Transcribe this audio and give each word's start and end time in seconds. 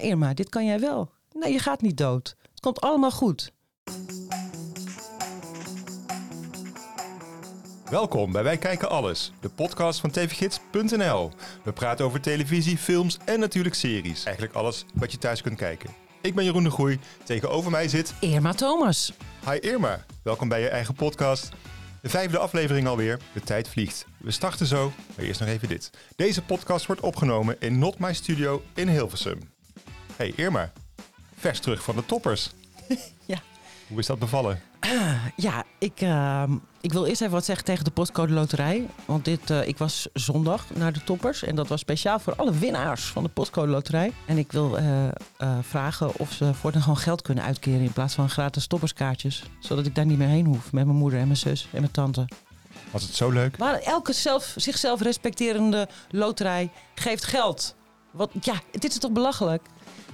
Irma, 0.00 0.34
dit 0.34 0.48
kan 0.48 0.64
jij 0.64 0.80
wel. 0.80 1.10
Nee, 1.32 1.52
je 1.52 1.58
gaat 1.58 1.80
niet 1.80 1.96
dood. 1.96 2.36
Het 2.50 2.60
komt 2.60 2.80
allemaal 2.80 3.10
goed. 3.10 3.52
Welkom 7.90 8.32
bij 8.32 8.42
Wij 8.42 8.56
Kijken 8.56 8.90
Alles, 8.90 9.32
de 9.40 9.48
podcast 9.48 10.00
van 10.00 10.10
tvgids.nl. 10.10 11.30
We 11.64 11.72
praten 11.72 12.04
over 12.04 12.20
televisie, 12.20 12.78
films 12.78 13.18
en 13.24 13.40
natuurlijk 13.40 13.74
series. 13.74 14.24
Eigenlijk 14.24 14.56
alles 14.56 14.84
wat 14.94 15.12
je 15.12 15.18
thuis 15.18 15.42
kunt 15.42 15.56
kijken. 15.56 15.90
Ik 16.22 16.34
ben 16.34 16.44
Jeroen 16.44 16.62
de 16.62 16.70
Groei, 16.70 16.98
tegenover 17.24 17.70
mij 17.70 17.88
zit... 17.88 18.14
Irma 18.20 18.52
Thomas. 18.52 19.12
Hi 19.50 19.56
Irma, 19.58 20.04
welkom 20.22 20.48
bij 20.48 20.60
je 20.60 20.68
eigen 20.68 20.94
podcast. 20.94 21.48
De 22.02 22.08
vijfde 22.08 22.38
aflevering 22.38 22.86
alweer, 22.86 23.18
de 23.32 23.40
tijd 23.40 23.68
vliegt. 23.68 24.06
We 24.18 24.30
starten 24.30 24.66
zo, 24.66 24.92
maar 25.16 25.24
eerst 25.24 25.40
nog 25.40 25.48
even 25.48 25.68
dit. 25.68 25.90
Deze 26.16 26.42
podcast 26.42 26.86
wordt 26.86 27.02
opgenomen 27.02 27.56
in 27.58 27.78
Not 27.78 27.98
My 27.98 28.14
Studio 28.14 28.62
in 28.74 28.88
Hilversum. 28.88 29.38
Hey 30.20 30.32
Irma, 30.36 30.72
vers 31.36 31.60
terug 31.60 31.82
van 31.82 31.96
de 31.96 32.06
toppers. 32.06 32.50
Ja. 33.26 33.38
Hoe 33.88 33.98
is 33.98 34.06
dat 34.06 34.18
bevallen? 34.18 34.60
Ja, 35.36 35.64
ik, 35.78 36.00
ehm, 36.00 36.56
ik 36.80 36.92
wil 36.92 37.06
eerst 37.06 37.20
even 37.20 37.34
wat 37.34 37.44
zeggen 37.44 37.64
tegen 37.64 37.84
de 37.84 37.90
postcode 37.90 38.32
loterij. 38.32 38.86
Want 39.04 39.24
dit, 39.24 39.50
eh, 39.50 39.68
ik 39.68 39.78
was 39.78 40.08
zondag 40.12 40.74
naar 40.74 40.92
de 40.92 41.04
toppers. 41.04 41.42
En 41.42 41.54
dat 41.54 41.68
was 41.68 41.80
speciaal 41.80 42.18
voor 42.18 42.34
alle 42.34 42.52
winnaars 42.52 43.04
van 43.04 43.22
de 43.22 43.28
postcode 43.28 43.70
loterij. 43.70 44.12
En 44.26 44.38
ik 44.38 44.52
wil 44.52 44.78
eh, 44.78 45.06
eh, 45.06 45.12
vragen 45.60 46.18
of 46.18 46.32
ze 46.32 46.54
voortaan 46.54 46.82
gewoon 46.82 46.96
geld 46.96 47.22
kunnen 47.22 47.44
uitkeren 47.44 47.80
in 47.80 47.92
plaats 47.92 48.14
van 48.14 48.30
gratis 48.30 48.66
topperskaartjes. 48.66 49.42
Zodat 49.60 49.86
ik 49.86 49.94
daar 49.94 50.06
niet 50.06 50.18
meer 50.18 50.28
heen 50.28 50.46
hoef 50.46 50.72
met 50.72 50.84
mijn 50.84 50.98
moeder 50.98 51.18
en 51.18 51.26
mijn 51.26 51.38
zus 51.38 51.68
en 51.72 51.80
mijn 51.80 51.92
tante. 51.92 52.28
Was 52.90 53.02
het 53.02 53.14
zo 53.14 53.30
leuk? 53.30 53.58
Maar 53.58 53.78
elke 53.78 54.12
zelf, 54.12 54.52
zichzelf 54.56 55.00
respecterende 55.00 55.88
loterij 56.10 56.70
geeft 56.94 57.24
geld. 57.24 57.78
Wat, 58.10 58.30
ja, 58.40 58.54
dit 58.70 58.90
is 58.90 58.98
toch 58.98 59.12
belachelijk? 59.12 59.62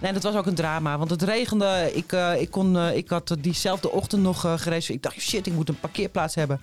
Nee, 0.00 0.12
dat 0.12 0.22
was 0.22 0.34
ook 0.34 0.46
een 0.46 0.54
drama, 0.54 0.98
want 0.98 1.10
het 1.10 1.22
regende. 1.22 1.90
Ik, 1.94 2.12
eh, 2.12 2.40
ik, 2.40 2.50
kon, 2.50 2.76
eh, 2.76 2.96
ik 2.96 3.08
had 3.08 3.36
diezelfde 3.40 3.90
ochtend 3.90 4.22
nog 4.22 4.44
uh. 4.44 4.88
Ik 4.88 5.02
dacht, 5.02 5.20
shit, 5.20 5.46
ik 5.46 5.52
moet 5.52 5.68
een 5.68 5.80
parkeerplaats 5.80 6.34
hebben. 6.34 6.60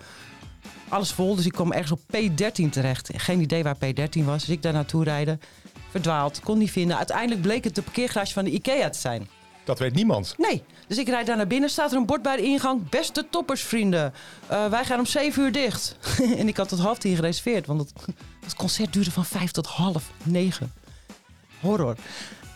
Alles 0.90 1.12
vol, 1.12 1.36
dus 1.36 1.46
ik 1.46 1.52
kwam 1.52 1.72
ergens 1.72 1.92
op 1.92 2.00
P13 2.00 2.70
terecht. 2.70 3.10
Geen 3.16 3.42
idee 3.42 3.64
waar 3.64 3.76
P13 3.76 4.24
was, 4.26 4.40
dus 4.40 4.50
ik 4.50 4.62
daar 4.62 4.74
naartoe 4.74 5.04
rijden. 5.04 5.42
Verdwaald, 5.90 6.40
kon 6.40 6.58
niet 6.58 6.72
vinden. 6.72 6.98
Uiteindelijk 6.98 7.42
bleek 7.42 7.64
het 7.64 7.76
de 7.76 7.82
parkeergarage 7.82 8.34
van 8.34 8.44
de 8.44 8.52
IKEA 8.52 8.90
te 8.90 9.00
zijn. 9.00 9.28
Dat 9.64 9.80
weet 9.80 9.94
niemand. 9.94 10.36
Nee, 10.38 10.64
dus 10.88 10.98
ik 10.98 11.08
rijd 11.08 11.26
daar 11.26 11.38
naar 11.38 11.48
binnen. 11.48 11.70
Staat 11.70 11.92
er 11.92 11.98
een 11.98 12.06
bord 12.06 12.22
bij 12.22 12.36
de 12.36 12.44
ingang. 12.44 12.90
Beste 12.90 13.26
toppersvrienden, 13.30 14.14
uh, 14.52 14.68
wij 14.68 14.86
gaan 14.86 15.00
om 15.00 15.06
7 15.06 15.44
uur 15.44 15.52
dicht. 15.52 15.98
en 16.40 16.48
ik 16.48 16.58
had 16.58 16.70
tot 16.70 16.80
half 16.80 16.98
tien 16.98 17.16
gereserveerd, 17.16 17.66
want 17.66 17.80
het, 17.80 17.94
het 18.44 18.56
concert 18.56 18.94
duurde 18.94 19.12
van 19.12 19.26
5 19.26 19.52
tot 19.52 19.68
half 19.68 20.12
9. 20.24 20.72
Horror. 21.64 21.96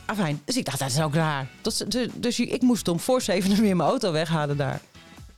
Afijn, 0.05 0.41
dus 0.45 0.57
ik 0.57 0.65
dacht, 0.65 0.79
dat 0.79 0.89
is 0.89 1.01
ook 1.01 1.15
raar. 1.15 1.47
Dus, 1.61 1.83
dus 2.15 2.39
ik 2.39 2.61
moest 2.61 2.87
om 2.87 2.99
voor 2.99 3.21
zeven 3.21 3.51
uur 3.51 3.61
weer 3.61 3.75
mijn 3.75 3.89
auto 3.89 4.11
weghalen 4.11 4.57
daar. 4.57 4.79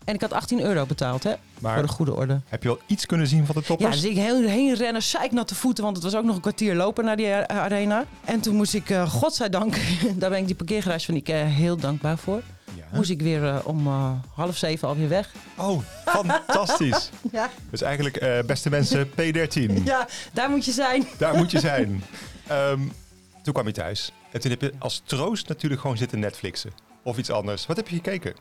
En 0.10 0.16
ik 0.16 0.22
had 0.22 0.34
18 0.34 0.62
euro 0.62 0.86
betaald, 0.86 1.24
hè? 1.24 1.34
Maar 1.60 1.74
voor 1.74 1.84
de 1.84 1.90
goede 1.90 2.16
orde. 2.16 2.42
Heb 2.48 2.64
je 2.64 2.70
al 2.70 2.80
iets 2.86 3.06
kunnen 3.06 3.28
zien 3.28 3.46
van 3.46 3.56
de 3.56 3.62
toppers? 3.62 3.96
Ja, 3.96 4.02
dus 4.02 4.12
ik 4.12 4.18
heen, 4.18 4.48
heen 4.48 4.76
rennen, 4.76 5.04
zeiknatte 5.04 5.56
voeten, 5.56 5.84
want 5.84 5.96
het 5.96 6.06
was 6.06 6.16
ook 6.16 6.24
nog 6.24 6.36
een 6.36 6.42
kwartier 6.42 6.76
lopen 6.76 7.06
naar 7.06 7.18
die 7.18 7.34
arena. 7.34 8.06
En 8.26 8.40
toen 8.40 8.56
moest 8.56 8.74
ik, 8.74 8.90
uh, 8.90 9.10
godzijdank, 9.10 9.76
daar 10.20 10.30
ben 10.30 10.40
ik 10.40 10.46
die 10.46 10.56
parkeergarage 10.56 11.06
van 11.06 11.16
Ikea 11.16 11.46
heel 11.46 11.78
dankbaar 11.78 12.18
voor. 12.18 12.42
Ja. 12.76 12.84
Moest 12.94 13.10
ik 13.10 13.22
weer 13.22 13.44
uh, 13.44 13.58
om 13.64 13.88
half 14.34 14.58
zeven 14.58 14.88
alweer 14.88 15.10
weg. 15.10 15.32
Oh, 15.58 15.82
fantastisch. 16.06 17.10
ja. 17.32 17.50
Dus 17.70 17.82
eigenlijk, 17.82 18.44
beste 18.46 18.70
mensen, 18.70 19.10
P13. 19.10 19.84
Ja, 19.84 20.08
daar 20.34 20.50
moet 20.50 20.66
je 20.66 20.72
zijn. 20.72 21.08
Daar 21.18 21.36
moet 21.36 21.52
je 21.52 21.60
zijn. 21.60 22.04
um, 22.52 22.92
toen 23.42 23.54
kwam 23.54 23.66
je 23.66 23.74
thuis. 23.74 24.12
En 24.32 24.42
toen 24.42 24.52
heb 24.52 24.62
je 24.62 24.74
als 24.78 25.02
troost 25.06 25.48
natuurlijk 25.48 25.82
gewoon 25.82 25.98
zitten 25.98 26.20
Netflixen. 26.20 26.72
Of 27.04 27.18
iets 27.18 27.32
anders. 27.32 27.66
Wat 27.66 27.78
heb 27.78 27.88
je 27.88 27.96
gekeken? 27.96 28.34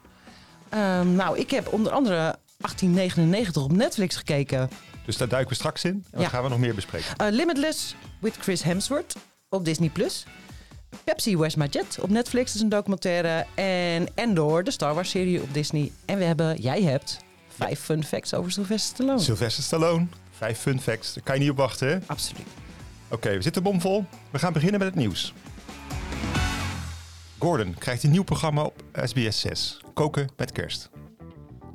Um, 0.75 1.15
nou, 1.15 1.39
ik 1.39 1.51
heb 1.51 1.73
onder 1.73 1.93
andere 1.93 2.39
1899 2.57 3.63
op 3.63 3.73
Netflix 3.73 4.17
gekeken. 4.17 4.71
Dus 5.05 5.17
daar 5.17 5.29
duiken 5.29 5.51
we 5.51 5.57
straks 5.57 5.85
in. 5.85 6.05
En 6.11 6.19
wat 6.19 6.29
gaan 6.29 6.43
we 6.43 6.49
nog 6.49 6.59
meer 6.59 6.75
bespreken? 6.75 7.15
Uh, 7.23 7.29
Limitless 7.31 7.95
with 8.21 8.37
Chris 8.37 8.63
Hemsworth 8.63 9.17
op 9.49 9.65
Disney+. 9.65 9.89
Plus. 9.89 10.27
Pepsi 11.05 11.37
Where's 11.37 11.55
My 11.55 11.67
Jet 11.71 11.99
op 12.01 12.11
Netflix, 12.11 12.55
is 12.55 12.61
een 12.61 12.69
documentaire. 12.69 13.47
En 13.55 14.09
Endor, 14.15 14.65
de 14.65 14.71
Star 14.71 14.95
Wars 14.95 15.11
serie 15.11 15.43
op 15.43 15.55
Disney. 15.55 15.93
En 16.05 16.19
we 16.19 16.25
hebben, 16.25 16.57
jij 16.61 16.83
hebt, 16.83 17.19
vijf 17.49 17.81
fun 17.81 18.05
facts 18.05 18.35
over 18.35 18.53
Sylvester 18.53 18.95
Stallone. 18.95 19.21
Sylvester 19.21 19.65
Stallone, 19.65 20.07
vijf 20.31 20.59
fun 20.59 20.81
facts. 20.81 21.15
Daar 21.15 21.25
kan 21.25 21.35
je 21.35 21.41
niet 21.41 21.51
op 21.51 21.57
wachten, 21.57 21.89
hè? 21.89 21.99
Absoluut. 22.07 22.47
Oké, 23.11 23.17
okay, 23.17 23.37
we 23.37 23.43
zitten 23.43 23.63
bomvol. 23.63 24.05
We 24.31 24.39
gaan 24.39 24.53
beginnen 24.53 24.79
met 24.79 24.89
het 24.89 24.97
nieuws. 24.97 25.35
Gordon 27.39 27.75
krijgt 27.79 28.03
een 28.03 28.11
nieuw 28.11 28.25
programma 28.25 28.63
op 28.63 28.83
SBS 29.05 29.41
6. 29.41 29.81
Koken 29.95 30.29
met 30.37 30.53
kerst. 30.53 30.91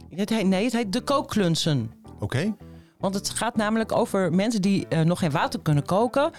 Het 0.09 0.29
heet, 0.29 0.47
nee, 0.47 0.63
het 0.63 0.73
heet 0.73 0.93
De 0.93 1.01
Kookklunsen. 1.01 1.91
Oké. 2.13 2.23
Okay. 2.23 2.53
Want 2.97 3.15
het 3.15 3.29
gaat 3.29 3.55
namelijk 3.55 3.91
over 3.91 4.33
mensen 4.33 4.61
die 4.61 4.85
uh, 4.89 5.01
nog 5.01 5.19
geen 5.19 5.31
water 5.31 5.59
kunnen 5.59 5.85
koken. 5.85 6.31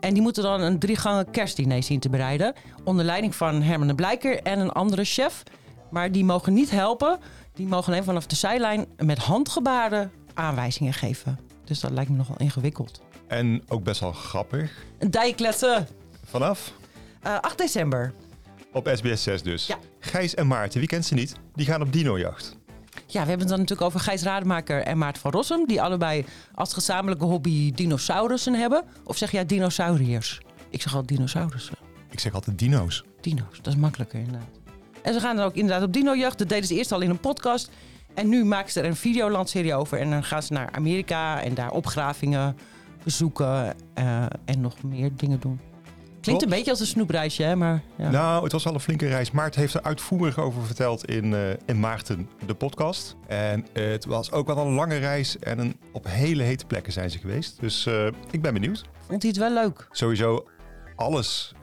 En 0.00 0.12
die 0.14 0.22
moeten 0.22 0.42
dan 0.42 0.60
een 0.60 0.78
drie 0.78 0.96
gangen 0.96 1.30
kerstdiner 1.30 1.82
zien 1.82 2.00
te 2.00 2.08
bereiden. 2.08 2.54
Onder 2.84 3.04
leiding 3.04 3.34
van 3.34 3.62
Herman 3.62 3.86
de 3.86 3.94
Blijker 3.94 4.42
en 4.42 4.58
een 4.58 4.72
andere 4.72 5.04
chef. 5.04 5.42
Maar 5.90 6.12
die 6.12 6.24
mogen 6.24 6.52
niet 6.52 6.70
helpen. 6.70 7.18
Die 7.54 7.66
mogen 7.66 7.92
alleen 7.92 8.04
vanaf 8.04 8.26
de 8.26 8.36
zijlijn 8.36 8.86
met 8.96 9.18
handgebaren 9.18 10.12
aanwijzingen 10.34 10.92
geven. 10.92 11.51
Dus 11.72 11.80
dat 11.80 11.90
lijkt 11.90 12.10
me 12.10 12.16
nogal 12.16 12.36
ingewikkeld. 12.38 13.00
En 13.26 13.62
ook 13.68 13.82
best 13.82 14.00
wel 14.00 14.12
grappig. 14.12 14.72
Een 14.98 15.10
dijklessen. 15.10 15.86
Vanaf? 16.24 16.72
Uh, 17.26 17.38
8 17.40 17.58
december. 17.58 18.12
Op 18.72 18.90
SBS 18.94 19.22
6 19.22 19.42
dus. 19.42 19.66
Ja. 19.66 19.78
Gijs 19.98 20.34
en 20.34 20.46
Maarten, 20.46 20.78
wie 20.78 20.88
kent 20.88 21.04
ze 21.04 21.14
niet? 21.14 21.36
Die 21.54 21.66
gaan 21.66 21.82
op 21.82 21.92
dinojacht. 21.92 22.56
Ja, 23.06 23.22
we 23.22 23.28
hebben 23.28 23.38
het 23.38 23.48
dan 23.48 23.58
natuurlijk 23.58 23.88
over 23.88 24.00
Gijs 24.00 24.22
Rademaker 24.22 24.82
en 24.82 24.98
Maarten 24.98 25.22
van 25.22 25.30
Rossum. 25.30 25.66
Die 25.66 25.82
allebei 25.82 26.24
als 26.54 26.72
gezamenlijke 26.72 27.24
hobby 27.24 27.72
dinosaurussen 27.72 28.54
hebben. 28.54 28.84
Of 29.04 29.16
zeg 29.16 29.30
jij 29.30 29.46
dinosauriërs? 29.46 30.40
Ik 30.70 30.82
zeg 30.82 30.94
altijd 30.94 31.08
dinosaurussen. 31.08 31.74
Ik 32.10 32.20
zeg 32.20 32.34
altijd 32.34 32.58
dino's. 32.58 33.04
Dino's, 33.20 33.56
dat 33.56 33.66
is 33.66 33.76
makkelijker 33.76 34.18
inderdaad. 34.18 34.48
En 35.02 35.12
ze 35.12 35.20
gaan 35.20 35.36
dan 35.36 35.44
ook 35.44 35.54
inderdaad 35.54 35.82
op 35.82 35.92
dinojacht. 35.92 36.38
Dat 36.38 36.48
deden 36.48 36.66
ze 36.66 36.74
eerst 36.74 36.92
al 36.92 37.00
in 37.00 37.10
een 37.10 37.20
podcast. 37.20 37.70
En 38.14 38.28
nu 38.28 38.44
maken 38.44 38.72
ze 38.72 38.80
er 38.80 38.86
een 38.86 38.96
videolandserie 38.96 39.74
over. 39.74 39.98
En 39.98 40.10
dan 40.10 40.24
gaan 40.24 40.42
ze 40.42 40.52
naar 40.52 40.70
Amerika 40.72 41.42
en 41.42 41.54
daar 41.54 41.70
opgravingen 41.70 42.56
bezoeken 43.04 43.74
uh, 43.98 44.24
en 44.44 44.60
nog 44.60 44.82
meer 44.82 45.10
dingen 45.16 45.40
doen. 45.40 45.60
Klinkt 46.20 46.42
een 46.42 46.48
beetje 46.48 46.70
als 46.70 46.80
een 46.80 46.86
snoepreisje, 46.86 47.42
hè? 47.42 47.56
Maar, 47.56 47.82
ja. 47.96 48.10
Nou, 48.10 48.42
het 48.42 48.52
was 48.52 48.64
wel 48.64 48.74
een 48.74 48.80
flinke 48.80 49.08
reis. 49.08 49.30
Maart 49.30 49.54
heeft 49.54 49.74
er 49.74 49.82
uitvoerig 49.82 50.38
over 50.38 50.62
verteld 50.62 51.04
in, 51.04 51.24
uh, 51.24 51.50
in 51.66 51.80
Maarten, 51.80 52.28
de 52.46 52.54
podcast. 52.54 53.16
En 53.26 53.66
uh, 53.72 53.90
het 53.90 54.04
was 54.04 54.32
ook 54.32 54.46
wel 54.46 54.58
een 54.58 54.72
lange 54.72 54.96
reis 54.96 55.38
en 55.38 55.58
een, 55.58 55.76
op 55.92 56.06
hele 56.08 56.42
hete 56.42 56.66
plekken 56.66 56.92
zijn 56.92 57.10
ze 57.10 57.18
geweest. 57.18 57.60
Dus 57.60 57.86
uh, 57.86 58.06
ik 58.30 58.42
ben 58.42 58.52
benieuwd. 58.52 58.84
Vond 59.06 59.22
hij 59.22 59.30
het 59.30 59.40
wel 59.40 59.52
leuk? 59.52 59.88
Sowieso 59.90 60.48
alles 60.96 61.54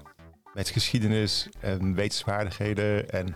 met 0.53 0.69
geschiedenis 0.69 1.49
en 1.59 1.93
wetenswaardigheden 1.93 3.09
en 3.09 3.35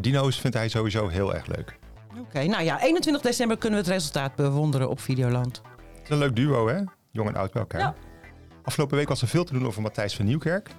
dino's 0.00 0.40
vindt 0.40 0.56
hij 0.56 0.68
sowieso 0.68 1.08
heel 1.08 1.34
erg 1.34 1.46
leuk. 1.46 1.78
Oké, 2.10 2.20
okay, 2.20 2.46
nou 2.46 2.64
ja, 2.64 2.80
21 2.80 3.22
december 3.22 3.58
kunnen 3.58 3.78
we 3.78 3.84
het 3.84 3.94
resultaat 3.94 4.34
bewonderen 4.34 4.88
op 4.88 5.00
Videoland. 5.00 5.62
Het 5.92 6.02
is 6.02 6.08
een 6.08 6.18
leuk 6.18 6.36
duo, 6.36 6.68
hè? 6.68 6.82
Jong 7.10 7.28
en 7.28 7.36
oud 7.36 7.52
bij 7.52 7.60
elkaar. 7.60 7.80
Ja. 7.80 7.94
Afgelopen 8.62 8.96
week 8.96 9.08
was 9.08 9.22
er 9.22 9.28
veel 9.28 9.44
te 9.44 9.52
doen 9.52 9.66
over 9.66 9.82
Matthijs 9.82 10.16
van 10.16 10.24
Nieuwkerk. 10.24 10.70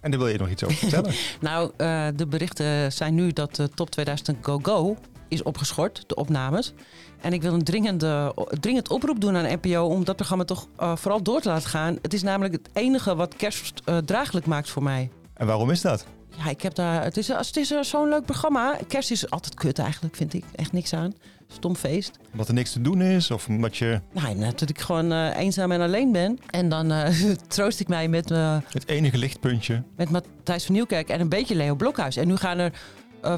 En 0.00 0.10
daar 0.10 0.20
wil 0.20 0.28
je 0.28 0.38
nog 0.38 0.48
iets 0.48 0.64
over 0.64 0.76
vertellen? 0.88 1.14
nou, 1.40 1.70
uh, 1.78 2.06
de 2.16 2.26
berichten 2.26 2.92
zijn 2.92 3.14
nu 3.14 3.32
dat 3.32 3.54
de 3.54 3.68
Top 3.68 3.90
2000 3.90 4.36
Go 4.40 4.58
Go 4.62 4.96
is 5.28 5.42
opgeschort, 5.42 6.04
de 6.06 6.14
opnames. 6.14 6.74
En 7.20 7.32
ik 7.32 7.42
wil 7.42 7.52
een 7.52 7.64
dringende, 7.64 8.34
dringend 8.60 8.88
oproep 8.88 9.20
doen 9.20 9.36
aan 9.36 9.58
NPO 9.62 9.84
om 9.84 10.04
dat 10.04 10.16
programma 10.16 10.44
toch 10.44 10.66
uh, 10.80 10.96
vooral 10.96 11.22
door 11.22 11.40
te 11.40 11.48
laten 11.48 11.68
gaan. 11.68 11.98
Het 12.02 12.14
is 12.14 12.22
namelijk 12.22 12.54
het 12.54 12.68
enige 12.72 13.14
wat 13.14 13.36
kerst 13.36 13.82
uh, 13.88 13.96
draaglijk 13.96 14.46
maakt 14.46 14.70
voor 14.70 14.82
mij. 14.82 15.10
En 15.34 15.46
waarom 15.46 15.70
is 15.70 15.80
dat? 15.80 16.06
Ja, 16.38 16.50
ik 16.50 16.62
heb 16.62 16.74
daar. 16.74 17.02
Het 17.02 17.16
is, 17.16 17.28
het 17.28 17.56
is 17.56 17.74
zo'n 17.80 18.08
leuk 18.08 18.24
programma. 18.24 18.78
Kerst 18.88 19.10
is 19.10 19.30
altijd 19.30 19.54
kut 19.54 19.78
eigenlijk, 19.78 20.16
vind 20.16 20.34
ik. 20.34 20.44
Echt 20.54 20.72
niks 20.72 20.92
aan. 20.92 21.14
Stom 21.48 21.76
feest. 21.76 22.18
Omdat 22.32 22.48
er 22.48 22.54
niks 22.54 22.72
te 22.72 22.80
doen 22.80 23.02
is? 23.02 23.30
Of 23.30 23.48
omdat 23.48 23.76
je. 23.76 24.00
Nou, 24.12 24.52
dat 24.54 24.68
ik 24.68 24.80
gewoon 24.80 25.12
uh, 25.12 25.36
eenzaam 25.36 25.72
en 25.72 25.80
alleen 25.80 26.12
ben. 26.12 26.38
En 26.50 26.68
dan 26.68 26.92
uh, 26.92 27.08
troost 27.48 27.80
ik 27.80 27.88
mij 27.88 28.08
met. 28.08 28.30
Uh, 28.30 28.56
het 28.68 28.88
enige 28.88 29.18
lichtpuntje. 29.18 29.82
Met 29.96 30.10
Matthijs 30.10 30.64
van 30.64 30.74
Nieuwkerk 30.74 31.08
en 31.08 31.20
een 31.20 31.28
beetje 31.28 31.54
Leo 31.54 31.74
Blokhuis. 31.74 32.16
En 32.16 32.26
nu 32.26 32.36
gaan 32.36 32.58
er 32.58 32.72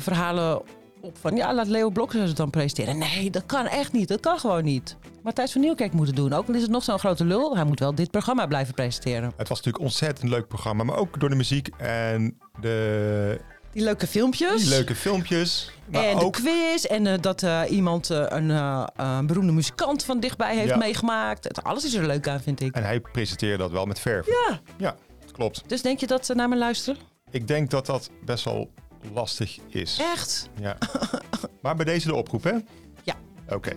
verhalen 0.00 0.62
op 1.00 1.18
van. 1.18 1.36
Ja, 1.36 1.54
laat 1.54 1.66
Leo 1.66 1.90
Blokhuis 1.90 2.28
het 2.28 2.36
dan 2.36 2.50
presenteren. 2.50 2.98
Nee, 2.98 3.30
dat 3.30 3.46
kan 3.46 3.66
echt 3.66 3.92
niet. 3.92 4.08
Dat 4.08 4.20
kan 4.20 4.38
gewoon 4.38 4.64
niet. 4.64 4.96
Matthijs 5.22 5.52
van 5.52 5.60
Nieuwkerk 5.60 5.92
moet 5.92 6.06
het 6.06 6.16
doen. 6.16 6.32
Ook 6.32 6.48
al 6.48 6.54
is 6.54 6.62
het 6.62 6.70
nog 6.70 6.82
zo'n 6.82 6.98
grote 6.98 7.24
lul. 7.24 7.56
Hij 7.56 7.64
moet 7.64 7.80
wel 7.80 7.94
dit 7.94 8.10
programma 8.10 8.46
blijven 8.46 8.74
presenteren. 8.74 9.32
Het 9.36 9.48
was 9.48 9.58
natuurlijk 9.58 9.84
ontzettend 9.84 10.30
leuk 10.30 10.48
programma. 10.48 10.84
Maar 10.84 10.96
ook 10.96 11.20
door 11.20 11.28
de 11.28 11.36
muziek 11.36 11.68
en 11.76 12.38
de 12.60 13.40
die 13.72 13.82
leuke 13.82 14.06
filmpjes. 14.06 14.60
Die 14.60 14.68
leuke 14.68 14.94
filmpjes. 14.94 15.70
Maar 15.90 16.04
en 16.04 16.16
ook... 16.16 16.36
de 16.36 16.42
quiz. 16.42 16.84
En 16.84 17.04
uh, 17.04 17.14
dat 17.20 17.42
uh, 17.42 17.62
iemand 17.68 18.10
uh, 18.10 18.24
een 18.96 19.26
beroemde 19.26 19.52
muzikant 19.52 20.04
van 20.04 20.20
dichtbij 20.20 20.56
heeft 20.56 20.68
ja. 20.68 20.76
meegemaakt. 20.76 21.44
Het, 21.44 21.62
alles 21.62 21.84
is 21.84 21.94
er 21.94 22.06
leuk 22.06 22.28
aan, 22.28 22.40
vind 22.40 22.60
ik. 22.60 22.74
En 22.74 22.82
hij 22.82 23.00
presenteerde 23.00 23.56
dat 23.56 23.70
wel 23.70 23.86
met 23.86 24.00
verf. 24.00 24.26
Ja. 24.26 24.60
Ja, 24.76 24.96
klopt. 25.32 25.62
Dus 25.66 25.82
denk 25.82 26.00
je 26.00 26.06
dat 26.06 26.26
ze 26.26 26.34
naar 26.34 26.48
me 26.48 26.56
luisteren? 26.56 27.00
Ik 27.30 27.48
denk 27.48 27.70
dat 27.70 27.86
dat 27.86 28.10
best 28.24 28.44
wel 28.44 28.70
lastig 29.12 29.58
is. 29.68 29.98
Echt? 30.00 30.48
Ja. 30.60 30.78
maar 31.62 31.76
bij 31.76 31.84
deze 31.84 32.06
de 32.06 32.14
oproep, 32.14 32.42
hè? 32.42 32.54
Ja. 33.02 33.14
Oké. 33.48 33.76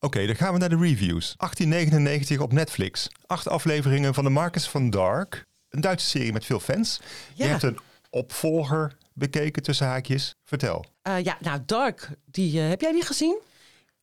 Oké, 0.00 0.26
dan 0.26 0.36
gaan 0.36 0.52
we 0.52 0.58
naar 0.58 0.68
de 0.68 0.76
reviews. 0.76 1.34
1899 1.36 2.40
op 2.40 2.52
Netflix. 2.52 3.08
Acht 3.26 3.48
afleveringen 3.48 4.14
van 4.14 4.24
de 4.24 4.30
Marcus 4.30 4.68
van 4.68 4.90
Dark. 4.90 5.46
Een 5.68 5.80
Duitse 5.80 6.06
serie 6.06 6.32
met 6.32 6.44
veel 6.44 6.60
fans. 6.60 7.00
Je 7.34 7.44
hebt 7.44 7.62
een 7.62 7.78
opvolger 8.10 8.96
bekeken 9.12 9.62
tussen 9.62 9.86
haakjes. 9.86 10.34
Vertel. 10.44 10.84
Eh, 11.02 11.24
ja, 11.24 11.36
nou, 11.40 11.60
Dark, 11.66 12.10
die, 12.24 12.60
eh, 12.60 12.68
heb 12.68 12.80
jij 12.80 12.92
die 12.92 13.04
gezien? 13.04 13.40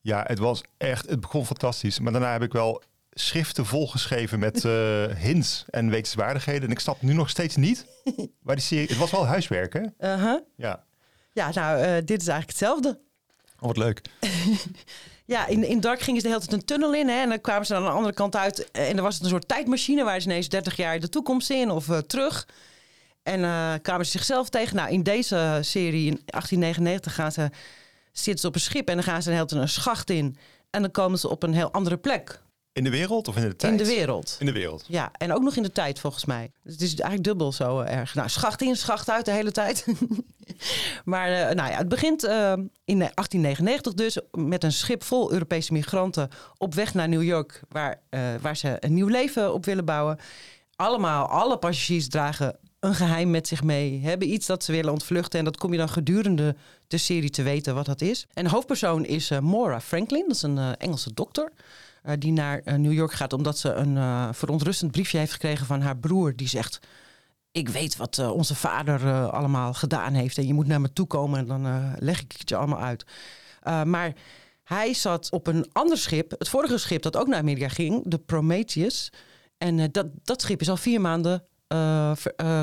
Ja, 0.02 0.24
het 0.28 0.40
was 0.40 0.64
echt, 0.78 1.10
het 1.10 1.20
begon 1.20 1.46
fantastisch. 1.46 2.00
Maar 2.00 2.12
daarna 2.12 2.32
heb 2.32 2.42
ik 2.42 2.52
wel 2.52 2.84
schriften 3.18 3.66
volgeschreven 3.66 4.40
met 4.40 4.66
eh, 4.66 5.06
hints 5.06 5.66
en 5.70 5.90
wetenswaardigheden. 5.90 6.64
En 6.64 6.72
ik 6.72 6.80
snap 6.80 7.02
nu 7.02 7.14
nog 7.14 7.30
steeds 7.30 7.56
niet 7.56 7.86
waar 8.44 8.56
die 8.56 8.66
serie... 8.66 8.88
Het 8.88 8.98
was 8.98 9.12
wel 9.12 9.26
huiswerk, 9.26 9.74
hè? 9.74 10.14
Uh-huh. 10.14 10.42
Ja. 10.56 10.84
Ja, 11.34 11.52
nou, 11.54 11.80
eh, 11.80 11.94
dit 12.06 12.22
is 12.22 12.28
eigenlijk 12.28 12.48
hetzelfde. 12.48 13.00
Oh, 13.60 13.68
wat 13.68 13.78
leuk. 13.78 14.02
Ja, 15.28 15.48
in, 15.48 15.64
in 15.64 15.80
Dark 15.80 16.00
gingen 16.00 16.22
ze 16.22 16.28
de 16.28 16.34
hele 16.34 16.46
tijd 16.46 16.62
een 16.62 16.68
tunnel 16.68 16.94
in. 16.94 17.08
Hè, 17.08 17.22
en 17.22 17.30
dan 17.30 17.42
kwamen 17.42 17.66
ze 17.66 17.76
aan 17.76 17.84
de 17.84 17.90
andere 17.90 18.14
kant 18.14 18.36
uit. 18.36 18.72
En 18.72 18.96
dan 18.96 19.04
was 19.04 19.14
het 19.14 19.24
een 19.24 19.30
soort 19.30 19.48
tijdmachine 19.48 20.04
waar 20.04 20.20
ze 20.20 20.28
ineens 20.28 20.50
30 20.50 20.76
jaar 20.76 21.00
de 21.00 21.10
toekomst 21.10 21.50
in 21.50 21.70
of 21.70 21.90
eh, 21.90 21.98
terug. 21.98 22.48
En 23.24 23.44
eh, 23.44 23.74
kwamen 23.82 24.06
ze 24.06 24.12
zichzelf 24.12 24.50
tegen. 24.50 24.76
Nou, 24.76 24.92
in 24.92 25.04
deze 25.04 25.58
serie 25.62 26.06
in 26.06 26.22
1899 26.26 27.14
gaan 27.14 27.32
ze, 27.32 27.50
zitten 28.12 28.42
ze 28.42 28.48
op 28.48 28.56
een 28.56 28.62
schip 28.62 28.88
en 28.88 28.96
dan 28.96 29.04
gaan 29.04 29.22
ze 29.22 29.30
een 29.30 29.36
hele 29.36 29.48
tijd 29.48 29.62
een 29.62 29.70
schacht 29.70 30.10
in. 30.10 30.38
En 30.70 30.82
dan 30.82 30.92
komen 30.92 31.20
ze 31.20 31.30
op 31.30 31.44
een 31.44 31.54
heel 31.54 31.72
andere 31.72 31.98
plek 31.98 32.42
In 32.76 32.84
de 32.84 32.90
wereld 32.90 33.28
of 33.28 33.36
in 33.36 33.42
de 33.42 33.56
tijd? 33.56 33.72
in 33.72 33.78
de 33.78 33.86
wereld. 33.86 34.36
In 34.40 34.46
de 34.46 34.52
wereld. 34.52 34.84
Ja, 34.88 35.12
en 35.18 35.34
ook 35.34 35.42
nog 35.42 35.56
in 35.56 35.64
de 35.64 35.72
tijd 35.72 36.00
volgens 36.00 36.26
mij. 36.26 36.52
Dus 36.64 36.74
het 36.74 36.82
is 36.82 36.90
eigenlijk 36.90 37.24
dubbel 37.24 37.52
zo 37.52 37.80
eh, 37.80 37.98
erg. 37.98 38.16
Nou, 38.16 38.30
schacht 38.30 38.62
in, 38.62 38.76
schacht 38.76 39.10
uit 39.10 39.26
de 39.26 39.32
hele 39.32 39.52
tijd. 39.52 39.86
maar 41.06 41.28
eh, 41.32 41.56
nou 41.56 41.72
ja, 41.72 41.78
het 41.78 41.90
begint 41.90 42.24
eh, 42.24 42.54
in 42.86 42.98
1899 42.98 43.94
dus 43.94 44.20
met 44.32 44.64
een 44.64 44.72
schip 44.72 45.04
vol 45.04 45.32
Europese 45.32 45.74
migranten 45.74 46.30
op 46.58 46.74
weg 46.74 46.94
naar 46.94 47.10
New 47.10 47.24
York, 47.24 47.62
waar, 47.70 48.02
waar 48.42 48.58
ze 48.58 48.78
een 48.80 48.94
nieuw 48.94 49.08
leven 49.08 49.54
op 49.54 49.66
willen 49.66 49.86
bouwen. 49.86 50.20
Allemaal, 50.76 51.28
alle 51.28 51.58
passagiers 51.58 52.10
dragen 52.10 52.58
een 52.80 52.96
geheim 52.96 53.32
met 53.32 53.48
zich 53.48 53.64
mee, 53.64 54.02
hebben 54.04 54.34
iets 54.34 54.46
dat 54.46 54.64
ze 54.64 54.72
willen 54.72 54.92
ontvluchten. 54.92 55.40
En 55.40 55.46
dat 55.46 55.58
kom 55.58 55.72
je 55.72 55.78
dan 55.78 55.90
gedurende 55.90 56.56
de 56.88 56.98
serie 56.98 57.30
te 57.30 57.44
weten 57.44 57.76
wat 57.76 57.86
dat 57.86 58.02
is. 58.02 58.28
En 58.34 58.44
de 58.44 58.50
hoofdpersoon 58.50 59.06
is 59.06 59.30
Maura 59.30 59.82
Franklin, 59.82 60.24
dat 60.28 60.36
is 60.36 60.42
een 60.42 60.78
Engelse 60.78 61.14
dokter. 61.14 61.52
Eh, 62.06 62.14
die 62.20 62.32
naar 62.32 62.62
eh, 62.64 62.76
New 62.76 62.94
York 62.94 63.14
gaat 63.14 63.34
omdat 63.34 63.58
ze 63.58 63.74
een 63.74 63.98
eh, 63.98 64.30
verontrustend 64.32 64.92
briefje 64.92 65.18
heeft 65.18 65.32
gekregen 65.32 65.66
van 65.66 65.82
haar 65.82 65.98
broer. 65.98 66.36
Die 66.36 66.48
zegt: 66.48 66.80
Ik 67.52 67.70
weet 67.70 67.96
wat 67.96 68.32
onze 68.32 68.56
vader 68.56 69.30
allemaal 69.30 69.74
gedaan 69.74 70.14
heeft. 70.14 70.38
En 70.38 70.48
je 70.48 70.54
moet 70.54 70.68
naar 70.68 70.82
me 70.82 70.94
toe 70.94 71.08
komen 71.08 71.40
en 71.40 71.46
dan 71.46 71.94
leg 72.00 72.22
ik 72.22 72.36
het 72.38 72.50
je 72.50 72.56
allemaal 72.56 72.82
uit. 72.82 73.06
Maar 73.64 74.14
hij 74.64 74.94
zat 74.94 75.32
op 75.32 75.48
een 75.48 75.70
ander 75.72 75.98
schip, 75.98 76.32
het 76.32 76.50
vorige 76.50 76.78
schip 76.78 77.02
dat 77.02 77.18
ook 77.18 77.28
naar 77.28 77.40
Amerika 77.40 77.68
ging, 77.68 78.04
de 78.06 78.18
Prometheus. 78.18 79.12
En 79.58 79.92
dat, 79.92 80.08
dat 80.24 80.42
schip 80.42 80.62
is 80.62 80.70
al 80.70 80.78
vier 80.78 81.02
maanden 81.02 81.44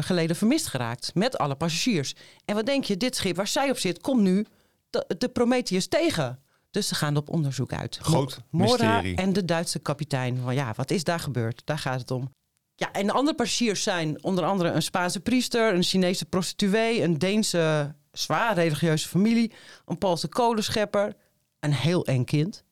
geleden 0.01 0.37
vermist 0.37 0.67
geraakt 0.67 1.15
met 1.15 1.39
alle 1.39 1.55
passagiers. 1.55 2.15
En 2.45 2.55
wat 2.55 2.67
denk 2.67 2.85
je, 2.85 2.97
dit 2.97 3.17
schip 3.17 3.37
waar 3.37 3.47
zij 3.47 3.71
op 3.71 3.79
zit, 3.79 4.01
komt 4.01 4.21
nu 4.21 4.47
de, 4.91 5.15
de 5.19 5.29
Prometheus 5.29 5.89
tegen. 5.89 6.42
Dus 6.73 6.89
ze 6.89 6.95
gaan 6.95 7.17
op 7.17 7.29
onderzoek 7.29 7.73
uit. 7.73 7.99
Groot 8.03 8.41
Mo- 8.51 8.65
Mora 8.65 8.87
mysterie. 8.95 9.17
en 9.17 9.33
de 9.33 9.45
Duitse 9.45 9.79
kapitein. 9.79 10.37
Van 10.43 10.55
ja, 10.55 10.73
wat 10.77 10.91
is 10.91 11.05
daar 11.05 11.21
gebeurd? 11.21 11.63
Daar 11.65 11.79
gaat 11.79 12.01
het 12.01 12.11
om. 12.11 12.31
Ja, 12.75 12.93
en 12.93 13.07
de 13.07 13.13
andere 13.13 13.37
passagiers 13.37 13.83
zijn 13.83 14.23
onder 14.25 14.45
andere 14.45 14.71
een 14.71 14.83
Spaanse 14.83 15.21
priester, 15.21 15.75
een 15.75 15.83
Chinese 15.83 16.25
prostituee, 16.25 17.03
een 17.03 17.19
Deense 17.19 17.95
zwaar 18.13 18.55
religieuze 18.55 19.09
familie, 19.09 19.53
een 19.87 19.99
Poolse 19.99 20.29
kolenschepper, 20.29 21.15
een 21.61 21.73
heel 21.73 22.07
eng 22.07 22.25
kind. 22.25 22.65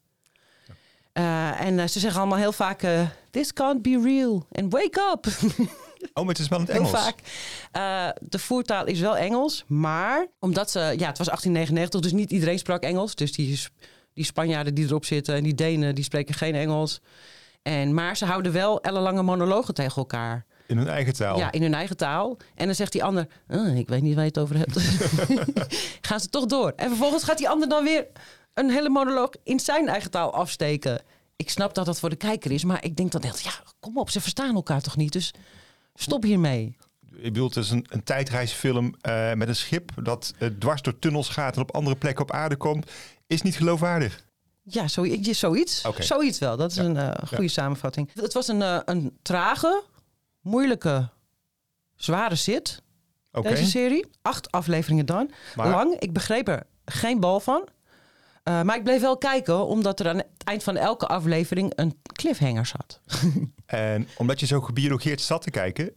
Eh, 1.12 1.60
en 1.60 1.78
eh, 1.78 1.86
ze 1.86 1.98
zeggen 2.00 2.20
allemaal 2.20 2.38
heel 2.38 2.52
vaak: 2.52 2.82
eh, 2.82 3.06
This 3.30 3.52
can't 3.52 3.82
be 3.82 4.00
real. 4.04 4.46
And 4.52 4.72
wake 4.72 5.00
up. 5.12 5.26
Oh, 6.12 6.24
maar 6.24 6.32
het 6.34 6.38
is 6.38 6.48
wel 6.48 6.58
in 6.58 6.64
het 6.64 6.74
Heel 6.74 6.84
Engels. 6.86 7.02
vaak. 7.02 7.18
Eh, 7.72 8.08
de 8.28 8.38
voertaal 8.38 8.86
is 8.86 9.00
wel 9.00 9.16
Engels, 9.16 9.64
maar 9.66 10.26
omdat 10.38 10.70
ze, 10.70 10.78
ja, 10.78 11.06
het 11.08 11.18
was 11.18 11.26
1899, 11.26 12.00
dus 12.00 12.12
niet 12.12 12.30
iedereen 12.30 12.58
sprak 12.58 12.82
Engels. 12.82 13.14
Dus 13.14 13.32
die, 13.32 13.58
die 14.14 14.24
Spanjaarden 14.24 14.74
die 14.74 14.84
erop 14.86 15.04
zitten 15.04 15.34
en 15.34 15.42
die 15.42 15.54
Denen, 15.54 15.94
die 15.94 16.04
spreken 16.04 16.34
geen 16.34 16.54
Engels. 16.54 17.00
En, 17.62 17.94
maar 17.94 18.16
ze 18.16 18.24
houden 18.24 18.52
wel 18.52 18.80
ellenlange 18.80 19.22
monologen 19.22 19.74
tegen 19.74 19.96
elkaar. 19.96 20.44
In 20.66 20.76
hun 20.76 20.88
eigen 20.88 21.12
taal. 21.12 21.38
Ja, 21.38 21.52
in 21.52 21.62
hun 21.62 21.74
eigen 21.74 21.96
taal. 21.96 22.36
En 22.54 22.66
dan 22.66 22.74
zegt 22.74 22.92
die 22.92 23.04
ander, 23.04 23.26
"Ah, 23.48 23.76
ik 23.78 23.88
weet 23.88 24.02
niet 24.02 24.14
waar 24.14 24.24
je 24.24 24.30
het 24.30 24.38
over 24.38 24.56
hebt. 24.56 24.76
Gaan 26.08 26.20
ze 26.20 26.28
toch 26.28 26.46
door. 26.46 26.72
En 26.76 26.88
vervolgens 26.88 27.24
gaat 27.24 27.38
die 27.38 27.48
ander 27.48 27.68
dan 27.68 27.84
weer 27.84 28.06
een 28.54 28.70
hele 28.70 28.88
monoloog 28.88 29.30
in 29.44 29.60
zijn 29.60 29.88
eigen 29.88 30.10
taal 30.10 30.32
afsteken. 30.34 31.02
Ik 31.36 31.50
snap 31.50 31.74
dat 31.74 31.86
dat 31.86 32.00
voor 32.00 32.10
de 32.10 32.16
kijker 32.16 32.50
is, 32.52 32.64
maar 32.64 32.84
ik 32.84 32.96
denk 32.96 33.10
dan 33.12 33.20
echt, 33.22 33.40
ja, 33.42 33.50
kom 33.80 33.98
op, 33.98 34.10
ze 34.10 34.20
verstaan 34.20 34.54
elkaar 34.54 34.80
toch 34.80 34.96
niet? 34.96 35.12
Dus 35.12 35.32
stop 36.02 36.22
hiermee. 36.22 36.76
Je 37.16 37.20
bedoelt, 37.30 37.54
het 37.54 37.64
is 37.64 37.70
een, 37.70 37.86
een 37.88 38.02
tijdreisfilm 38.02 38.94
eh, 39.00 39.32
met 39.32 39.48
een 39.48 39.56
schip 39.56 39.90
dat 40.02 40.34
eh, 40.38 40.48
dwars 40.58 40.82
door 40.82 40.98
tunnels 40.98 41.28
gaat 41.28 41.56
en 41.56 41.62
op 41.62 41.74
andere 41.74 41.96
plekken 41.96 42.22
op 42.24 42.32
aarde 42.32 42.56
komt. 42.56 42.90
Is 43.26 43.42
niet 43.42 43.56
geloofwaardig. 43.56 44.24
Ja, 44.62 44.88
zo, 44.88 45.06
zoiets. 45.22 45.84
Oké. 45.84 46.02
Zoiets 46.02 46.38
wel. 46.38 46.56
Dat 46.56 46.70
is 46.70 46.76
Ja. 46.76 46.82
een 46.84 46.96
eh, 46.96 47.28
goede 47.28 47.48
samenvatting. 47.48 48.10
Het 48.14 48.32
was 48.32 48.48
een, 48.48 48.90
een 48.90 49.18
trage, 49.22 49.82
moeilijke, 50.40 51.08
zware 51.96 52.34
zit, 52.34 52.82
deze 53.30 53.64
serie. 53.66 54.06
Acht 54.22 54.50
afleveringen 54.52 55.06
dan. 55.06 55.30
Maar- 55.56 55.68
Lang. 55.70 55.94
Ik 55.98 56.12
begreep 56.12 56.48
er 56.48 56.66
geen 56.84 57.20
bal 57.20 57.40
van. 57.40 57.68
Maar 58.44 58.76
ik 58.76 58.84
bleef 58.84 59.00
wel 59.00 59.18
kijken, 59.18 59.66
omdat 59.66 60.00
er 60.00 60.08
aan 60.08 60.16
het 60.16 60.26
eind 60.44 60.62
van 60.62 60.76
elke 60.76 61.06
aflevering 61.06 61.72
een 61.74 62.00
cliffhanger 62.12 62.66
zat. 62.66 63.00
En 63.70 64.08
omdat 64.16 64.40
je 64.40 64.46
zo 64.46 64.60
gebiologeerd 64.60 65.20
zat 65.20 65.42
te 65.42 65.50
kijken, 65.50 65.90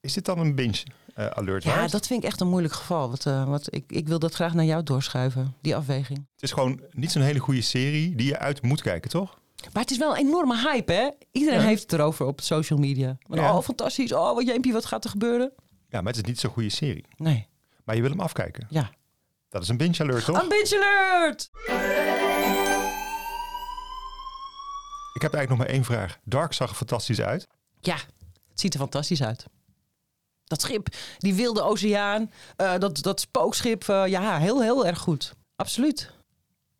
is 0.00 0.12
dit 0.12 0.24
dan 0.24 0.38
een 0.38 0.54
binge 0.54 0.82
eh, 1.14 1.26
alert 1.26 1.64
Ja, 1.64 1.86
dat 1.86 2.06
vind 2.06 2.22
ik 2.22 2.28
echt 2.28 2.40
een 2.40 2.48
moeilijk 2.48 2.74
geval. 2.74 3.08
Want, 3.08 3.22
want 3.24 3.74
ik, 3.74 3.84
ik 3.92 4.08
wil 4.08 4.18
dat 4.18 4.34
graag 4.34 4.54
naar 4.54 4.64
jou 4.64 4.82
doorschuiven, 4.82 5.54
die 5.60 5.76
afweging. 5.76 6.18
Het 6.34 6.42
is 6.42 6.52
gewoon 6.52 6.80
niet 6.90 7.10
zo'n 7.12 7.22
hele 7.22 7.38
goede 7.38 7.60
serie 7.60 8.14
die 8.16 8.26
je 8.26 8.38
uit 8.38 8.62
moet 8.62 8.82
kijken, 8.82 9.10
toch? 9.10 9.38
Maar 9.72 9.82
het 9.82 9.90
is 9.90 9.98
wel 9.98 10.10
een 10.16 10.26
enorme 10.26 10.56
hype, 10.70 10.92
hè? 10.92 11.08
Iedereen 11.32 11.60
Ja. 11.60 11.66
heeft 11.66 11.82
het 11.82 11.92
erover 11.92 12.26
op 12.26 12.40
social 12.40 12.78
media. 12.78 13.16
Ja. 13.28 13.56
Oh, 13.56 13.62
fantastisch. 13.62 14.12
Oh, 14.12 14.34
wat 14.34 14.46
jeempie, 14.46 14.72
wat 14.72 14.84
gaat 14.84 15.04
er 15.04 15.10
gebeuren? 15.10 15.52
Ja, 15.88 16.00
maar 16.00 16.12
het 16.12 16.22
is 16.22 16.28
niet 16.28 16.40
zo'n 16.40 16.50
goede 16.50 16.68
serie. 16.70 17.04
Nee, 17.16 17.48
Maar 17.84 17.94
je 17.94 18.00
wil 18.00 18.10
hem 18.10 18.20
afkijken. 18.20 18.66
ja. 18.70 18.90
Dat 19.48 19.62
is 19.62 19.68
een 19.68 19.76
binge 19.76 19.98
alert, 19.98 20.24
toch? 20.24 20.42
Een 20.42 20.48
binge 20.48 20.76
alert! 20.76 21.50
Ik 25.14 25.22
heb 25.22 25.34
eigenlijk 25.34 25.48
nog 25.48 25.58
maar 25.58 25.76
één 25.76 25.84
vraag. 25.84 26.18
Dark 26.24 26.52
zag 26.52 26.70
er 26.70 26.76
fantastisch 26.76 27.20
uit. 27.20 27.46
Ja, 27.80 27.96
het 28.48 28.60
ziet 28.60 28.74
er 28.74 28.80
fantastisch 28.80 29.22
uit. 29.22 29.46
Dat 30.44 30.60
schip, 30.60 30.88
die 31.18 31.34
wilde 31.34 31.62
oceaan, 31.62 32.30
eh, 32.56 32.78
dat, 32.78 33.02
dat 33.02 33.20
spookschip, 33.20 33.88
eh, 33.88 34.06
ja, 34.06 34.38
heel, 34.38 34.62
heel 34.62 34.86
erg 34.86 34.98
goed. 34.98 35.34
Absoluut. 35.56 36.10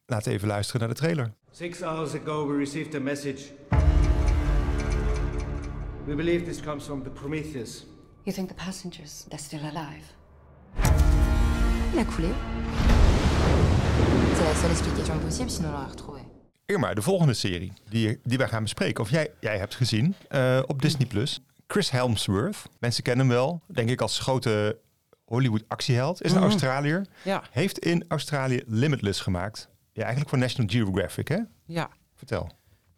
Laten 0.06 0.28
we 0.28 0.34
even 0.34 0.48
luisteren 0.48 0.80
naar 0.80 0.88
de 0.88 0.94
trailer. 0.94 1.32
Six 1.50 1.80
hours 1.80 2.14
ago, 2.14 2.46
we 2.46 2.56
received 2.56 2.94
a 2.94 3.00
message. 3.00 3.42
We 6.04 6.14
believe 6.14 6.44
this 6.44 6.60
comes 6.60 6.84
from 6.84 7.02
the 7.02 7.10
Prometheus. 7.10 7.86
You 8.22 8.36
think 8.36 8.48
the 8.48 8.54
passengers, 8.54 9.24
they're 9.28 9.44
still 9.44 9.62
alive? 9.62 10.04
Il 11.92 11.98
a 11.98 12.04
coulé. 12.04 12.32
C'est 14.34 14.44
la 14.44 14.54
seule 14.54 14.70
explication 14.70 15.18
possible, 15.18 15.50
sinon 15.50 15.68
on 15.68 15.72
l'aurait 15.72 15.90
retrouvé. 15.90 16.23
Irma, 16.66 16.94
de 16.94 17.02
volgende 17.02 17.34
serie 17.34 17.72
die, 17.88 18.18
die 18.22 18.38
wij 18.38 18.48
gaan 18.48 18.62
bespreken, 18.62 19.02
of 19.04 19.10
jij, 19.10 19.30
jij 19.40 19.58
hebt 19.58 19.74
gezien 19.74 20.14
eh, 20.28 20.60
op 20.66 20.82
Disney+. 20.82 21.06
Plus. 21.06 21.40
Chris 21.66 21.90
Helmsworth. 21.90 22.62
Mensen 22.78 23.02
kennen 23.02 23.26
hem 23.26 23.34
wel, 23.34 23.62
denk 23.66 23.90
ik, 23.90 24.00
als 24.00 24.18
grote 24.18 24.78
Hollywood 25.24 25.64
actieheld. 25.68 26.22
Is 26.22 26.30
een 26.30 26.36
Mhm. 26.36 26.46
Australiër. 26.46 27.06
Ja, 27.24 27.42
Heeft 27.50 27.78
in 27.78 28.04
Australië 28.08 28.62
Limitless 28.66 29.20
gemaakt. 29.20 29.68
Ja, 29.92 30.00
eigenlijk 30.00 30.30
voor 30.30 30.38
National 30.38 30.70
Geographic, 30.70 31.28
hè? 31.28 31.38
ja. 31.66 31.90
Vertel. 32.14 32.50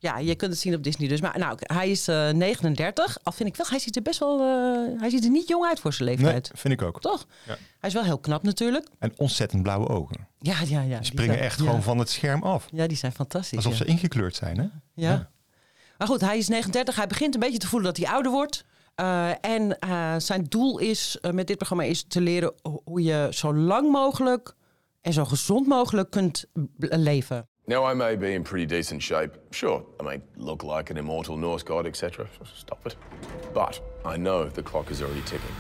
Ja, 0.07 0.19
je 0.19 0.35
kunt 0.35 0.51
het 0.53 0.61
zien 0.61 0.75
op 0.75 0.83
Disney 0.83 1.09
dus. 1.09 1.21
Maar 1.21 1.39
nou, 1.39 1.57
hij 1.61 1.91
is 1.91 2.09
eh 2.09 2.31
39. 2.31 3.19
Al 3.23 3.33
vind 3.33 3.49
ik 3.49 3.57
wel, 3.57 3.67
hij 3.69 3.79
ziet 3.79 3.97
er 3.97 4.03
best 4.03 4.19
wel, 4.19 4.41
eh, 4.41 5.01
hij 5.01 5.11
ziet 5.11 5.25
er 5.25 5.31
niet 5.31 5.49
jong 5.49 5.65
uit 5.67 5.81
voor 5.81 5.93
zijn 5.93 6.09
Nee, 6.09 6.17
leeftijd. 6.19 6.51
vind 6.55 6.75
ik 6.75 6.83
ook. 6.83 7.01
Toch? 7.01 7.27
Ja. 7.47 7.57
Hij 7.79 7.89
is 7.89 7.95
wel 7.95 8.05
heel 8.05 8.19
knap 8.19 8.43
natuurlijk. 8.43 8.89
En 8.99 9.13
ontzettend 9.17 9.63
blauwe 9.63 9.89
ogen. 9.89 10.29
Ja, 10.39 10.57
ja, 10.67 10.81
ja. 10.81 10.97
Die 10.97 11.07
springen 11.07 11.35
zijn- 11.35 11.47
echt 11.47 11.59
ja. 11.59 11.65
gewoon 11.65 11.83
van 11.83 11.99
het 11.99 12.11
scherm 12.11 12.43
af. 12.43 12.69
Ja, 12.73 12.87
die 12.87 12.97
zijn 12.97 13.13
fantastisch. 13.13 13.57
Alsof 13.57 13.73
ja. 13.73 13.79
ze 13.79 13.85
ingekleurd 13.85 14.35
zijn, 14.37 14.59
hè? 14.59 14.67
Ja. 14.95 15.31
Maar 15.99 16.09
goed, 16.09 16.21
hij 16.21 16.39
is 16.39 16.49
39. 16.49 16.97
Hij 16.97 17.07
begint 17.07 17.35
een 17.35 17.41
beetje 17.41 17.59
te 17.59 17.67
voelen 17.69 17.95
dat 17.95 18.05
hij 18.05 18.15
ouder 18.15 18.33
wordt. 18.33 18.65
Eh, 18.95 19.31
en 19.41 19.79
eh, 19.79 20.15
zijn 20.19 20.45
doel 20.49 20.79
is 20.79 21.19
eh, 21.21 21.31
met 21.31 21.47
dit 21.47 21.57
programma 21.57 21.83
is 21.85 22.05
te 22.09 22.21
leren 22.21 22.53
ho- 22.63 22.81
hoe 22.85 23.03
je 23.03 23.29
zo 23.31 23.55
lang 23.55 23.91
mogelijk 23.93 24.55
en 25.01 25.13
zo 25.13 25.25
gezond 25.25 25.67
mogelijk 25.67 26.11
kunt 26.11 26.45
leven. 26.79 27.49
Now, 27.69 27.85
I 27.85 27.95
may 27.95 28.15
be 28.15 28.35
in 28.35 28.45
pretty 28.45 28.65
decent 28.65 29.03
shape. 29.03 29.33
Sure, 29.51 29.85
I 29.99 30.05
may 30.05 30.21
look 30.37 30.63
like 30.63 30.91
an 30.91 30.99
immortal 30.99 31.37
Norse 31.37 31.65
god, 31.65 31.85
etc. 31.85 32.29
Stop 32.55 32.87
it. 32.87 32.95
But 33.53 33.81
I 34.05 34.17
know 34.17 34.49
the 34.49 34.63
clock 34.63 34.93
is 34.93 35.03
already 35.03 35.23
ticking. 35.23 35.51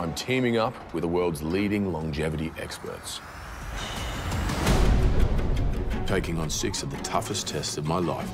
I'm 0.00 0.12
teaming 0.14 0.56
up 0.56 0.74
with 0.92 1.02
the 1.02 1.08
world's 1.08 1.44
leading 1.44 1.92
longevity 1.92 2.52
experts. 2.58 3.20
Taking 6.08 6.38
on 6.40 6.50
six 6.50 6.82
of 6.82 6.90
the 6.90 6.96
toughest 7.04 7.46
tests 7.46 7.76
of 7.76 7.86
my 7.86 8.00
life. 8.00 8.28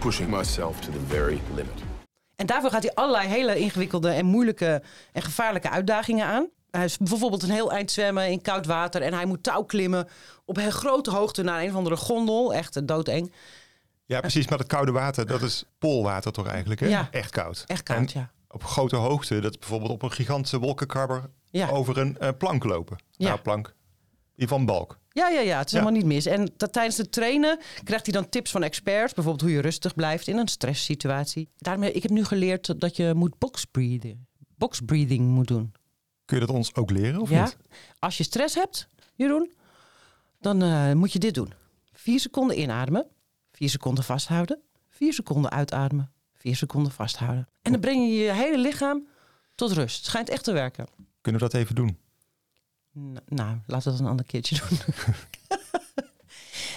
Pushing 0.00 0.30
myself 0.30 0.80
to 0.82 0.92
the 0.92 1.00
very 1.00 1.40
limit. 1.52 1.85
En 2.36 2.46
daarvoor 2.46 2.70
gaat 2.70 2.82
hij 2.82 2.94
allerlei 2.94 3.28
hele 3.28 3.58
ingewikkelde 3.58 4.10
en 4.10 4.26
moeilijke 4.26 4.82
en 5.12 5.22
gevaarlijke 5.22 5.70
uitdagingen 5.70 6.26
aan. 6.26 6.48
Hij 6.70 6.84
is 6.84 6.98
bijvoorbeeld 6.98 7.42
een 7.42 7.50
heel 7.50 7.72
eind 7.72 7.90
zwemmen 7.90 8.30
in 8.30 8.40
koud 8.42 8.66
water 8.66 9.02
en 9.02 9.12
hij 9.14 9.26
moet 9.26 9.42
touw 9.42 9.62
klimmen 9.62 10.08
op 10.44 10.56
een 10.56 10.72
grote 10.72 11.10
hoogte 11.10 11.42
naar 11.42 11.62
een 11.62 11.68
of 11.68 11.74
andere 11.74 11.96
gondel. 11.96 12.54
Echt 12.54 12.76
eh, 12.76 12.82
doodeng. 12.86 13.32
Ja, 14.04 14.20
precies. 14.20 14.48
Maar 14.48 14.58
het 14.58 14.68
koude 14.68 14.92
water, 14.92 15.26
dat 15.26 15.42
is 15.42 15.64
poolwater 15.78 16.32
toch 16.32 16.46
eigenlijk? 16.46 16.80
Hè? 16.80 16.86
Ja. 16.86 17.08
Echt 17.10 17.30
koud. 17.30 17.64
Echt 17.66 17.82
koud, 17.82 18.12
En 18.12 18.20
ja. 18.20 18.30
Op 18.48 18.64
grote 18.64 18.96
hoogte, 18.96 19.40
dat 19.40 19.50
is 19.52 19.58
bijvoorbeeld 19.58 19.90
op 19.90 20.02
een 20.02 20.12
gigantische 20.12 20.58
wolkenkrabber 20.58 21.22
Ja. 21.50 21.68
over 21.68 21.98
een 21.98 22.18
eh, 22.18 22.28
plank 22.38 22.64
lopen. 22.64 22.96
Ja. 23.10 23.28
Nou, 23.28 23.40
plank. 23.40 23.74
Die 24.36 24.48
van 24.48 24.64
balk. 24.66 24.98
Ja, 25.16 25.28
ja, 25.28 25.40
ja, 25.40 25.58
het 25.58 25.66
is 25.66 25.72
Ja. 25.72 25.78
helemaal 25.78 26.00
niet 26.00 26.08
mis. 26.12 26.26
En 26.26 26.52
dat, 26.56 26.72
tijdens 26.72 26.96
het 26.96 27.12
trainen 27.12 27.58
krijgt 27.84 28.04
hij 28.06 28.14
dan 28.14 28.28
tips 28.28 28.50
van 28.50 28.62
experts. 28.62 29.14
Bijvoorbeeld 29.14 29.44
hoe 29.44 29.56
je 29.56 29.60
rustig 29.60 29.94
blijft 29.94 30.26
in 30.28 30.36
een 30.38 30.48
stresssituatie. 30.48 31.48
Daarmee, 31.56 31.92
ik 31.92 32.02
heb 32.02 32.10
nu 32.10 32.24
geleerd 32.24 32.80
dat 32.80 32.96
je 32.96 33.12
moet 33.14 33.38
box 33.38 33.64
breathing, 33.64 34.18
box 34.56 34.80
breathing 34.80 35.28
moet 35.28 35.48
doen. 35.48 35.72
Kun 36.24 36.40
je 36.40 36.46
dat 36.46 36.54
ons 36.56 36.74
ook 36.74 36.90
leren 36.90 37.20
of 37.20 37.30
ja? 37.30 37.44
niet? 37.44 37.56
Als 37.98 38.16
je 38.16 38.22
stress 38.24 38.54
hebt, 38.54 38.88
Jeroen, 39.14 39.52
dan 40.40 40.62
eh, 40.62 40.92
moet 40.92 41.12
je 41.12 41.18
dit 41.18 41.34
doen. 41.34 41.52
Vier 41.92 42.20
seconden 42.20 42.60
inademen, 42.60 43.06
vier 43.52 43.68
seconden 43.70 44.04
vasthouden, 44.04 44.60
vier 44.88 45.12
seconden 45.12 45.50
uitademen, 45.50 46.12
vier 46.34 46.56
seconden 46.56 46.92
vasthouden. 46.92 47.48
En 47.62 47.72
dan 47.72 47.80
breng 47.80 48.00
je 48.08 48.14
je 48.16 48.32
hele 48.32 48.58
lichaam 48.58 49.06
tot 49.54 49.72
rust. 49.72 49.96
Het 49.96 50.04
schijnt 50.06 50.28
echt 50.28 50.44
te 50.44 50.52
werken. 50.52 50.86
Kunnen 51.20 51.40
we 51.40 51.48
dat 51.50 51.60
even 51.60 51.74
doen? 51.74 51.98
Nou, 53.28 53.58
laten 53.66 53.90
we 53.90 53.90
dat 53.90 54.00
een 54.00 54.10
ander 54.10 54.26
keertje 54.26 54.56
doen. 54.68 54.78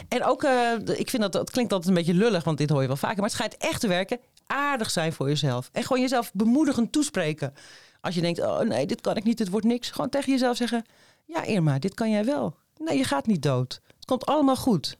en 0.07 0.23
ook, 0.23 0.43
eh, 0.43 0.71
ik 0.85 1.09
vind 1.09 1.21
dat, 1.21 1.31
dat 1.31 1.49
klinkt 1.51 1.71
altijd 1.73 1.89
een 1.89 2.03
beetje 2.03 2.19
lullig, 2.19 2.43
want 2.43 2.57
dit 2.57 2.69
hoor 2.69 2.81
je 2.81 2.87
wel 2.87 2.95
vaker. 2.95 3.15
Maar 3.15 3.25
het 3.25 3.33
schijnt 3.33 3.57
echt 3.57 3.81
te 3.81 3.87
werken. 3.87 4.19
Aardig 4.47 4.91
zijn 4.91 5.13
voor 5.13 5.27
jezelf. 5.27 5.69
En 5.73 5.83
gewoon 5.83 6.01
jezelf 6.01 6.31
bemoedigend 6.33 6.91
toespreken. 6.91 7.53
Als 8.01 8.15
je 8.15 8.21
denkt, 8.21 8.41
oh 8.41 8.59
nee, 8.59 8.85
dit 8.85 9.01
kan 9.01 9.15
ik 9.15 9.23
niet, 9.23 9.37
dit 9.37 9.49
wordt 9.49 9.65
niks. 9.65 9.89
Gewoon 9.89 10.09
tegen 10.09 10.31
jezelf 10.31 10.57
zeggen, 10.57 10.85
ja 11.25 11.43
Irma, 11.43 11.79
dit 11.79 11.93
kan 11.93 12.09
jij 12.09 12.25
wel. 12.25 12.55
Nee, 12.77 12.97
je 12.97 13.03
gaat 13.03 13.27
niet 13.27 13.41
dood. 13.41 13.81
Het 13.95 14.05
komt 14.05 14.25
allemaal 14.25 14.55
goed. 14.55 14.97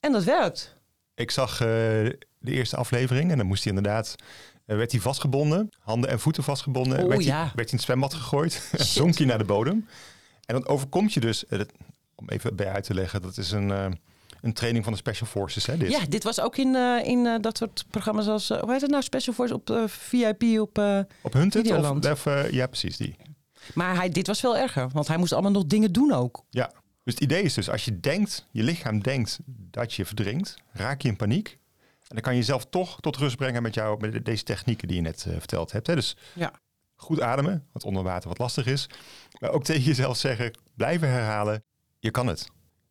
En 0.00 0.12
dat 0.12 0.24
werkt. 0.24 0.74
Ik 1.14 1.30
zag 1.30 1.52
eh, 1.52 1.66
de 2.38 2.52
eerste 2.52 2.76
aflevering 2.76 3.30
en 3.30 3.36
dan 3.36 3.46
moest 3.46 3.64
hij 3.64 3.72
inderdaad... 3.72 4.14
eh, 4.66 4.76
werd 4.76 4.92
hij 4.92 5.00
vastgebonden, 5.00 5.70
handen 5.80 6.10
en 6.10 6.20
voeten 6.20 6.42
vastgebonden. 6.42 7.02
Oh, 7.02 7.08
werd, 7.08 7.24
ja. 7.24 7.36
hij, 7.36 7.42
werd 7.44 7.54
hij 7.54 7.64
in 7.64 7.76
het 7.76 7.82
zwembad 7.82 8.14
gegooid, 8.14 8.70
zonk 8.76 9.16
hij 9.16 9.26
naar 9.26 9.38
de 9.38 9.44
bodem. 9.44 9.86
En 10.50 10.56
dan 10.60 10.66
overkomt 10.66 11.12
je 11.12 11.20
dus, 11.20 11.46
eh, 11.46 11.58
dat- 11.58 11.72
om 12.14 12.28
even 12.28 12.56
bij 12.56 12.68
uit 12.70 12.84
te 12.84 12.94
leggen, 12.94 13.22
dat 13.22 13.36
is 13.36 13.50
een, 13.50 13.70
eh, 13.70 13.86
een 14.40 14.52
training 14.52 14.84
van 14.84 14.92
de 14.92 14.98
Special 14.98 15.28
Forces. 15.28 15.66
Hè, 15.66 15.76
dit. 15.76 15.90
Ja, 15.90 16.04
dit 16.08 16.22
was 16.24 16.40
ook 16.40 16.56
in, 16.56 16.74
eh, 16.74 17.06
in 17.06 17.38
dat 17.40 17.56
soort 17.58 17.84
programma's 17.90 18.26
als, 18.26 18.48
hoe 18.48 18.72
heet 18.72 18.80
het 18.80 18.90
nou, 18.90 19.02
Special 19.02 19.34
Force 19.34 19.54
op 19.54 19.84
VIP 19.86 20.42
op... 20.60 20.78
Op 21.22 21.32
Hunted? 21.32 21.70
Of, 21.72 22.06
of, 22.10 22.24
ja, 22.50 22.66
precies 22.66 22.96
die. 22.96 23.16
maar 23.74 23.96
hij, 23.96 24.08
dit 24.08 24.26
was 24.26 24.40
veel 24.40 24.56
erger, 24.56 24.88
want 24.92 25.08
hij 25.08 25.16
moest 25.16 25.32
allemaal 25.32 25.50
nog 25.50 25.66
dingen 25.66 25.92
doen 25.92 26.12
ook. 26.12 26.44
Ja. 26.50 26.72
Dus 27.04 27.14
het 27.14 27.22
idee 27.22 27.42
is 27.42 27.54
dus, 27.54 27.70
als 27.70 27.84
je 27.84 28.00
denkt, 28.00 28.46
je 28.50 28.62
lichaam 28.62 29.02
denkt 29.02 29.38
dat 29.46 29.94
je 29.94 30.04
verdrinkt, 30.04 30.54
raak 30.72 31.00
je 31.02 31.08
in 31.08 31.16
paniek. 31.16 31.58
En 32.00 32.16
dan 32.16 32.20
kan 32.20 32.32
je 32.32 32.38
jezelf 32.38 32.66
toch 32.70 33.00
tot 33.00 33.16
rust 33.16 33.36
brengen 33.36 33.62
met, 33.62 33.74
jou, 33.74 34.00
met 34.00 34.24
deze 34.24 34.42
technieken 34.42 34.88
die 34.88 34.96
je 34.96 35.02
net 35.02 35.26
verteld 35.38 35.72
hebt. 35.72 35.86
Hè? 35.86 35.94
Dus 35.94 36.16
Ja. 36.34 36.52
Goed 37.00 37.20
ademen, 37.20 37.66
wat 37.72 37.84
onder 37.84 38.02
water 38.02 38.28
wat 38.28 38.38
lastig 38.38 38.66
is. 38.66 38.86
Maar 39.40 39.50
ook 39.50 39.64
tegen 39.64 39.82
jezelf 39.82 40.16
zeggen, 40.16 40.58
blijven 40.74 41.08
herhalen, 41.08 41.64
je 41.98 42.10
kan 42.10 42.26
het. 42.26 42.40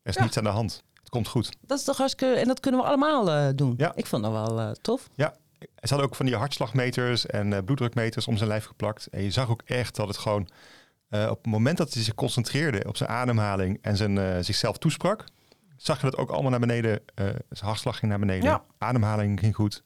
Er 0.01 0.09
is 0.09 0.15
Ja. 0.15 0.23
niets 0.23 0.37
aan 0.37 0.43
de 0.43 0.49
hand. 0.49 0.83
Het 0.93 1.09
komt 1.09 1.27
goed. 1.27 1.49
Dat 1.61 1.79
is 1.79 1.83
toch 1.83 1.97
hartstikke... 1.97 2.33
En 2.35 2.47
dat 2.47 2.59
kunnen 2.59 2.79
we 2.81 2.85
allemaal 2.87 3.31
eh, 3.31 3.47
doen. 3.55 3.73
Ja. 3.77 3.91
Ik 3.95 4.05
vond 4.05 4.23
dat 4.23 4.31
wel 4.31 4.59
eh, 4.59 4.71
tof. 4.71 5.09
Ja, 5.15 5.33
ze 5.59 5.67
hadden 5.79 6.07
ook 6.07 6.15
van 6.15 6.25
die 6.25 6.35
hartslagmeters 6.35 7.25
en 7.25 7.53
eh, 7.53 7.63
bloeddrukmeters 7.63 8.27
om 8.27 8.37
zijn 8.37 8.49
lijf 8.49 8.65
geplakt. 8.65 9.07
En 9.07 9.23
je 9.23 9.31
zag 9.31 9.49
ook 9.49 9.61
echt 9.65 9.95
dat 9.95 10.07
het 10.07 10.17
gewoon 10.17 10.47
op 11.11 11.37
het 11.37 11.45
moment 11.45 11.77
dat 11.77 11.93
hij 11.93 12.03
zich 12.03 12.15
concentreerde 12.15 12.83
op 12.87 12.97
zijn 12.97 13.09
ademhaling 13.09 13.77
en 13.81 13.97
zijn, 13.97 14.43
zichzelf 14.43 14.77
toesprak, 14.77 15.23
zag 15.77 16.01
je 16.01 16.09
dat 16.09 16.17
ook 16.17 16.29
allemaal 16.29 16.49
naar 16.51 16.59
beneden. 16.59 17.01
zijn 17.15 17.39
hartslag 17.59 17.97
ging 17.97 18.11
naar 18.11 18.19
beneden, 18.19 18.43
Ja. 18.49 18.63
ademhaling 18.77 19.39
ging 19.39 19.55
goed. 19.55 19.83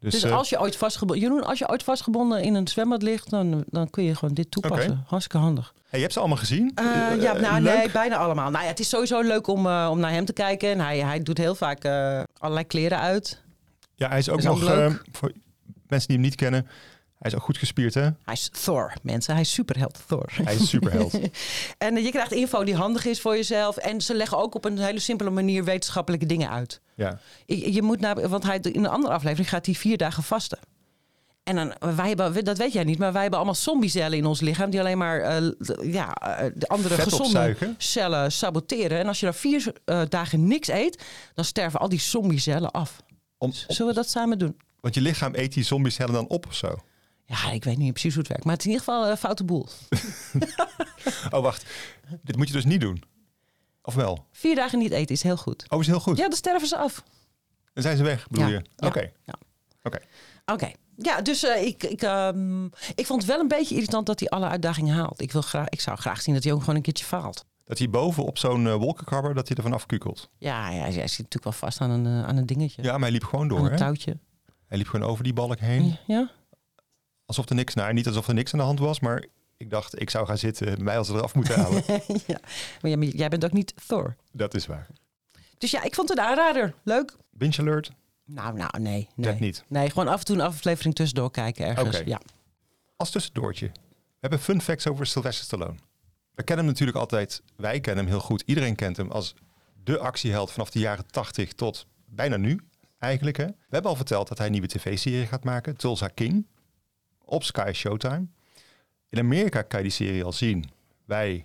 Dus, 0.00 0.12
Dus, 0.12 0.22
eh, 0.22 0.36
als 0.36 0.48
je 0.48 0.60
ooit 0.60 0.76
vastgebonden... 0.76 1.24
Jeroen, 1.26 1.44
als 1.44 1.58
je 1.58 1.68
ooit 1.68 1.82
vastgebonden 1.82 2.42
in 2.42 2.54
een 2.54 2.68
zwembad 2.68 3.02
ligt... 3.02 3.30
dan, 3.30 3.64
dan 3.66 3.90
kun 3.90 4.04
je 4.04 4.14
gewoon 4.14 4.34
dit 4.34 4.50
toepassen. 4.50 4.90
Oké. 4.92 5.02
Hartstikke 5.06 5.44
handig. 5.44 5.72
hey, 5.76 5.90
je 5.92 6.00
hebt 6.00 6.12
ze 6.12 6.18
allemaal 6.18 6.36
gezien? 6.38 6.72
Eh, 6.74 6.84
Eh, 7.12 7.22
ja, 7.22 7.32
nou 7.32 7.60
leuk? 7.60 7.76
nee, 7.76 7.90
bijna 7.90 8.16
allemaal. 8.16 8.50
Nou 8.50 8.62
ja, 8.64 8.70
het 8.70 8.80
is 8.80 8.88
sowieso 8.88 9.20
leuk 9.20 9.46
om, 9.46 9.66
eh, 9.66 9.88
om 9.90 9.98
naar 9.98 10.10
hem 10.10 10.24
te 10.24 10.32
kijken. 10.32 10.70
En 10.70 10.80
hij, 10.80 10.98
hij 10.98 11.22
doet 11.22 11.38
heel 11.38 11.54
vaak 11.54 11.84
eh, 11.84 12.20
allerlei 12.38 12.66
kleren 12.66 12.98
uit. 13.00 13.42
Ja, 13.94 14.08
hij 14.08 14.18
is 14.18 14.28
ook 14.28 14.38
is 14.38 14.44
nog, 14.44 14.64
eh, 14.64 14.92
voor 15.12 15.32
mensen 15.88 16.08
die 16.08 16.16
hem 16.16 16.26
niet 16.26 16.34
kennen, 16.34 16.66
hij 17.18 17.30
is 17.30 17.34
ook 17.34 17.42
goed 17.42 17.58
gespierd 17.58 17.94
hè? 17.94 18.02
Hij 18.02 18.34
is 18.34 18.50
Thor, 18.64 18.92
mensen. 19.02 19.32
Hij 19.32 19.42
is 19.42 19.52
superheld 19.52 20.02
Thor. 20.06 20.32
Hij 20.42 20.54
is 20.54 20.68
superheld. 20.68 21.18
en 21.78 22.02
je 22.02 22.10
krijgt 22.10 22.32
info 22.32 22.64
die 22.64 22.74
handig 22.74 23.04
is 23.04 23.20
voor 23.20 23.34
jezelf. 23.34 23.76
En 23.76 24.00
ze 24.00 24.14
leggen 24.14 24.38
ook 24.38 24.54
op 24.54 24.64
een 24.64 24.78
hele 24.78 24.98
simpele 24.98 25.30
manier 25.30 25.64
wetenschappelijke 25.64 26.26
dingen 26.26 26.50
uit. 26.50 26.80
ja. 26.94 27.20
Je, 27.46 27.72
je 27.72 27.82
moet 27.82 28.00
naar, 28.00 28.28
want 28.28 28.42
hij, 28.42 28.58
in 28.58 28.84
een 28.84 28.90
andere 28.90 29.14
aflevering 29.14 29.48
gaat 29.48 29.66
hij 29.66 29.74
vier 29.74 29.96
dagen 29.96 30.22
vasten. 30.22 30.58
En 31.42 31.56
dan, 31.56 31.94
wij 31.96 32.08
hebben, 32.08 32.44
dat 32.44 32.58
weet 32.58 32.72
jij 32.72 32.84
niet, 32.84 32.98
maar 32.98 33.12
wij 33.12 33.20
hebben 33.20 33.38
allemaal 33.38 33.58
zombiecellen 33.58 34.18
in 34.18 34.26
ons 34.26 34.40
lichaam 34.40 34.70
die 34.70 34.80
alleen 34.80 34.98
maar 34.98 35.20
eh, 35.20 35.92
ja, 35.92 36.14
eh, 36.14 36.50
de 36.54 36.68
andere 36.68 36.94
Vet 36.94 37.04
gezonde 37.04 37.24
opzuigen. 37.24 37.74
cellen 37.78 38.32
saboteren. 38.32 38.98
En 38.98 39.06
als 39.06 39.20
je 39.20 39.26
dan 39.26 39.34
vier 39.34 39.72
eh, 39.84 40.02
dagen 40.08 40.46
niks 40.46 40.68
eet, 40.68 41.04
dan 41.34 41.44
sterven 41.44 41.80
al 41.80 41.88
die 41.88 42.00
zombiecellen 42.00 42.70
af. 42.70 43.02
Om, 43.38 43.52
Zullen 43.52 43.86
we 43.86 43.98
dat 43.98 44.10
samen 44.10 44.38
doen? 44.38 44.56
want 44.80 44.94
je 44.94 45.00
lichaam 45.00 45.34
eet 45.34 45.52
die 45.52 45.64
zombiecellen 45.64 46.12
dan 46.12 46.28
op 46.28 46.46
of 46.46 46.54
zo. 46.54 46.74
Ja, 47.26 47.50
ik 47.50 47.64
weet 47.64 47.78
niet 47.78 47.92
precies 47.92 48.12
hoe 48.12 48.18
het 48.22 48.28
werkt, 48.28 48.44
maar 48.44 48.52
het 48.54 48.62
is 48.66 48.70
in 48.72 48.78
ieder 48.78 48.86
geval 48.92 49.10
een 49.10 49.16
foute 49.16 49.44
boel. 49.44 49.66
Oh, 51.30 51.40
wacht. 51.42 51.64
Dit 52.22 52.36
moet 52.36 52.46
je 52.48 52.52
dus 52.52 52.64
niet 52.64 52.80
doen. 52.80 53.02
Of 53.82 53.94
wel? 53.94 54.26
Vier 54.32 54.54
dagen 54.54 54.78
niet 54.78 54.90
eten 54.92 55.14
is 55.14 55.22
heel 55.22 55.36
goed. 55.36 55.64
Oh, 55.70 55.80
is 55.80 55.86
heel 55.86 56.00
goed. 56.00 56.16
Ja, 56.16 56.28
dan 56.28 56.36
sterven 56.36 56.68
ze 56.68 56.76
af. 56.76 57.02
Dan 57.72 57.82
zijn 57.82 57.96
ze 57.96 58.02
weg, 58.02 58.28
bedoel 58.28 58.46
Ja, 58.48 58.52
je? 58.52 58.86
Oké. 58.86 59.10
ja. 59.24 59.34
Oké. 59.82 59.98
Oké. 60.44 60.70
Ja, 60.96 61.20
dus 61.20 61.42
eh, 61.44 61.66
ik, 61.66 61.82
ik, 61.82 62.02
ehm, 62.02 62.64
ik 62.94 63.06
vond 63.06 63.22
het 63.22 63.30
wel 63.30 63.40
een 63.40 63.48
beetje 63.48 63.74
irritant 63.74 64.06
dat 64.06 64.20
hij 64.20 64.28
alle 64.28 64.46
uitdagingen 64.46 64.94
haalt. 64.94 65.20
Ik, 65.20 65.32
wil 65.32 65.42
graag, 65.42 65.68
ik 65.68 65.80
zou 65.80 65.96
graag 65.98 66.20
zien 66.22 66.34
dat 66.34 66.44
hij 66.44 66.52
ook 66.52 66.60
gewoon 66.60 66.74
een 66.76 66.82
keertje 66.82 67.04
faalt. 67.04 67.44
Dat 67.64 67.78
hij 67.78 67.90
boven 67.90 68.24
op 68.24 68.38
zo'n 68.38 68.72
wolkenkrabber, 68.76 69.34
dat 69.34 69.48
hij 69.48 69.56
ervan 69.56 69.72
afkukelt. 69.72 70.30
Ja, 70.38 70.70
ja 70.70 70.80
hij, 70.80 70.90
zit 70.92 71.00
natuurlijk 71.08 71.44
wel 71.44 71.52
vast 71.52 71.80
aan 71.80 71.90
een, 71.90 72.06
eh, 72.06 72.28
aan 72.28 72.36
een 72.36 72.46
dingetje. 72.46 72.82
Ja, 72.82 72.92
maar 72.92 73.00
hij 73.00 73.10
liep 73.10 73.24
gewoon 73.24 73.40
aan 73.40 73.48
door. 73.48 73.64
een 73.64 73.70
Hè? 73.70 73.76
touwtje. 73.76 74.18
Hij 74.66 74.78
liep 74.78 74.88
gewoon 74.88 75.08
over 75.08 75.24
die 75.24 75.32
balk 75.32 75.58
heen. 75.58 75.96
Ja? 76.06 76.30
Alsof 77.26 77.48
er 77.48 77.54
niks, 77.54 77.74
nou 77.74 77.92
niet 77.92 78.06
alsof 78.06 78.28
er 78.28 78.34
niks 78.34 78.52
aan 78.52 78.58
de 78.58 78.64
hand 78.64 78.78
was, 78.78 79.00
maar 79.00 79.24
ik 79.56 79.70
dacht, 79.70 80.00
ik 80.00 80.10
zou 80.10 80.26
gaan 80.26 80.38
zitten, 80.38 80.84
mij 80.84 80.98
als 80.98 81.08
eraf 81.08 81.34
moeten 81.34 81.60
halen. 81.60 81.82
ja. 82.26 82.40
Maar 82.80 82.90
jij, 82.98 83.28
bent 83.28 83.44
ook 83.44 83.52
niet 83.52 83.74
Thor. 83.86 84.16
dat 84.32 84.54
is 84.54 84.66
waar. 84.66 84.86
Dus 85.58 85.70
ja, 85.70 85.82
ik 85.82 85.94
vond 85.94 86.08
het 86.08 86.18
een 86.18 86.24
aanrader. 86.24 86.74
Leuk. 86.82 87.16
Binge 87.30 87.60
alert? 87.60 87.90
Nou, 88.24 88.56
nou, 88.56 88.80
nee. 88.80 89.08
Dat 89.16 89.32
Nee, 89.32 89.40
niet. 89.40 89.64
nee 89.68 89.88
gewoon 89.90 90.08
af 90.08 90.18
en 90.18 90.24
toe 90.24 90.36
een 90.36 90.42
aflevering 90.42 90.94
tussendoor 90.94 91.30
kijken 91.30 91.66
ergens. 91.66 92.02
Ja. 92.04 92.20
Als 92.96 93.10
tussendoortje. 93.10 93.66
We 93.66 94.20
hebben 94.20 94.38
fun 94.38 94.60
facts 94.62 94.86
over 94.86 95.06
Sylvester 95.06 95.44
Stallone. 95.44 95.74
We 96.34 96.42
kennen 96.42 96.64
hem 96.64 96.74
natuurlijk 96.74 96.98
altijd, 96.98 97.42
wij 97.56 97.80
kennen 97.80 98.04
hem 98.04 98.12
heel 98.12 98.22
goed. 98.22 98.42
Iedereen 98.46 98.74
kent 98.74 98.96
hem 98.96 99.10
als 99.10 99.34
de 99.84 99.98
actieheld 99.98 100.50
vanaf 100.52 100.70
de 100.70 100.78
jaren 100.78 101.06
80 101.10 101.52
tot 101.52 101.86
bijna 102.04 102.36
nu 102.36 102.60
eigenlijk. 102.98 103.36
Hè? 103.36 103.46
We 103.46 103.54
hebben 103.68 103.90
al 103.90 103.96
verteld 103.96 104.28
dat 104.28 104.36
hij 104.38 104.46
een 104.46 104.52
nieuwe 104.52 104.68
tv-serie 104.68 105.26
gaat 105.26 105.44
maken, 105.44 105.76
Tulsa 105.76 106.08
King, 106.08 106.46
op 107.26 107.44
Sky 107.44 107.70
Showtime. 107.74 108.26
In 109.08 109.18
Amerika 109.18 109.62
kan 109.62 109.78
je 109.78 109.84
die 109.84 109.94
serie 109.94 110.24
al 110.24 110.32
zien. 110.32 110.70
Wij 111.04 111.44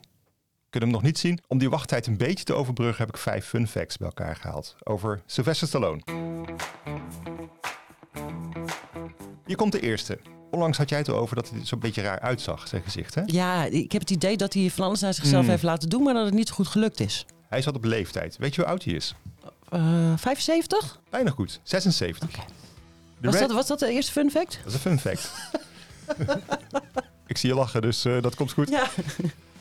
kunnen 0.69 0.89
hem 0.89 0.97
nog 0.97 1.07
niet 1.07 1.17
zien. 1.19 1.39
Om 1.47 1.57
die 1.57 1.69
wachttijd 1.69 2.07
een 2.07 2.17
beetje 2.17 2.43
te 2.43 2.53
overbruggen 2.53 3.05
heb 3.05 3.15
ik 3.15 3.21
vijf 3.21 3.45
fun 3.45 3.67
facts 3.67 3.97
bij 3.97 4.07
elkaar 4.07 4.35
gehaald 4.35 4.75
over 4.83 5.21
Sylvester 5.25 5.67
Stallone. 5.67 6.01
Hier 9.45 9.55
komt 9.55 9.71
de 9.71 9.79
eerste. 9.79 10.19
Onlangs 10.51 10.77
had 10.77 10.89
jij 10.89 10.97
het 10.97 11.07
erover 11.07 11.35
dat 11.35 11.49
hij 11.49 11.59
er 11.59 11.65
zo'n 11.65 11.79
beetje 11.79 12.01
raar 12.01 12.19
uitzag, 12.19 12.67
zijn 12.67 12.81
gezicht. 12.83 13.15
Hè? 13.15 13.21
ja, 13.25 13.63
ik 13.65 13.91
heb 13.91 14.01
het 14.01 14.09
idee 14.11 14.37
dat 14.37 14.53
hij 14.53 14.69
van 14.69 14.85
alles 14.85 15.03
aan 15.03 15.13
zichzelf 15.13 15.43
Mm. 15.43 15.49
heeft 15.49 15.63
laten 15.63 15.89
doen, 15.89 16.03
maar 16.03 16.13
dat 16.13 16.25
het 16.25 16.33
niet 16.33 16.47
zo 16.47 16.53
goed 16.53 16.67
gelukt 16.67 16.99
is. 16.99 17.25
Hij 17.49 17.61
zat 17.61 17.75
op 17.75 17.83
leeftijd. 17.83 18.37
Weet 18.37 18.55
je 18.55 18.61
hoe 18.61 18.69
oud 18.69 18.83
hij 18.83 18.93
is? 18.93 19.15
Eh 19.69 20.13
75? 20.17 20.99
Bijna 21.09 21.29
goed. 21.29 21.59
76. 21.63 22.29
Oké. 22.29 22.39
De 23.19 23.27
Was 23.27 23.35
Red- 23.35 23.47
dat, 23.47 23.57
was 23.57 23.67
dat 23.67 23.79
de 23.79 23.91
eerste 23.91 24.11
fun 24.11 24.31
fact? 24.31 24.59
Dat 24.63 24.73
is 24.73 24.73
een 24.73 24.79
fun 24.79 24.99
fact. 24.99 25.31
ik 27.27 27.37
zie 27.37 27.49
je 27.49 27.55
lachen, 27.55 27.81
dus 27.81 28.05
eh, 28.05 28.21
dat 28.21 28.35
komt 28.35 28.51
goed. 28.51 28.69
Ja. 28.69 28.87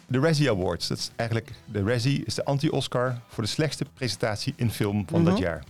de 0.06 0.18
Razzie 0.18 0.50
Awards. 0.50 0.88
Dat 0.88 0.98
is 0.98 1.10
eigenlijk, 1.16 1.50
de 1.64 1.82
Razzie 1.82 2.24
is 2.24 2.34
de 2.34 2.44
anti-Oscar 2.44 3.18
voor 3.28 3.42
de 3.42 3.48
slechtste 3.48 3.84
presentatie 3.94 4.52
in 4.56 4.70
film 4.70 5.04
van 5.08 5.24
dat 5.24 5.34
Mhm. 5.34 5.42
jaar. 5.42 5.64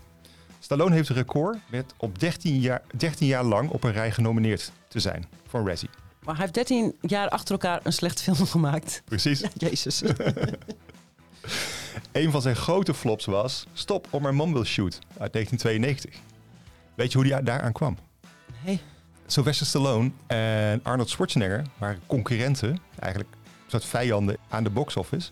Stallone 0.60 0.94
heeft 0.94 1.08
een 1.08 1.14
record 1.16 1.58
met 1.70 1.94
op 1.96 2.18
13 2.18 2.60
jaar, 2.60 2.82
13 2.96 3.26
jaar 3.26 3.44
lang 3.44 3.70
op 3.70 3.84
een 3.84 3.92
rij 3.92 4.10
genomineerd 4.12 4.72
te 4.88 5.00
zijn 5.00 5.26
voor 5.46 5.60
een 5.60 5.66
Razzie. 5.66 5.90
Maar 6.24 6.34
hij 6.34 6.42
heeft 6.42 6.54
13 6.54 6.94
jaar 7.00 7.28
achter 7.28 7.52
elkaar 7.52 7.80
een 7.82 7.92
slechte 7.92 8.22
film 8.22 8.46
gemaakt. 8.46 9.02
Precies. 9.04 9.40
Ja, 9.40 9.48
jezus. 9.54 10.02
Een 12.12 12.30
van 12.30 12.42
zijn 12.42 12.56
grote 12.56 12.94
flops 12.94 13.24
was 13.24 13.66
Stop 13.72 14.06
or 14.10 14.20
My 14.22 14.30
Mom 14.30 14.52
Will 14.52 14.64
Shoot 14.64 14.98
uit 15.18 15.32
1992. 15.32 16.14
Weet 16.94 17.12
je 17.12 17.18
hoe 17.18 17.26
die 17.26 17.42
daaraan 17.42 17.72
kwam? 17.72 17.96
Nee. 18.64 18.80
Sylvester 19.30 19.66
Stallone 19.66 20.10
en 20.26 20.80
Arnold 20.82 21.10
Schwarzenegger 21.10 21.62
waren 21.78 22.00
concurrenten, 22.06 22.78
eigenlijk 22.98 23.32
een 23.64 23.70
soort 23.70 23.84
vijanden 23.84 24.36
aan 24.48 24.64
de 24.64 24.70
box 24.70 24.96
office. 24.96 25.30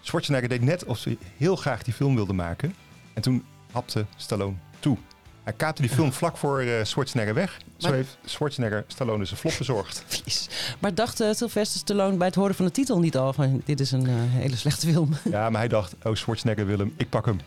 Schwarzenegger 0.00 0.48
deed 0.48 0.62
net 0.62 0.84
of 0.84 0.98
ze 0.98 1.18
heel 1.36 1.56
graag 1.56 1.82
die 1.82 1.94
film 1.94 2.14
wilde 2.14 2.32
maken. 2.32 2.74
En 3.14 3.22
toen 3.22 3.44
hapte 3.72 4.06
Stallone 4.16 4.56
toe. 4.78 4.96
Hij 5.42 5.52
kaapte 5.52 5.82
die 5.82 5.90
film 5.90 6.12
vlak 6.20 6.36
voor 6.36 6.60
eh, 6.60 6.84
Schwarzenegger 6.84 7.34
weg. 7.34 7.58
Zo 7.76 7.88
Maar- 7.88 7.96
heeft 7.96 8.18
Schwarzenegger 8.24 8.84
Stallone 8.86 9.18
dus 9.18 9.30
een 9.30 9.36
flop 9.36 9.54
bezorgd. 9.58 10.04
Vies. 10.06 10.48
Maar 10.78 10.94
dacht 10.94 11.20
eh, 11.20 11.32
Sylvester 11.32 11.80
Stallone 11.80 12.16
bij 12.16 12.26
het 12.26 12.36
horen 12.36 12.54
van 12.54 12.64
de 12.64 12.70
titel 12.70 12.98
niet 12.98 13.16
al 13.16 13.32
van 13.32 13.62
dit 13.64 13.80
is 13.80 13.90
een 13.92 14.06
eh, 14.06 14.12
hele 14.16 14.56
slechte 14.56 14.86
film? 14.86 15.10
Ja, 15.30 15.50
maar 15.50 15.60
hij 15.60 15.68
dacht, 15.68 15.94
oh 16.02 16.14
Schwarzenegger 16.14 16.66
wil 16.66 16.78
hem, 16.78 16.94
ik 16.96 17.08
pak 17.08 17.26
hem. 17.26 17.40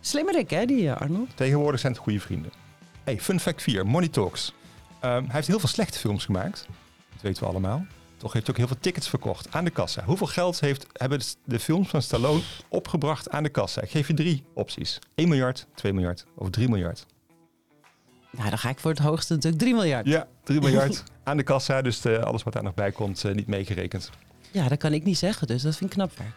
Slimmerik 0.00 0.50
hè, 0.50 0.64
die 0.64 0.92
Arnold? 0.92 1.28
Tegenwoordig 1.36 1.80
zijn 1.80 1.92
het 1.92 2.02
goede 2.02 2.20
vrienden. 2.20 2.50
Hey, 3.04 3.20
fun 3.20 3.40
fact 3.40 3.62
4, 3.62 3.86
Money 3.86 4.08
Talks. 4.08 4.52
Ehm, 5.00 5.24
hij 5.24 5.34
heeft 5.34 5.46
heel 5.46 5.58
veel 5.58 5.68
slechte 5.68 5.98
films 5.98 6.24
gemaakt. 6.24 6.66
Dat 7.12 7.22
weten 7.22 7.42
we 7.42 7.48
allemaal. 7.48 7.86
Toch 8.16 8.32
heeft 8.32 8.46
hij 8.46 8.54
ook 8.54 8.60
heel 8.60 8.70
veel 8.70 8.80
tickets 8.80 9.08
verkocht 9.08 9.52
aan 9.52 9.64
de 9.64 9.70
kassa. 9.70 10.04
Hoeveel 10.04 10.26
geld 10.26 10.60
heeft, 10.60 10.86
hebben 10.92 11.20
de 11.44 11.58
films 11.60 11.88
van 11.88 12.02
Stallone 12.02 12.40
opgebracht 12.68 13.30
aan 13.30 13.42
de 13.42 13.48
kassa? 13.48 13.82
Ik 13.82 13.90
geef 13.90 14.06
je 14.08 14.14
drie 14.14 14.44
opties. 14.54 14.98
1 15.14 15.28
miljard, 15.28 15.66
2 15.74 15.92
miljard 15.92 16.24
of 16.34 16.50
3 16.50 16.68
miljard. 16.68 17.06
Nou, 18.30 18.48
dan 18.48 18.58
ga 18.58 18.68
ik 18.68 18.78
voor 18.78 18.90
het 18.90 19.00
hoogste 19.00 19.34
natuurlijk 19.34 19.62
3 19.62 19.74
miljard. 19.74 20.06
Ja, 20.06 20.26
3 20.44 20.60
miljard 20.60 21.02
aan 21.24 21.36
de 21.36 21.42
kassa. 21.42 21.82
Dus 21.82 22.04
eh, 22.04 22.18
alles 22.18 22.42
wat 22.42 22.52
daar 22.52 22.62
nog 22.62 22.74
bij 22.74 22.92
komt, 22.92 23.24
eh, 23.24 23.34
niet 23.34 23.46
meegerekend. 23.46 24.10
Ja, 24.50 24.68
dat 24.68 24.78
kan 24.78 24.92
ik 24.92 25.04
niet 25.04 25.18
zeggen, 25.18 25.46
dus 25.46 25.62
dat 25.62 25.76
vind 25.76 25.90
ik 25.90 25.96
knap 25.96 26.18
werk. 26.18 26.34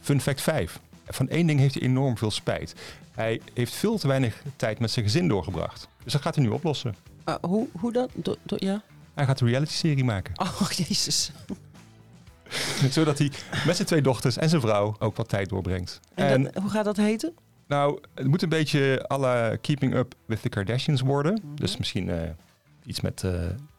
Fun 0.00 0.20
fact 0.20 0.40
5. 0.40 0.80
Van 1.06 1.28
één 1.28 1.46
ding 1.46 1.60
heeft 1.60 1.74
hij 1.74 1.82
enorm 1.82 2.18
veel 2.18 2.30
spijt. 2.30 2.74
Hij 3.12 3.40
heeft 3.54 3.74
veel 3.74 3.98
te 3.98 4.08
weinig 4.08 4.42
tijd 4.56 4.78
met 4.78 4.90
zijn 4.90 5.04
gezin 5.04 5.28
doorgebracht. 5.28 5.88
Dus 6.04 6.12
dat 6.12 6.22
gaat 6.22 6.34
hij 6.34 6.44
nu 6.44 6.50
oplossen. 6.50 6.94
Uh, 7.28 7.34
hoe, 7.40 7.68
hoe 7.80 7.92
dan? 7.92 8.08
Do, 8.14 8.34
do- 8.42 8.56
ja? 8.58 8.82
Hij 9.14 9.24
gaat 9.26 9.40
een 9.40 9.46
reality-serie 9.48 10.04
maken. 10.04 10.40
Oh, 10.40 10.70
jezus. 10.86 11.30
Zodat 12.90 13.18
hij 13.18 13.30
met 13.66 13.76
zijn 13.76 13.88
twee 13.88 14.02
dochters 14.02 14.36
en 14.36 14.48
zijn 14.48 14.60
vrouw 14.60 14.96
ook 14.98 15.16
wat 15.16 15.28
tijd 15.28 15.48
doorbrengt. 15.48 16.00
En, 16.14 16.26
En, 16.26 16.42
dat- 16.42 16.54
hoe 16.54 16.70
gaat 16.70 16.84
dat 16.84 16.96
heten? 16.96 17.32
nou, 17.66 17.98
het 18.14 18.26
moet 18.26 18.42
een 18.42 18.48
beetje 18.48 19.04
alle 19.08 19.58
Keeping 19.60 19.94
Up 19.94 20.14
with 20.26 20.42
the 20.42 20.48
Kardashians 20.48 21.00
worden. 21.00 21.40
Dus 21.54 21.76
misschien 21.76 22.08
eh, 22.10 22.30
iets 22.84 23.00
met 23.00 23.22
eh, 23.24 23.32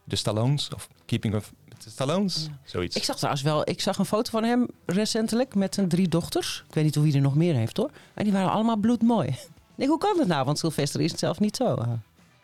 de 0.04 0.16
Stallones 0.16 0.68
of 0.74 0.88
Keeping 1.06 1.34
Up 1.34 1.44
with 1.68 1.80
the 1.80 1.90
Stallones. 1.90 2.46
Ja. 2.50 2.58
Zoiets. 2.64 2.96
Ik 2.96 3.04
zag 3.04 3.16
trouwens 3.16 3.42
wel, 3.44 3.68
ik 3.70 3.80
zag 3.80 3.98
een 3.98 4.04
foto 4.04 4.30
van 4.30 4.44
hem 4.44 4.66
recentelijk 4.86 5.54
met 5.54 5.74
zijn 5.74 5.88
drie 5.88 6.08
dochters. 6.08 6.64
Ik 6.68 6.74
weet 6.74 6.84
niet 6.84 6.94
hoe 6.94 7.04
wie 7.04 7.14
er 7.14 7.20
nog 7.20 7.34
meer 7.34 7.54
heeft 7.54 7.76
hoor. 7.76 7.90
En 8.14 8.24
die 8.24 8.32
waren 8.32 8.50
allemaal 8.50 8.76
bloedmooi. 8.76 9.28
Ik 9.74 9.80
denk, 9.80 9.90
hoe 9.90 9.98
kan 9.98 10.16
dat 10.16 10.26
nou? 10.26 10.44
Want 10.44 10.58
Sylvester 10.58 11.00
is 11.00 11.10
het 11.10 11.20
zelf 11.20 11.40
niet 11.40 11.56
zo 11.56 11.74
eh, 11.74 11.88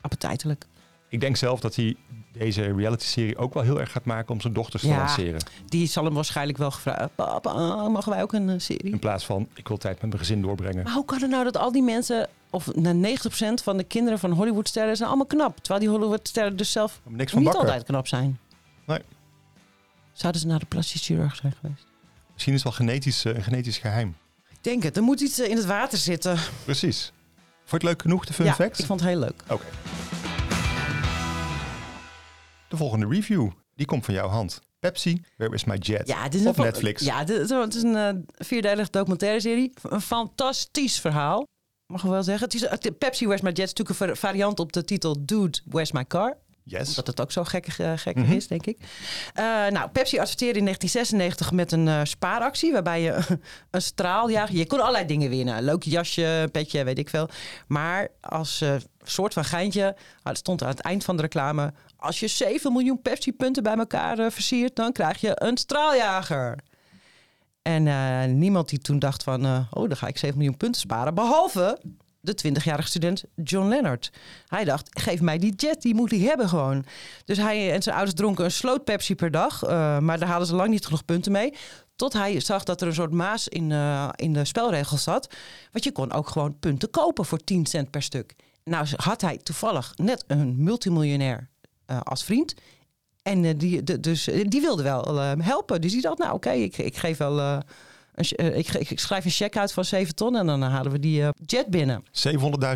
appetijtelijk. 0.01 0.67
Ik 1.11 1.21
denk 1.21 1.37
zelf 1.37 1.61
dat 1.61 1.75
hij 1.77 1.97
deze 2.33 2.63
reality-serie 2.63 3.37
ook 3.39 3.55
wel 3.55 3.63
heel 3.63 3.81
erg 3.81 3.93
gaat 3.93 4.05
maken 4.05 4.33
om 4.35 4.41
zijn 4.41 4.53
dochters 4.53 4.83
te 4.83 4.89
Ja. 4.89 4.97
lanceren. 4.97 5.41
Die 5.67 5.87
zal 5.87 6.05
hem 6.05 6.15
waarschijnlijk 6.15 6.59
wel 6.59 6.71
gevraagd. 6.71 7.15
Papa, 7.15 7.89
mogen 7.89 8.13
wij 8.13 8.23
ook 8.23 8.33
een 8.33 8.49
eh, 8.49 8.55
serie? 8.59 8.93
In 8.93 8.99
plaats 8.99 9.25
van, 9.25 9.49
ik 9.55 9.69
wil 9.69 9.77
tijd 9.77 9.95
met 10.01 10.05
mijn 10.11 10.19
gezin 10.19 10.43
doorbrengen. 10.43 10.85
Maar 10.85 10.93
hoe 10.93 11.05
kan 11.05 11.21
het 11.21 11.31
nou 11.31 11.45
dat 11.45 11.57
al 11.57 11.73
die 11.73 11.83
mensen, 11.83 12.29
of 12.51 12.75
nou, 12.75 13.01
90% 13.01 13.63
van 13.63 13.77
de 13.77 13.85
kinderen 13.85 14.19
van 14.19 14.31
Hollywoodsterren 14.31 14.97
zijn 14.97 15.09
allemaal 15.09 15.27
knap. 15.27 15.57
Terwijl 15.59 15.81
die 15.81 15.89
Hollywoodsterren 15.89 16.57
dus 16.57 16.73
zelf 16.73 17.01
niks 17.09 17.31
van 17.33 17.41
niet 17.41 17.51
bakken. 17.51 17.69
altijd 17.69 17.87
knap 17.89 18.07
zijn. 18.07 18.39
Nee. 18.87 19.01
Zouden 20.13 20.41
ze 20.41 20.47
naar 20.47 20.59
de 20.59 20.67
plastisch 20.67 21.05
chirurg 21.07 21.37
zijn 21.37 21.55
geweest? 21.61 21.87
Misschien 22.33 22.55
is 22.55 22.63
het 22.65 22.77
wel 22.77 22.87
genetisch, 22.87 23.25
eh, 23.25 23.35
een 23.35 23.43
genetisch 23.43 23.79
geheim. 23.79 24.17
Ik 24.51 24.59
denk 24.61 24.83
het. 24.83 24.97
Er 24.97 25.03
moet 25.03 25.21
iets 25.21 25.39
eh, 25.39 25.51
in 25.51 25.57
het 25.57 25.67
water 25.67 25.99
zitten. 25.99 26.39
Precies. 26.65 27.13
Vond 27.65 27.83
je 27.83 27.89
het 27.89 27.97
leuk 27.97 28.03
genoeg, 28.03 28.25
de 28.27 28.33
fun 28.33 28.45
ja, 28.47 28.55
facts? 28.55 28.79
ik 28.79 28.87
vond 28.87 29.01
het 29.01 29.09
heel 29.09 29.19
leuk. 29.19 29.43
Oké. 29.49 29.65
De 32.71 32.77
volgende 32.77 33.07
review, 33.07 33.51
die 33.75 33.87
komt 33.87 34.05
van 34.05 34.15
jouw 34.15 34.29
hand. 34.29 34.61
Pepsi, 34.79 35.23
Where 35.37 35.55
is 35.55 35.65
my 35.65 35.77
jet? 35.77 36.09
Ja, 36.09 36.29
dit 36.29 36.41
is 36.41 36.47
Op 36.47 36.59
een, 36.59 36.65
Netflix. 36.65 37.03
Ja, 37.05 37.25
dit, 37.25 37.51
het 37.51 37.75
is 37.75 37.83
een 37.83 38.27
vierdelige 38.37 38.91
documentaire 38.91 39.41
serie. 39.41 39.73
Een 39.83 40.01
fantastisch 40.01 41.01
verhaal. 41.01 41.47
Mag 41.87 42.05
ik 42.05 42.11
wel 42.11 42.23
zeggen. 42.23 42.45
Het 42.45 42.85
is, 42.85 42.91
Pepsi 42.99 43.25
Where's 43.25 43.43
My 43.43 43.49
Jet 43.51 43.59
is 43.67 43.73
natuurlijk 43.75 44.01
een 44.01 44.07
var- 44.07 44.17
variant 44.17 44.59
op 44.61 44.73
de 44.73 44.85
titel 44.85 45.17
Dude 45.25 45.59
Where's 45.65 45.93
My 45.93 46.05
Car. 46.07 46.37
Yes. 46.65 46.89
Omdat 46.89 47.07
het 47.07 47.21
ook 47.21 47.33
zo 47.33 47.45
gekkig 47.45 47.79
Mhm. 48.15 48.33
is, 48.33 48.47
denk 48.47 48.67
ik. 48.67 48.79
Eh, 49.35 49.45
nou, 49.45 49.91
Pepsi 49.91 50.19
adverteerde 50.19 50.59
in 50.59 50.65
1996 50.65 51.53
met 51.53 51.73
een 51.73 51.89
eh, 51.89 52.01
spaaractie. 52.05 52.73
Waarbij 52.73 53.03
je 53.03 53.19
een 53.71 53.83
straaljager... 53.83 54.57
Je 54.57 54.67
kon 54.67 54.81
allerlei 54.81 55.07
dingen 55.07 55.31
winnen. 55.31 55.57
Een 55.57 55.65
leuk 55.65 55.83
jasje, 55.83 56.49
petje, 56.53 56.85
weet 56.85 56.99
ik 56.99 57.09
veel. 57.09 57.29
Maar 57.67 58.09
als 58.21 58.65
soort 59.03 59.33
van 59.33 59.45
geintje... 59.45 59.97
Het 60.23 60.37
stond 60.39 60.63
aan 60.63 60.69
het 60.69 60.81
eind 60.81 61.05
van 61.05 61.17
de 61.17 61.23
reclame... 61.23 61.73
Als 61.97 62.21
je 62.21 62.29
7 62.29 62.73
miljoen 62.73 63.03
Pepsi-punten 63.03 63.63
bij 63.63 63.77
elkaar 63.77 64.33
versiert... 64.33 64.77
dan 64.77 64.93
krijg 64.93 65.21
je 65.21 65.33
een 65.35 65.57
straaljager. 65.57 66.59
En 67.63 68.39
niemand 68.39 68.69
die 68.69 68.79
toen 68.79 68.99
dacht 68.99 69.23
van... 69.23 69.47
oh, 69.47 69.89
dan 69.89 69.97
ga 69.97 70.07
ik 70.07 70.19
7 70.19 70.37
miljoen 70.37 70.57
punten 70.57 70.81
sparen. 70.81 71.15
Behalve 71.15 71.79
de 72.21 72.35
20-jarige 72.49 72.89
student 72.89 73.25
John 73.35 73.69
Leonard. 73.69 74.11
Hij 74.47 74.65
dacht, 74.65 75.01
geef 75.01 75.21
mij 75.21 75.39
die 75.39 75.55
jet, 75.55 75.83
die 75.83 75.95
moet 75.95 76.11
hij 76.11 76.21
hebben 76.21 76.49
gewoon. 76.49 76.85
Dus 77.25 77.39
hij 77.39 77.73
en 77.73 77.83
zijn 77.83 77.95
ouders 77.95 78.17
dronken 78.17 78.45
een 78.45 78.51
sloot 78.51 78.85
Pepsi 78.85 79.15
per 79.15 79.31
dag. 79.31 79.63
eh, 79.63 79.99
maar 79.99 80.19
daar 80.19 80.29
hadden 80.29 80.47
ze 80.47 80.55
lang 80.55 80.71
niet 80.71 80.85
genoeg 80.85 81.05
punten 81.05 81.33
mee. 81.33 81.55
Tot 81.97 82.13
hij 82.13 82.41
zag 82.41 82.65
dat 82.65 82.81
er 82.81 82.87
een 82.87 82.95
soort 82.95 83.13
maas 83.13 83.49
in, 83.49 83.73
eh, 83.73 84.09
in 84.17 84.33
de 84.33 84.45
spelregels 84.45 85.03
zat. 85.03 85.35
Want 85.73 85.85
je 85.85 85.93
kon 85.93 86.13
ook 86.13 86.29
gewoon 86.29 86.59
punten 86.59 86.91
kopen 86.91 87.25
voor 87.25 87.39
10 87.39 87.67
cent 87.67 87.91
per 87.91 88.03
stuk. 88.03 88.35
Nou 88.65 88.87
had 88.97 89.21
hij 89.21 89.37
toevallig 89.37 89.93
net 89.97 90.25
een 90.27 90.63
multimiljonair 90.63 91.49
eh, 91.87 92.01
als 92.01 92.25
vriend. 92.25 92.55
En 93.23 93.59
die, 93.59 94.01
dus, 94.01 94.25
die 94.25 94.61
wilde 94.61 94.83
wel 94.83 95.17
helpen. 95.19 95.81
Dus 95.81 95.93
die 95.93 96.01
dacht, 96.01 96.19
nou 96.19 96.35
oké, 96.35 96.51
ik, 96.51 96.79
ik 96.79 96.97
geef 96.97 97.17
wel... 97.17 97.63
eh, 98.21 98.59
ik, 98.59 98.69
ik 98.75 99.01
schrijf 99.01 99.25
een 99.25 99.31
cheque 99.31 99.61
uit 99.61 99.73
van 99.73 99.85
7 99.85 100.15
ton 100.15 100.37
en 100.37 100.47
dan 100.47 100.63
halen 100.63 100.93
we 100.93 100.99
die 100.99 101.23
eh, 101.23 101.29
jet 101.47 101.67
binnen. 101.67 102.05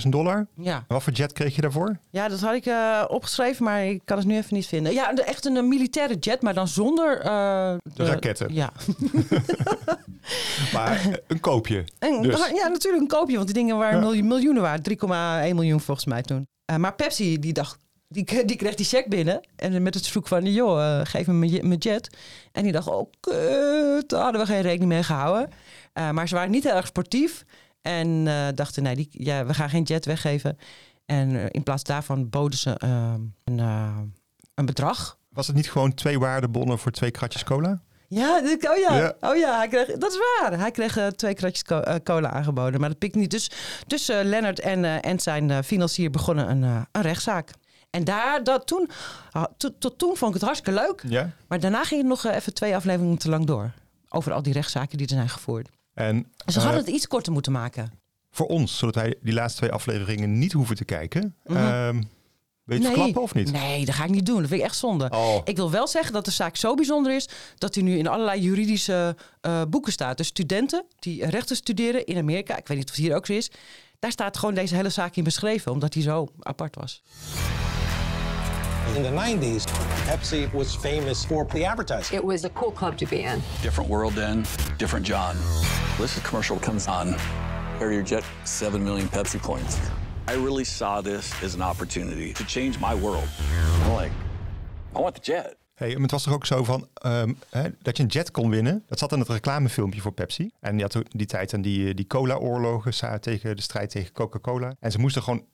700.000 0.04 0.08
dollar. 0.08 0.46
Ja. 0.56 0.76
En 0.76 0.84
wat 0.88 1.02
voor 1.02 1.12
jet 1.12 1.32
kreeg 1.32 1.54
je 1.54 1.60
daarvoor? 1.60 1.98
Ja, 2.10 2.28
dat 2.28 2.40
had 2.40 2.54
ik 2.54 2.66
eh, 2.66 3.04
opgeschreven, 3.08 3.64
maar 3.64 3.84
ik 3.84 4.00
kan 4.04 4.18
het 4.18 4.26
nu 4.26 4.36
even 4.36 4.54
niet 4.54 4.66
vinden. 4.66 4.92
Ja, 4.92 5.14
echt 5.14 5.44
een, 5.44 5.68
militaire 5.68 6.14
jet, 6.14 6.42
maar 6.42 6.54
dan 6.54 6.68
zonder... 6.68 7.20
De 7.22 8.04
raketten. 8.04 8.54
Ja. 8.54 8.72
Maar 10.72 11.18
een 11.26 11.40
koopje. 11.40 11.84
En, 11.98 12.22
Dus. 12.22 12.50
ja, 12.54 12.68
natuurlijk 12.68 13.02
een 13.02 13.08
koopje, 13.08 13.34
want 13.34 13.46
die 13.46 13.54
dingen 13.56 13.76
waren 13.76 14.14
Ja. 14.16 14.22
miljoenen 14.24 14.62
waard. 14.62 14.88
3,1 14.90 15.54
miljoen 15.54 15.80
volgens 15.80 16.06
mij 16.06 16.22
toen. 16.22 16.46
Maar 16.78 16.94
Pepsi, 16.94 17.38
die 17.38 17.52
dacht... 17.52 17.78
Die, 18.14 18.44
die 18.44 18.56
kreeg 18.56 18.74
die 18.74 18.86
check 18.86 19.08
binnen. 19.08 19.40
En 19.56 19.82
met 19.82 19.94
het 19.94 20.02
verzoek 20.02 20.28
van, 20.28 20.44
joh, 20.52 20.98
eh, 21.00 21.06
geef 21.06 21.26
me 21.26 21.32
mijn 21.32 21.50
je- 21.50 21.62
mijn 21.62 21.78
jet. 21.78 22.16
En 22.52 22.62
die 22.62 22.72
dacht, 22.72 22.86
oh 22.88 23.10
kut, 23.20 24.08
daar 24.08 24.22
hadden 24.22 24.40
we 24.40 24.46
geen 24.46 24.60
rekening 24.60 24.92
mee 24.92 25.02
gehouden. 25.02 25.50
Eh, 25.92 26.10
maar 26.10 26.28
ze 26.28 26.34
waren 26.34 26.50
niet 26.50 26.64
heel 26.64 26.74
erg 26.76 26.86
sportief. 26.86 27.44
En 27.82 28.26
eh, 28.28 28.46
dachten, 28.54 28.82
nee, 28.82 28.94
die, 28.96 29.08
ja, 29.10 29.46
we 29.46 29.54
gaan 29.54 29.70
geen 29.70 29.82
jet 29.82 30.04
weggeven. 30.04 30.58
En 31.06 31.50
in 31.50 31.62
plaats 31.62 31.82
daarvan 31.82 32.28
boden 32.30 32.58
ze 32.58 32.70
eh, 32.78 33.14
een, 33.44 33.58
een 34.54 34.66
bedrag. 34.66 35.18
Was 35.32 35.46
het 35.46 35.56
niet 35.56 35.70
gewoon 35.70 35.94
twee 35.94 36.18
waardebonnen 36.18 36.78
voor 36.78 36.92
twee 36.92 37.10
kratjes 37.10 37.44
cola? 37.44 37.80
Ja, 38.08 38.40
oh 38.60 38.76
ja, 38.76 38.96
Ja. 38.96 39.14
Oh 39.20 39.36
ja 39.36 39.56
hij 39.56 39.68
kreeg, 39.68 39.86
dat 39.86 40.12
is 40.12 40.18
waar. 40.40 40.58
Hij 40.58 40.70
kreeg 40.70 40.98
twee 41.16 41.34
kratjes 41.34 41.62
co- 41.62 41.98
cola 42.04 42.30
aangeboden, 42.30 42.80
maar 42.80 42.88
dat 42.88 42.98
pikte 42.98 43.18
niet. 43.18 43.30
Dus, 43.30 43.50
dus 43.86 44.08
eh, 44.08 44.18
Leonard 44.22 44.60
en, 44.60 44.84
en 45.02 45.20
zijn 45.20 45.64
financier 45.64 46.10
begonnen 46.10 46.50
een, 46.50 46.62
een 46.92 47.02
rechtszaak. 47.02 47.50
En 47.94 48.04
daar, 48.04 48.44
dat, 48.44 48.66
toen, 48.66 48.90
to- 49.56 49.74
tot 49.78 49.98
toen 49.98 50.16
vond 50.16 50.34
ik 50.34 50.40
het 50.40 50.42
hartstikke 50.50 50.80
leuk. 50.80 51.02
Ja. 51.08 51.30
Maar 51.48 51.60
daarna 51.60 51.84
ging 51.84 52.00
het 52.00 52.10
nog 52.10 52.24
eh, 52.24 52.34
even 52.34 52.54
twee 52.54 52.76
afleveringen 52.76 53.18
te 53.18 53.28
lang 53.28 53.46
door. 53.46 53.72
Over 54.08 54.32
al 54.32 54.42
die 54.42 54.52
rechtszaken 54.52 54.98
die 54.98 55.06
er 55.06 55.14
zijn 55.14 55.28
gevoerd. 55.28 55.68
En 55.94 56.26
Ze 56.46 56.58
eh, 56.58 56.64
hadden 56.64 56.80
het 56.84 56.90
iets 56.94 57.06
korter 57.06 57.32
moeten 57.32 57.52
maken. 57.52 57.92
voor 58.30 58.46
ons, 58.46 58.78
zodat 58.78 58.94
wij 58.94 59.14
die 59.22 59.32
laatste 59.34 59.58
twee 59.58 59.72
afleveringen 59.72 60.38
niet 60.38 60.52
hoeven 60.52 60.76
te 60.76 60.84
kijken. 60.84 61.34
Ehm, 61.44 62.02
weet 62.64 62.82
je 62.82 62.90
klappen 62.92 63.22
of 63.22 63.34
niet? 63.34 63.52
Nee, 63.52 63.84
dat 63.84 63.94
ga 63.94 64.04
ik 64.04 64.10
niet 64.10 64.26
doen. 64.26 64.38
Dat 64.40 64.48
vind 64.48 64.60
ik 64.60 64.66
echt 64.66 64.76
zonde. 64.76 65.10
Oh, 65.10 65.36
Ik 65.44 65.56
wil 65.56 65.70
wel 65.70 65.86
zeggen 65.88 66.12
dat 66.12 66.24
de 66.24 66.30
zaak 66.30 66.56
zo 66.56 66.74
bijzonder 66.74 67.14
is 67.14 67.28
dat 67.58 67.74
hij 67.74 67.84
nu 67.84 67.98
in 67.98 68.06
allerlei 68.06 68.40
juridische 68.40 69.16
eh, 69.40 69.62
boeken 69.68 69.92
staat. 69.92 70.16
Dus 70.16 70.26
studenten 70.26 70.84
die 70.98 71.26
rechten 71.26 71.56
studeren 71.56 72.06
in 72.06 72.16
Amerika, 72.18 72.56
ik 72.56 72.68
weet 72.68 72.76
niet 72.78 72.88
of 72.90 72.94
het 72.96 73.04
hier 73.04 73.14
ook 73.16 73.26
zo 73.26 73.32
is, 73.32 73.50
daar 73.98 74.10
staat 74.12 74.36
gewoon 74.38 74.54
deze 74.54 74.74
hele 74.74 74.88
zaak 74.90 75.16
in 75.16 75.24
beschreven, 75.24 75.72
omdat 75.72 75.94
hij 75.94 76.02
zo 76.02 76.28
apart 76.40 76.74
was. 76.76 77.02
In 78.92 79.02
the 79.02 79.08
90s, 79.08 79.66
Pepsi 80.06 80.52
was 80.52 80.74
famous 80.76 81.24
for 81.24 81.44
the 81.46 81.64
advertising. 81.64 82.16
It 82.16 82.24
was 82.24 82.44
a 82.44 82.50
cool 82.50 82.70
club 82.70 82.96
to 82.98 83.06
be 83.06 83.22
in. 83.22 83.40
Different 83.62 83.90
world 83.90 84.14
then, 84.14 84.44
different 84.78 85.06
John. 85.06 85.36
This 85.98 86.18
commercial 86.20 86.58
comes 86.58 86.86
on. 86.86 87.14
Harrier 87.78 88.04
Jet, 88.04 88.24
7 88.44 88.84
million 88.84 89.08
Pepsi 89.08 89.40
points. 89.40 89.80
I 90.28 90.34
really 90.34 90.64
saw 90.64 91.02
this 91.02 91.32
as 91.42 91.54
an 91.54 91.62
opportunity 91.62 92.32
to 92.32 92.44
change 92.44 92.78
my 92.78 92.94
world. 92.94 93.28
I'm 93.82 93.92
like, 93.92 94.12
I 94.94 95.00
want 95.00 95.14
the 95.14 95.32
jet. 95.32 95.56
Hey, 95.74 95.90
het 95.90 96.10
was 96.10 96.22
toch 96.22 96.34
ook 96.34 96.46
zo 96.46 96.64
van 96.64 96.88
ehm, 96.94 97.32
hè, 97.50 97.68
dat 97.82 97.96
je 97.96 98.02
een 98.02 98.08
jet 98.08 98.30
kon 98.30 98.50
winnen. 98.50 98.82
Dat 98.86 98.98
zat 98.98 99.12
in 99.12 99.18
het 99.18 99.28
reclamefilmpje 99.28 100.00
voor 100.00 100.12
Pepsi. 100.12 100.50
En 100.60 100.76
je 100.76 100.82
had 100.82 100.98
die 101.08 101.26
tijd 101.26 101.54
aan 101.54 101.62
die, 101.62 101.94
die 101.94 102.06
cola-oorlogen 102.06 103.20
tegen 103.20 103.56
de 103.56 103.62
strijd 103.62 103.90
tegen 103.90 104.12
Coca-Cola. 104.12 104.74
En 104.80 104.92
ze 104.92 104.98
moesten 104.98 105.22
gewoon 105.22 105.46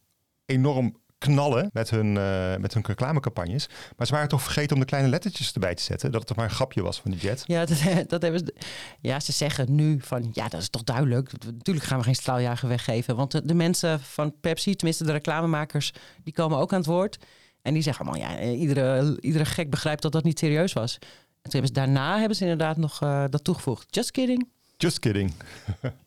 enorm 0.47 0.97
knallen 1.21 1.71
met 1.73 1.91
hun, 1.91 2.17
eh, 2.17 2.57
met 2.57 2.75
hun 2.75 2.85
reclamecampagnes. 2.87 3.69
Maar 3.97 4.07
ze 4.07 4.13
waren 4.13 4.29
toch 4.29 4.43
vergeten 4.43 4.75
om 4.75 4.81
de 4.81 4.87
kleine 4.87 5.09
lettertjes 5.09 5.53
erbij 5.53 5.75
te 5.75 5.83
zetten. 5.83 6.11
Dat 6.11 6.19
het 6.19 6.29
toch 6.29 6.37
maar 6.37 6.47
een 6.47 6.55
grapje 6.55 6.83
was 6.83 7.01
van 7.01 7.11
die 7.11 7.21
jet. 7.21 7.43
Ja, 7.47 7.65
dat, 7.65 7.79
dat 8.09 8.23
hebben 8.23 8.41
ze. 8.41 8.55
Ja, 9.01 9.21
ze 9.21 9.33
zeggen 9.33 9.75
nu 9.75 10.01
van 10.01 10.31
ja, 10.33 10.49
dat 10.49 10.61
is 10.61 10.69
toch 10.69 10.85
duidelijk. 10.85 11.33
Natuurlijk 11.45 11.87
gaan 11.87 11.99
we 11.99 12.05
geen 12.05 12.15
straaljager 12.15 12.69
weggeven. 12.69 13.17
Want 13.17 13.31
de, 13.31 13.45
de 13.45 13.55
mensen 13.55 14.01
van 14.01 14.35
Pepsi, 14.41 14.75
tenminste 14.75 15.05
de 15.05 15.13
reclamemakers, 15.13 15.93
die 16.23 16.33
komen 16.33 16.59
ook 16.59 16.73
aan 16.73 16.79
het 16.79 16.89
woord. 16.89 17.19
En 17.63 17.73
die 17.73 17.83
zeggen 17.83 18.07
allemaal, 18.07 18.31
ja, 18.31 18.39
eh, 18.39 18.61
iedere, 18.61 19.17
iedere 19.21 19.45
gek 19.45 19.71
begrijpt 19.71 20.03
dat 20.03 20.13
dat 20.13 20.25
niet 20.25 20.39
serieus 20.39 20.73
was. 20.73 20.95
En 21.43 21.51
toen 21.51 21.61
hebben 21.61 21.69
ze, 21.69 21.73
daarna 21.73 22.19
hebben 22.19 22.37
ze 22.37 22.43
inderdaad 22.43 22.77
nog 22.77 23.03
eh, 23.03 23.25
dat 23.29 23.45
toegevoegd. 23.45 23.95
Just 23.95 24.11
kidding. 24.11 24.49
Just 24.77 24.99
kidding. 24.99 25.33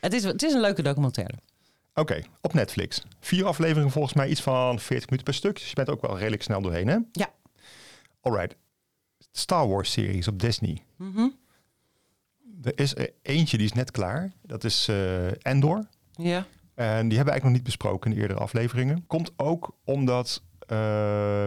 Het 0.00 0.12
is, 0.12 0.24
het 0.24 0.42
is 0.42 0.52
een 0.52 0.60
leuke 0.60 0.82
documentaire. 0.82 1.34
Oké, 1.98 2.22
op 2.40 2.52
Netflix. 2.52 3.02
Vier 3.20 3.46
afleveringen 3.46 3.90
volgens 3.90 4.14
mij 4.14 4.28
iets 4.28 4.40
van 4.40 4.78
40 4.78 5.04
minuten 5.04 5.24
per 5.24 5.34
stuk. 5.34 5.54
Dus 5.54 5.68
je 5.68 5.74
bent 5.74 5.90
ook 5.90 6.00
wel 6.00 6.18
redelijk 6.18 6.42
snel 6.42 6.62
doorheen, 6.62 6.88
hè? 6.88 6.98
Ja. 7.12 7.32
Alright. 8.20 8.56
Star 9.32 9.68
Wars 9.68 9.92
series 9.92 10.28
op 10.28 10.40
Disney. 10.40 10.82
Er 12.62 12.78
is 12.78 12.96
er 12.96 13.10
eentje 13.22 13.56
die 13.56 13.66
is 13.66 13.72
net 13.72 13.90
klaar. 13.90 14.32
Dat 14.42 14.64
is 14.64 14.88
eh, 14.88 15.26
Endor. 15.46 15.88
Ja. 16.12 16.46
En 16.74 17.08
die 17.08 17.16
hebben 17.16 17.24
we 17.24 17.30
eigenlijk 17.30 17.42
nog 17.42 17.52
niet 17.52 17.62
besproken 17.62 18.10
in 18.10 18.16
de 18.16 18.22
eerdere 18.22 18.40
afleveringen. 18.40 19.06
Komt 19.06 19.32
ook 19.36 19.76
omdat 19.84 20.42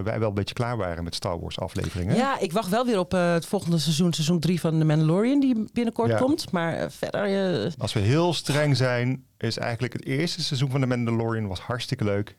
wij 0.03 0.19
wel 0.19 0.27
een 0.27 0.33
beetje 0.33 0.53
klaar 0.53 0.77
waren 0.77 1.03
met 1.03 1.15
Star 1.15 1.39
Wars 1.39 1.59
afleveringen. 1.59 2.15
Ja, 2.15 2.39
ik 2.39 2.51
wacht 2.51 2.69
wel 2.69 2.85
weer 2.85 2.99
op 2.99 3.13
eh, 3.13 3.33
het 3.33 3.45
volgende 3.45 3.77
seizoen, 3.79 4.13
seizoen 4.13 4.39
3 4.39 4.59
van 4.59 4.79
The 4.79 4.85
Mandalorian, 4.85 5.39
die 5.39 5.69
binnenkort 5.73 6.09
Ja. 6.09 6.17
komt. 6.17 6.51
Maar 6.51 6.73
eh, 6.73 6.89
verder, 6.89 7.23
eh, 7.65 7.71
Als 7.77 7.93
we 7.93 7.99
heel 7.99 8.33
streng 8.33 8.77
zijn, 8.77 9.25
is 9.37 9.57
eigenlijk 9.57 9.93
het 9.93 10.05
eerste 10.05 10.43
seizoen 10.43 10.69
van 10.69 10.79
The 10.81 10.87
Mandalorian 10.87 11.47
was 11.47 11.59
hartstikke 11.59 12.03
leuk. 12.03 12.35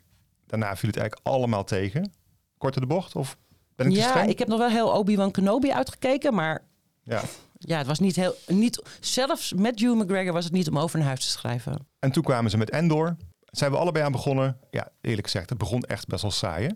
Daarna 0.47 0.77
viel 0.77 0.89
het 0.89 0.99
eigenlijk 0.99 1.27
allemaal 1.29 1.65
tegen. 1.65 2.13
Korte 2.59 2.81
de 2.81 2.87
bocht 2.87 3.17
of 3.17 3.37
ben 3.77 3.87
ik 3.87 3.93
te 3.93 3.99
ja, 3.99 4.23
ik 4.23 4.39
heb 4.39 4.49
nog 4.49 4.59
wel 4.59 4.69
heel 4.71 4.89
Obi-Wan 4.89 5.31
Kenobi 5.31 5.73
uitgekeken, 5.73 6.35
maar 6.35 6.65
Ja. 7.03 7.23
ja, 7.59 7.79
het 7.79 7.87
was 7.87 7.99
niet 7.99 8.17
heel, 8.17 8.35
niet, 8.47 8.83
zelfs 9.01 9.53
met 9.53 9.81
Hugh 9.81 9.95
McGregor 10.01 10.33
was 10.33 10.45
het 10.45 10.53
niet 10.53 10.69
om 10.69 10.79
over 10.79 10.99
naar 10.99 11.07
huis 11.07 11.25
te 11.25 11.31
schrijven. 11.31 11.87
En 11.99 12.13
toen 12.13 12.23
kwamen 12.23 12.51
ze 12.51 12.57
met 12.59 12.71
Endor. 12.71 13.17
Zijn 13.53 13.71
we 13.71 13.77
allebei 13.77 14.05
aan 14.05 14.13
begonnen. 14.13 14.57
Ja, 14.71 14.89
eerlijk 15.01 15.27
gezegd, 15.27 15.49
het 15.49 15.59
begon 15.59 15.83
echt 15.83 16.07
best 16.07 16.23
wel 16.23 16.31
saai. 16.31 16.67
hè? 16.67 16.73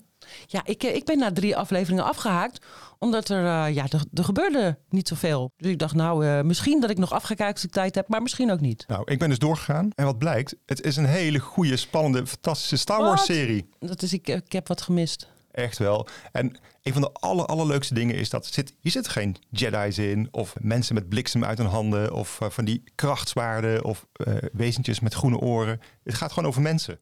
Ja, 0.47 0.61
ik, 0.65 0.83
eh, 0.83 0.95
ik 0.95 1.05
ben 1.05 1.19
na 1.19 1.33
drie 1.33 1.57
afleveringen 1.57 2.05
afgehaakt, 2.05 2.67
omdat 2.99 3.29
er, 3.29 3.45
eh, 3.45 3.75
ja, 3.75 3.85
er, 3.89 4.03
er 4.15 4.25
gebeurde 4.25 4.79
niet 4.89 5.09
zoveel. 5.09 5.53
Dus 5.57 5.71
ik 5.71 5.79
dacht, 5.79 5.95
nou, 5.95 6.27
eh, 6.27 6.41
misschien 6.43 6.81
dat 6.81 6.91
ik 6.91 6.99
nog 6.99 7.13
af 7.13 7.23
ga 7.23 7.35
kijken 7.35 7.55
als 7.55 7.65
ik 7.65 7.71
tijd 7.71 7.95
heb, 7.95 8.09
maar 8.09 8.23
misschien 8.23 8.51
ook 8.51 8.61
niet. 8.61 8.85
Nou, 8.89 9.03
ik 9.05 9.19
ben 9.19 9.29
dus 9.29 9.39
doorgegaan. 9.39 9.91
En 9.95 10.05
wat 10.05 10.19
blijkt, 10.19 10.57
het 10.67 10.83
is 10.83 10.97
een 10.97 11.07
hele 11.07 11.39
goede, 11.39 11.77
spannende, 11.77 12.27
fantastische 12.27 12.77
Star 12.77 13.01
Wars 13.01 13.27
Wat? 13.27 13.37
serie. 13.37 13.69
Dat 13.79 14.03
is, 14.03 14.13
ik, 14.13 14.29
ik 14.29 14.53
heb 14.53 14.69
wat 14.69 14.83
gemist. 14.83 15.29
Echt 15.57 15.79
wel. 15.79 16.09
En 16.33 16.57
een 16.83 16.93
van 16.93 17.03
de 17.03 17.13
aller, 17.13 17.47
allerleukste 17.47 17.95
dingen 17.95 18.15
is 18.15 18.31
dat 18.31 18.47
zit, 18.47 18.75
hier 18.81 18.93
zitten 18.93 19.13
geen 19.13 19.37
Jedi's 19.51 19.99
in. 19.99 20.29
Of 20.31 20.55
mensen 20.61 20.95
met 20.95 21.09
bliksem 21.09 21.45
uit 21.45 21.59
hun 21.59 21.67
handen. 21.67 22.13
Of 22.13 22.41
eh, 22.41 22.51
van 22.51 22.65
die 22.65 22.83
krachtzwaarden. 22.95 23.85
Of 23.85 24.07
eh, 24.13 24.35
wezentjes 24.53 25.01
met 25.01 25.15
groene 25.15 25.39
oren. 25.39 25.81
Het 26.05 26.15
gaat 26.15 26.33
gewoon 26.33 26.49
over 26.49 26.63
mensen. 26.63 27.01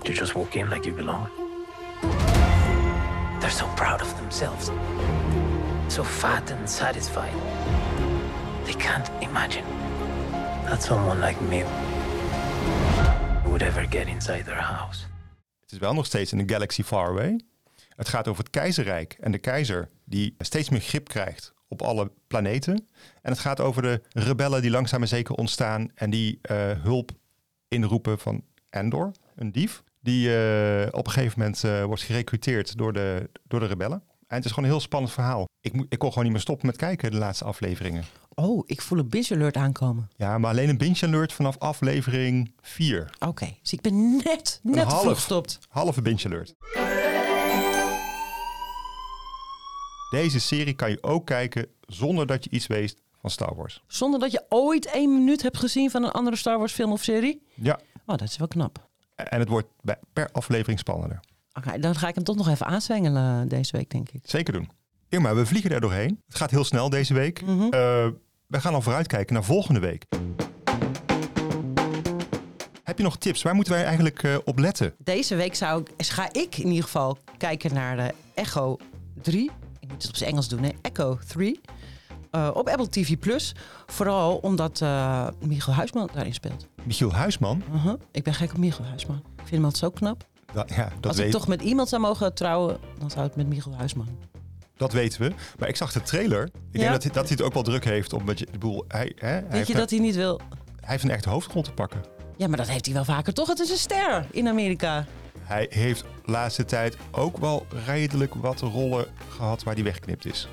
You 0.00 0.14
just 0.14 0.32
walk 0.32 0.54
in 0.54 0.68
like 0.68 0.84
you 0.84 0.96
belong. 0.96 1.26
They're 3.40 3.50
so 3.50 3.66
proud 3.74 4.02
of 4.02 4.14
themselves, 4.14 4.70
so 5.86 6.04
fat 6.04 6.50
and 6.50 6.70
satisfied. 6.70 7.34
They 8.64 8.74
can't 8.74 9.10
imagine 9.20 9.64
that 10.64 10.82
someone 10.82 11.20
like 11.20 11.40
me 11.42 11.64
would 13.44 13.62
ever 13.62 13.86
get 13.90 14.06
inside 14.06 14.44
their 14.44 14.62
house. 14.62 15.07
Het 15.68 15.76
is 15.76 15.82
wel 15.82 15.94
nog 15.94 16.06
steeds 16.06 16.32
in 16.32 16.38
een 16.38 16.50
galaxy 16.50 16.82
far 16.82 17.08
away. 17.08 17.40
Het 17.88 18.08
gaat 18.08 18.28
over 18.28 18.42
het 18.42 18.52
keizerrijk 18.52 19.16
en 19.20 19.32
de 19.32 19.38
keizer 19.38 19.88
die 20.04 20.34
steeds 20.38 20.68
meer 20.68 20.80
grip 20.80 21.08
krijgt 21.08 21.54
op 21.68 21.82
alle 21.82 22.12
planeten. 22.26 22.86
En 23.22 23.30
het 23.30 23.38
gaat 23.38 23.60
over 23.60 23.82
de 23.82 24.02
rebellen 24.08 24.62
die 24.62 24.70
langzaam 24.70 24.98
maar 24.98 25.08
zeker 25.08 25.34
ontstaan 25.34 25.90
en 25.94 26.10
die 26.10 26.38
eh, 26.42 26.70
hulp 26.70 27.10
inroepen 27.68 28.18
van 28.18 28.44
Endor, 28.70 29.12
een 29.34 29.52
dief. 29.52 29.82
Die 30.00 30.36
eh, 30.36 30.86
op 30.90 31.06
een 31.06 31.12
gegeven 31.12 31.38
moment 31.38 31.64
eh, 31.64 31.84
wordt 31.84 32.02
gerecruiteerd 32.02 32.76
door 32.76 32.92
de, 32.92 33.30
door 33.42 33.60
de 33.60 33.66
rebellen. 33.66 34.02
En 34.26 34.36
het 34.36 34.44
is 34.44 34.50
gewoon 34.50 34.64
een 34.64 34.74
heel 34.74 34.84
spannend 34.84 35.12
verhaal. 35.12 35.48
Ik, 35.60 35.84
ik 35.88 35.98
kon 35.98 36.08
gewoon 36.08 36.24
niet 36.24 36.32
meer 36.32 36.42
stoppen 36.42 36.66
met 36.66 36.76
kijken 36.76 37.10
de 37.10 37.16
laatste 37.16 37.44
afleveringen. 37.44 38.04
Oh, 38.40 38.62
ik 38.66 38.82
voel 38.82 38.98
een 38.98 39.08
binge 39.08 39.28
alert 39.34 39.56
aankomen. 39.56 40.10
Ja, 40.16 40.38
maar 40.38 40.50
alleen 40.50 40.68
een 40.68 40.78
binge 40.78 41.00
alert 41.02 41.32
vanaf 41.32 41.58
aflevering 41.58 42.52
4. 42.60 43.10
Oké, 43.18 43.56
dus 43.62 43.72
ik 43.72 43.80
ben 43.80 44.16
net, 44.24 44.60
net 44.62 44.84
half. 44.84 45.00
vroeg 45.00 45.14
gestopt. 45.14 45.58
Halve 45.68 46.02
binge 46.02 46.24
alert. 46.24 46.54
Deze 50.10 50.40
serie 50.40 50.74
kan 50.74 50.90
je 50.90 51.02
ook 51.02 51.26
kijken 51.26 51.66
zonder 51.80 52.26
dat 52.26 52.44
je 52.44 52.50
iets 52.50 52.66
weet 52.66 52.96
van 53.20 53.30
Star 53.30 53.54
Wars. 53.56 53.82
Zonder 53.86 54.20
dat 54.20 54.32
je 54.32 54.44
ooit 54.48 54.86
één 54.86 55.12
minuut 55.18 55.42
hebt 55.42 55.58
gezien 55.58 55.90
van 55.90 56.02
een 56.04 56.10
andere 56.10 56.36
Star 56.36 56.58
Wars 56.58 56.72
film 56.72 56.92
of 56.92 57.02
serie. 57.02 57.42
Ja, 57.54 57.80
Oh, 58.06 58.16
dat 58.16 58.28
is 58.28 58.36
wel 58.36 58.48
knap. 58.48 58.88
en 59.14 59.38
het 59.38 59.48
wordt 59.48 59.68
per 60.12 60.28
aflevering 60.32 60.78
spannender. 60.78 61.20
Oké, 61.52 61.78
dan 61.78 61.94
ga 61.94 62.08
ik 62.08 62.14
hem 62.14 62.24
toch 62.24 62.36
nog 62.36 62.48
even 62.48 62.66
aanzwengelen 62.66 63.42
eh, 63.42 63.48
deze 63.48 63.76
week, 63.76 63.90
denk 63.90 64.10
ik. 64.10 64.20
Zeker 64.24 64.52
doen. 64.52 64.70
Irma, 65.08 65.34
we 65.34 65.46
vliegen 65.46 65.70
er 65.70 65.80
doorheen. 65.80 66.22
Het 66.26 66.36
gaat 66.36 66.50
heel 66.50 66.64
snel 66.64 66.90
deze 66.90 67.14
week. 67.14 67.42
Eh, 67.70 68.06
we 68.48 68.60
gaan 68.60 68.74
al 68.74 68.82
vooruitkijken 68.82 69.34
naar 69.34 69.44
volgende 69.44 69.80
week. 69.80 70.04
Heb 72.82 72.98
je 72.98 73.02
nog 73.02 73.16
tips? 73.16 73.42
Waar 73.42 73.54
moeten 73.54 73.72
wij 73.72 73.84
eigenlijk 73.84 74.22
eh, 74.22 74.36
op 74.44 74.58
letten? 74.58 74.94
Deze 74.98 75.34
week 75.34 75.54
zou 75.54 75.80
ik, 75.96 76.06
ga 76.06 76.28
ik 76.32 76.56
in 76.56 76.66
ieder 76.68 76.82
geval 76.82 77.18
kijken 77.36 77.74
naar 77.74 77.96
de 77.96 78.14
Echo 78.34 78.76
3. 79.22 79.50
Ik 79.80 79.88
moet 79.88 80.02
het 80.02 80.10
op 80.10 80.16
zijn 80.16 80.30
Engels 80.30 80.48
doen, 80.48 80.62
hè? 80.62 80.70
Echo 80.82 81.18
3. 81.26 81.60
Eh, 82.30 82.50
op 82.54 82.68
Apple 82.68 82.88
TV 82.88 83.18
Plus. 83.18 83.54
Vooral 83.86 84.36
omdat 84.36 84.80
eh 84.80 85.28
Michiel 85.40 85.74
Huisman 85.74 86.08
daarin 86.12 86.34
speelt. 86.34 86.66
Michiel 86.82 87.12
Huisman. 87.12 87.62
Uh-huh. 87.72 87.94
Ik 88.10 88.22
ben 88.22 88.34
gek 88.34 88.50
op 88.50 88.58
Michiel 88.58 88.84
Huisman. 88.84 89.16
Ik 89.16 89.22
vind 89.36 89.50
hem 89.50 89.64
altijd 89.64 89.82
zo 89.82 89.90
knap. 89.90 90.26
Dat, 90.52 90.74
ja, 90.74 90.92
dat, 91.00 91.06
Als 91.06 91.18
ik 91.18 91.30
toch 91.30 91.48
met 91.48 91.62
iemand 91.62 91.88
zou 91.88 92.02
mogen 92.02 92.34
trouwen, 92.34 92.78
dan 92.98 93.10
zou 93.10 93.26
het 93.26 93.36
met 93.36 93.46
Michiel 93.46 93.74
Huisman. 93.74 94.08
Dat 94.78 94.92
weten 94.92 95.20
we. 95.20 95.32
Maar 95.58 95.68
ik 95.68 95.76
zag 95.76 95.92
de 95.92 96.02
trailer. 96.02 96.42
Ik 96.44 96.50
Ja? 96.70 96.78
denk 96.80 96.92
dat 96.92 97.02
hij, 97.02 97.12
dat 97.12 97.22
hij 97.28 97.32
het 97.36 97.42
ook 97.46 97.54
wel 97.54 97.62
druk 97.62 97.84
heeft. 97.84 98.12
Omdat 98.12 98.38
je, 98.38 98.46
de 98.52 98.58
boel, 98.58 98.84
hij, 98.88 99.12
hè, 99.16 99.28
hij, 99.28 99.44
Weet 99.50 99.66
je 99.66 99.72
een- 99.72 99.78
dat 99.78 99.90
hij 99.90 99.98
niet 99.98 100.14
wil? 100.14 100.40
hij 100.80 100.90
heeft 100.90 101.02
een 101.04 101.10
echte 101.10 101.28
hoofdrol 101.28 101.62
te 101.62 101.72
pakken. 101.72 102.04
Ja, 102.36 102.48
maar 102.48 102.56
dat 102.56 102.68
heeft 102.68 102.84
hij 102.84 102.94
wel 102.94 103.04
vaker 103.04 103.32
toch? 103.34 103.48
Het 103.48 103.58
is 103.58 103.70
een 103.70 103.76
ster 103.76 104.26
in 104.30 104.48
Amerika. 104.48 105.04
Hij 105.40 105.66
heeft 105.70 106.00
de 106.24 106.30
laatste 106.32 106.64
tijd 106.64 106.96
ook 107.10 107.36
wel 107.38 107.66
redelijk 107.86 108.34
wat 108.34 108.60
rollen 108.60 109.06
gehad 109.28 109.62
waar 109.62 109.74
hij 109.74 109.82
weggeknipt 109.84 110.26
is. 110.26 110.48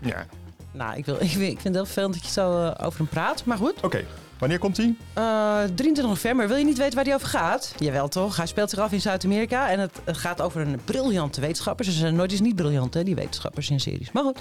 Ja. 0.00 0.26
Nou, 0.72 0.96
ik, 0.96 1.04
wil, 1.04 1.14
ik, 1.14 1.28
vind- 1.38 1.42
ik 1.42 1.46
vind 1.60 1.64
het 1.64 1.74
heel 1.74 1.84
vervelend 1.84 2.14
dat 2.14 2.24
je 2.24 2.30
zo 2.30 2.66
eh, 2.66 2.86
over 2.86 2.98
hem 2.98 3.08
praat. 3.08 3.44
Maar 3.44 3.56
goed. 3.56 3.74
Oké, 3.82 4.04
wanneer 4.42 4.58
komt 4.58 4.76
hij? 4.76 4.94
Eh, 5.14 5.74
23 5.74 6.04
november. 6.04 6.48
Wil 6.48 6.56
je 6.56 6.64
niet 6.64 6.78
weten 6.78 6.94
waar 6.94 7.04
hij 7.04 7.14
over 7.14 7.28
gaat? 7.28 7.74
Jawel 7.78 8.08
toch? 8.08 8.36
Hij 8.36 8.46
speelt 8.46 8.70
zich 8.70 8.78
af 8.78 8.92
in 8.92 9.00
Zuid-Amerika. 9.00 9.70
En 9.70 9.80
het, 9.80 10.00
gaat 10.04 10.40
over 10.40 10.60
een 10.60 10.80
briljante 10.84 11.40
wetenschapper. 11.40 11.84
Ze 11.84 11.92
zijn 11.92 12.14
nooit 12.14 12.30
eens 12.30 12.40
niet 12.40 12.56
briljant, 12.56 12.94
hè, 12.94 13.04
die 13.04 13.14
wetenschappers 13.14 13.70
in 13.70 13.80
series. 13.80 14.12
Maar 14.12 14.22
goed. 14.22 14.38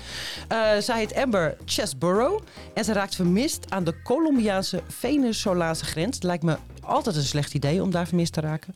Eh, 0.48 0.78
zij 0.80 0.98
heet 0.98 1.16
Amber 1.16 1.58
Chesborough. 1.66 2.44
En 2.74 2.84
ze 2.84 2.94
raakt 2.94 3.16
vermist 3.16 3.66
aan 3.70 3.84
de 3.84 4.02
Colombiaanse 4.04 4.82
Venezolaanse 4.88 5.86
grens. 5.86 6.22
Lijkt 6.22 6.44
me 6.44 6.58
altijd 6.82 7.16
een 7.16 7.24
slecht 7.24 7.54
idee 7.54 7.82
om 7.82 7.92
daar 7.92 8.08
vermist 8.08 8.34
te 8.34 8.42
raken. 8.42 8.74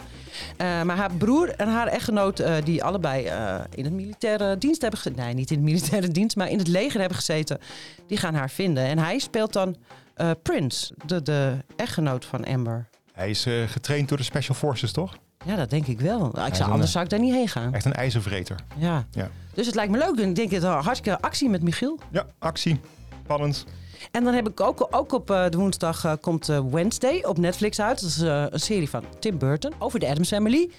Eh, 0.57 0.81
maar 0.81 0.97
haar 0.97 1.11
broer 1.13 1.49
en 1.49 1.67
haar 1.67 1.87
echtgenoot, 1.87 2.43
die 2.63 2.83
allebei 2.83 3.31
in 3.75 3.83
het 3.83 3.93
militaire 3.93 4.57
dienst 4.57 4.81
hebben 4.81 4.99
gezeten. 4.99 5.23
Nee, 5.23 5.33
niet 5.33 5.51
in 5.51 5.55
het 5.55 5.65
militaire 5.65 6.07
dienst, 6.07 6.35
maar 6.35 6.49
in 6.49 6.57
het 6.57 6.67
leger 6.67 6.99
hebben 6.99 7.17
gezeten. 7.17 7.59
Die 8.07 8.17
gaan 8.17 8.33
haar 8.33 8.49
vinden. 8.49 8.83
En 8.85 8.97
hij 8.97 9.19
speelt 9.19 9.53
dan 9.53 9.75
eh, 10.15 10.31
Prince, 10.43 10.93
de, 11.05 11.21
de 11.21 11.57
echtgenoot 11.75 12.25
van 12.25 12.45
Amber. 12.45 12.87
Hij 13.13 13.29
is 13.29 13.45
eh, 13.45 13.53
getraind 13.67 14.09
door 14.09 14.17
de 14.17 14.23
Special 14.23 14.55
Forces, 14.55 14.91
toch? 14.91 15.17
Ja, 15.45 15.55
dat 15.55 15.69
denk 15.69 15.87
ik 15.87 15.99
wel. 15.99 16.45
Ik 16.47 16.55
zou, 16.55 16.69
anders 16.69 16.87
eh, 16.87 16.93
zou 16.93 17.03
ik 17.03 17.09
daar 17.09 17.19
niet 17.19 17.33
heen 17.33 17.47
gaan. 17.47 17.73
Echt 17.73 17.85
een 17.85 17.93
ijzervreter. 17.93 18.59
Ja. 18.77 19.05
Ja. 19.11 19.29
Dus 19.53 19.65
het 19.65 19.75
lijkt 19.75 19.91
me 19.91 19.97
leuk. 19.97 20.27
Ik 20.27 20.35
denk 20.35 20.51
het 20.51 20.61
wel 20.61 20.71
hartstikke 20.71 21.21
actie 21.21 21.49
met 21.49 21.63
Michiel. 21.63 21.99
Ja, 22.11 22.25
actie. 22.39 22.79
Spannend. 23.23 23.65
En 24.11 24.23
dan 24.23 24.33
heb 24.33 24.49
ik 24.49 24.59
ook, 24.61 24.87
ook 24.91 25.11
op 25.11 25.27
de 25.27 25.57
woensdag 25.57 26.19
komt 26.19 26.45
Wednesday 26.45 27.23
op 27.23 27.37
Netflix 27.37 27.79
uit. 27.79 28.01
Dat 28.01 28.09
is 28.09 28.17
een 28.17 28.59
serie 28.59 28.89
van 28.89 29.03
Tim 29.19 29.37
Burton 29.37 29.73
over 29.79 29.99
de 29.99 30.07
Addams 30.07 30.27
Family. 30.29 30.69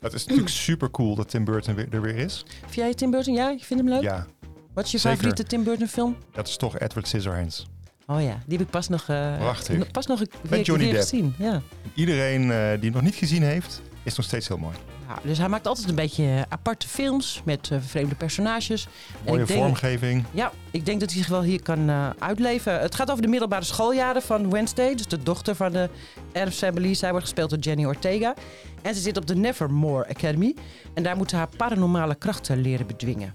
Het 0.00 0.12
is 0.12 0.20
natuurlijk 0.24 0.54
super 0.68 0.90
cool 0.90 1.14
dat 1.14 1.28
Tim 1.28 1.44
Burton 1.44 1.74
weer, 1.74 1.86
er 1.90 2.00
weer 2.00 2.16
is. 2.16 2.44
Vind 2.60 2.74
jij 2.74 2.94
Tim 2.94 3.10
Burton? 3.10 3.34
Ja, 3.34 3.48
je 3.48 3.64
vindt 3.64 3.82
hem 3.84 3.92
leuk? 3.92 4.02
Ja, 4.02 4.26
Wat 4.74 4.84
is 4.84 4.90
je 4.90 4.98
zeker. 4.98 5.16
favoriete 5.16 5.44
Tim 5.44 5.64
Burton 5.64 5.86
film? 5.88 6.16
dat 6.32 6.48
is 6.48 6.56
toch 6.56 6.78
Edward 6.78 7.06
Scissorhands. 7.06 7.66
Oh 8.06 8.22
ja, 8.22 8.38
die 8.46 8.58
heb 8.58 8.66
ik 8.66 8.72
pas 8.72 8.88
nog, 8.88 9.08
eh, 9.08 9.50
pas 9.92 10.06
nog 10.06 10.20
een 10.20 10.28
weer, 10.42 10.62
Johnny 10.62 10.84
weer 10.84 10.94
Depp. 10.94 11.08
gezien. 11.08 11.34
Ja. 11.38 11.62
Iedereen 11.94 12.42
eh, 12.50 12.58
die 12.68 12.84
het 12.84 12.92
nog 12.94 13.02
niet 13.02 13.14
gezien 13.14 13.42
heeft, 13.42 13.82
is 14.02 14.16
nog 14.16 14.26
steeds 14.26 14.48
heel 14.48 14.56
mooi. 14.58 14.74
Dus 15.22 15.38
hij 15.38 15.48
maakt 15.48 15.66
altijd 15.66 15.88
een 15.88 15.94
beetje 15.94 16.46
aparte 16.48 16.88
films 16.88 17.40
met 17.44 17.70
eh, 17.70 17.78
vreemde 17.80 18.14
personages. 18.14 18.84
En 19.24 19.32
Mooie 19.32 19.44
denk- 19.44 19.60
vormgeving. 19.60 20.24
Ja, 20.30 20.52
ik 20.70 20.86
denk 20.86 21.00
dat 21.00 21.10
hij 21.10 21.18
zich 21.18 21.28
wel 21.28 21.42
hier 21.42 21.62
kan 21.62 21.88
eh, 21.88 22.10
uitleven. 22.18 22.80
Het 22.80 22.94
gaat 22.94 23.10
over 23.10 23.22
de 23.22 23.28
middelbare 23.28 23.64
schooljaren 23.64 24.22
van 24.22 24.50
Wednesday. 24.50 24.94
Dus 24.94 25.06
de 25.06 25.22
dochter 25.22 25.54
van 25.54 25.72
de 25.72 25.88
Adams 26.32 26.56
Family. 26.56 26.94
Zij 26.94 27.10
wordt 27.10 27.24
gespeeld 27.24 27.50
door 27.50 27.58
Jenny 27.58 27.84
Ortega. 27.84 28.34
En 28.82 28.94
ze 28.94 29.00
zit 29.00 29.16
op 29.16 29.26
de 29.26 29.36
Nevermore 29.36 30.08
Academy. 30.08 30.54
En 30.94 31.02
daar 31.02 31.16
moet 31.16 31.30
ze 31.30 31.36
haar 31.36 31.48
paranormale 31.56 32.14
krachten 32.14 32.60
leren 32.60 32.86
bedwingen. 32.86 33.34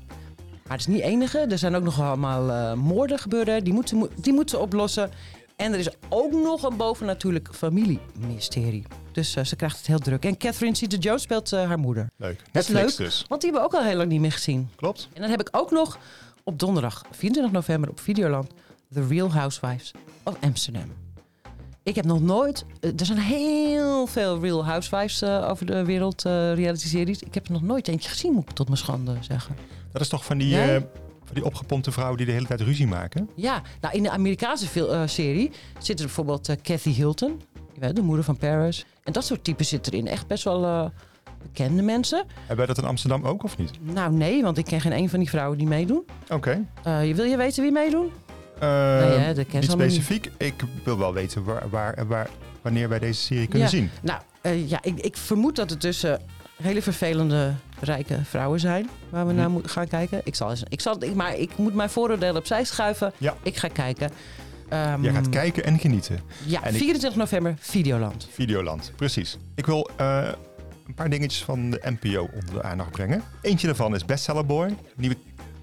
Maar 0.71 0.79
het 0.79 0.89
is 0.89 0.95
niet 0.95 1.03
enige. 1.03 1.37
Er 1.37 1.57
zijn 1.57 1.75
ook 1.75 1.83
nog 1.83 2.01
allemaal 2.01 2.51
eh, 2.51 2.73
moorden 2.73 3.19
gebeuren. 3.19 3.63
Die 3.63 3.73
moet, 3.73 3.89
ze, 3.89 4.09
die 4.15 4.33
moet 4.33 4.49
ze 4.49 4.57
oplossen. 4.57 5.11
En 5.55 5.73
er 5.73 5.79
is 5.79 5.89
ook 6.09 6.31
nog 6.31 6.63
een 6.63 6.77
bovennatuurlijk 6.77 7.49
familiemysterie. 7.53 8.83
Dus 9.11 9.35
eh, 9.35 9.43
ze 9.43 9.55
krijgt 9.55 9.77
het 9.77 9.87
heel 9.87 9.99
druk. 9.99 10.25
En 10.25 10.37
Catherine 10.37 10.75
Zeta-Jones 10.75 11.21
speelt 11.21 11.53
eh, 11.53 11.67
haar 11.67 11.79
moeder. 11.79 12.09
Leuk. 12.15 12.43
Dat 12.51 12.63
is 12.63 12.69
leuk, 12.69 12.97
dus. 12.97 13.25
want 13.27 13.41
die 13.41 13.51
hebben 13.51 13.69
we 13.69 13.75
ook 13.75 13.81
al 13.83 13.89
heel 13.89 13.97
lang 13.97 14.09
niet 14.09 14.21
meer 14.21 14.31
gezien. 14.31 14.69
Klopt. 14.75 15.09
En 15.13 15.21
dan 15.21 15.29
heb 15.29 15.39
ik 15.39 15.47
ook 15.51 15.71
nog 15.71 15.99
op 16.43 16.59
donderdag 16.59 17.05
24 17.11 17.53
november 17.53 17.89
op 17.89 17.99
Videoland 17.99 18.51
The 18.93 19.07
Real 19.07 19.31
Housewives 19.31 19.91
of 20.23 20.35
Amsterdam. 20.41 20.93
Ik 21.83 21.95
heb 21.95 22.05
nog 22.05 22.21
nooit. 22.21 22.65
Er 22.79 23.05
zijn 23.05 23.17
heel 23.17 24.07
veel 24.07 24.39
Real 24.39 24.65
Housewives 24.65 25.23
over 25.23 25.65
de 25.65 25.85
wereld, 25.85 26.21
reality 26.21 26.87
series. 26.87 27.21
Ik 27.21 27.33
heb 27.33 27.45
er 27.45 27.51
nog 27.51 27.61
nooit 27.61 27.87
eentje 27.87 28.09
gezien, 28.09 28.33
moet 28.33 28.49
ik 28.49 28.55
tot 28.55 28.67
mijn 28.67 28.79
schande 28.79 29.15
zeggen. 29.21 29.55
Dat 29.91 30.01
is 30.01 30.07
toch 30.07 30.25
van 30.25 30.37
die, 30.37 30.61
eh, 30.61 30.75
van 31.25 31.33
die 31.33 31.45
opgepompte 31.45 31.91
vrouwen 31.91 32.17
die 32.17 32.25
de 32.25 32.31
hele 32.31 32.45
tijd 32.45 32.61
ruzie 32.61 32.87
maken? 32.87 33.29
Ja, 33.35 33.61
nou 33.81 33.95
in 33.95 34.03
de 34.03 34.09
Amerikaanse 34.09 34.67
fil- 34.67 34.93
eh, 34.93 35.01
serie 35.05 35.51
zit 35.79 35.99
er 35.99 36.05
bijvoorbeeld 36.05 36.49
eh, 36.49 36.55
Kathy 36.63 36.91
Hilton, 36.91 37.41
je 37.73 37.79
weet, 37.79 37.95
de 37.95 38.01
moeder 38.01 38.25
van 38.25 38.37
Paris. 38.37 38.85
En 39.03 39.13
dat 39.13 39.25
soort 39.25 39.43
typen 39.43 39.65
zit 39.65 39.87
erin. 39.87 40.07
Echt 40.07 40.27
best 40.27 40.43
wel 40.43 40.63
eh, 40.65 40.85
bekende 41.41 41.81
mensen. 41.81 42.23
Hebben 42.39 42.57
wij 42.57 42.65
dat 42.65 42.77
in 42.77 42.83
Amsterdam 42.89 43.25
ook 43.25 43.43
of 43.43 43.57
niet? 43.57 43.71
Nou 43.81 44.13
nee, 44.13 44.41
want 44.43 44.57
ik 44.57 44.65
ken 44.65 44.81
geen 44.81 44.91
een 44.93 45.09
van 45.09 45.19
die 45.19 45.29
vrouwen 45.29 45.57
die 45.57 45.67
meedoen. 45.67 46.03
Oké. 46.29 46.65
Eh, 46.83 47.07
je 47.07 47.15
wil 47.15 47.25
je 47.25 47.37
weten 47.37 47.63
wie 47.63 47.71
meedoen? 47.71 48.11
Eh, 48.59 48.69
hè, 48.99 49.33
dat 49.33 49.47
ken 49.47 49.59
niet 49.61 49.71
specifiek. 49.71 50.31
Ik 50.37 50.53
wil 50.83 50.97
wel 50.97 51.13
weten 51.13 51.43
waar, 51.43 51.69
waar, 51.69 52.07
waar, 52.07 52.29
wanneer 52.61 52.89
wij 52.89 52.99
deze 52.99 53.21
serie 53.21 53.47
kunnen 53.47 53.67
Ja. 53.67 53.73
zien. 53.73 53.89
Nou, 54.01 54.19
eh, 54.41 54.69
ja, 54.69 54.79
ik, 54.81 54.99
ik 54.99 55.17
vermoed 55.17 55.55
dat 55.55 55.69
het 55.69 56.03
eh, 56.03 56.13
hele 56.63 56.81
vervelende, 56.81 57.53
rijke 57.81 58.19
vrouwen 58.23 58.59
zijn 58.59 58.89
waar 59.09 59.25
we 59.25 59.31
Hm. 59.31 59.37
naar 59.37 59.49
moeten 59.49 59.71
gaan 59.71 59.87
kijken. 59.87 60.21
Ik 60.23 60.35
zal, 60.35 60.49
eens, 60.49 60.63
ik 60.69 60.81
zal, 60.81 61.03
ik, 61.03 61.13
maar 61.15 61.35
ik 61.37 61.57
moet 61.57 61.73
mijn 61.73 61.89
vooroordelen 61.89 62.35
opzij 62.37 62.63
schuiven. 62.63 63.13
Ja. 63.17 63.35
Ik 63.43 63.57
ga 63.57 63.67
kijken. 63.67 64.09
Ehm, 64.69 65.03
Jij 65.03 65.13
gaat 65.13 65.29
kijken 65.29 65.63
en 65.63 65.79
genieten. 65.79 66.19
Ja, 66.45 66.63
En 66.63 66.73
ik- 66.73 66.79
24 66.79 67.19
november, 67.19 67.55
Videoland. 67.59 68.27
Videoland, 68.31 68.91
precies. 68.95 69.37
Ik 69.55 69.65
wil 69.65 69.89
eh, 69.97 70.27
een 70.87 70.93
paar 70.93 71.09
dingetjes 71.09 71.43
van 71.43 71.69
de 71.69 71.81
NPO 71.99 72.29
onder 72.33 72.53
de 72.53 72.63
aandacht 72.63 72.91
brengen. 72.91 73.23
Eentje 73.41 73.67
daarvan 73.67 73.95
is 73.95 74.05
Bestseller 74.05 74.45
Boy, 74.45 74.75
nieuwe 74.95 75.15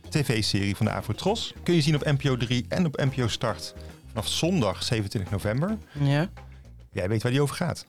tv-serie 0.09 0.77
van 0.77 0.87
de 0.87 0.93
Avrotros. 0.93 1.55
Kun 1.63 1.75
je 1.75 1.81
zien 1.81 1.95
op 1.95 2.05
NPO 2.05 2.37
3 2.37 2.67
en 2.69 2.87
op 2.87 2.97
NPO 2.97 3.27
Start 3.29 3.75
vanaf 4.09 4.29
zondag 4.29 4.83
27 4.83 5.31
november. 5.31 5.77
Ja. 6.01 6.29
Jij 6.93 7.09
weet 7.09 7.23
waar 7.23 7.33
die 7.33 7.41
over 7.43 7.57
gaat. 7.57 7.87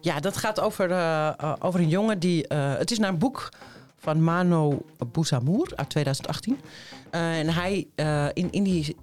Ja, 0.00 0.20
dat 0.20 0.36
gaat 0.36 0.60
over, 0.60 0.90
eh, 0.90 1.28
eh, 1.28 1.52
over 1.58 1.80
een 1.80 1.88
jongen 1.88 2.18
die... 2.18 2.48
eh, 2.48 2.76
het 2.78 2.90
is 2.90 2.98
naar 2.98 3.08
een 3.08 3.18
boek 3.18 3.48
van 3.98 4.24
Mano 4.24 4.82
Bouzamour 5.12 5.72
uit 5.74 5.88
2018. 5.88 6.60
Eh, 7.10 7.38
en 7.38 7.48
hij, 7.48 7.86
in, 8.34 8.48
in, 8.50 8.62
die, 8.62 8.96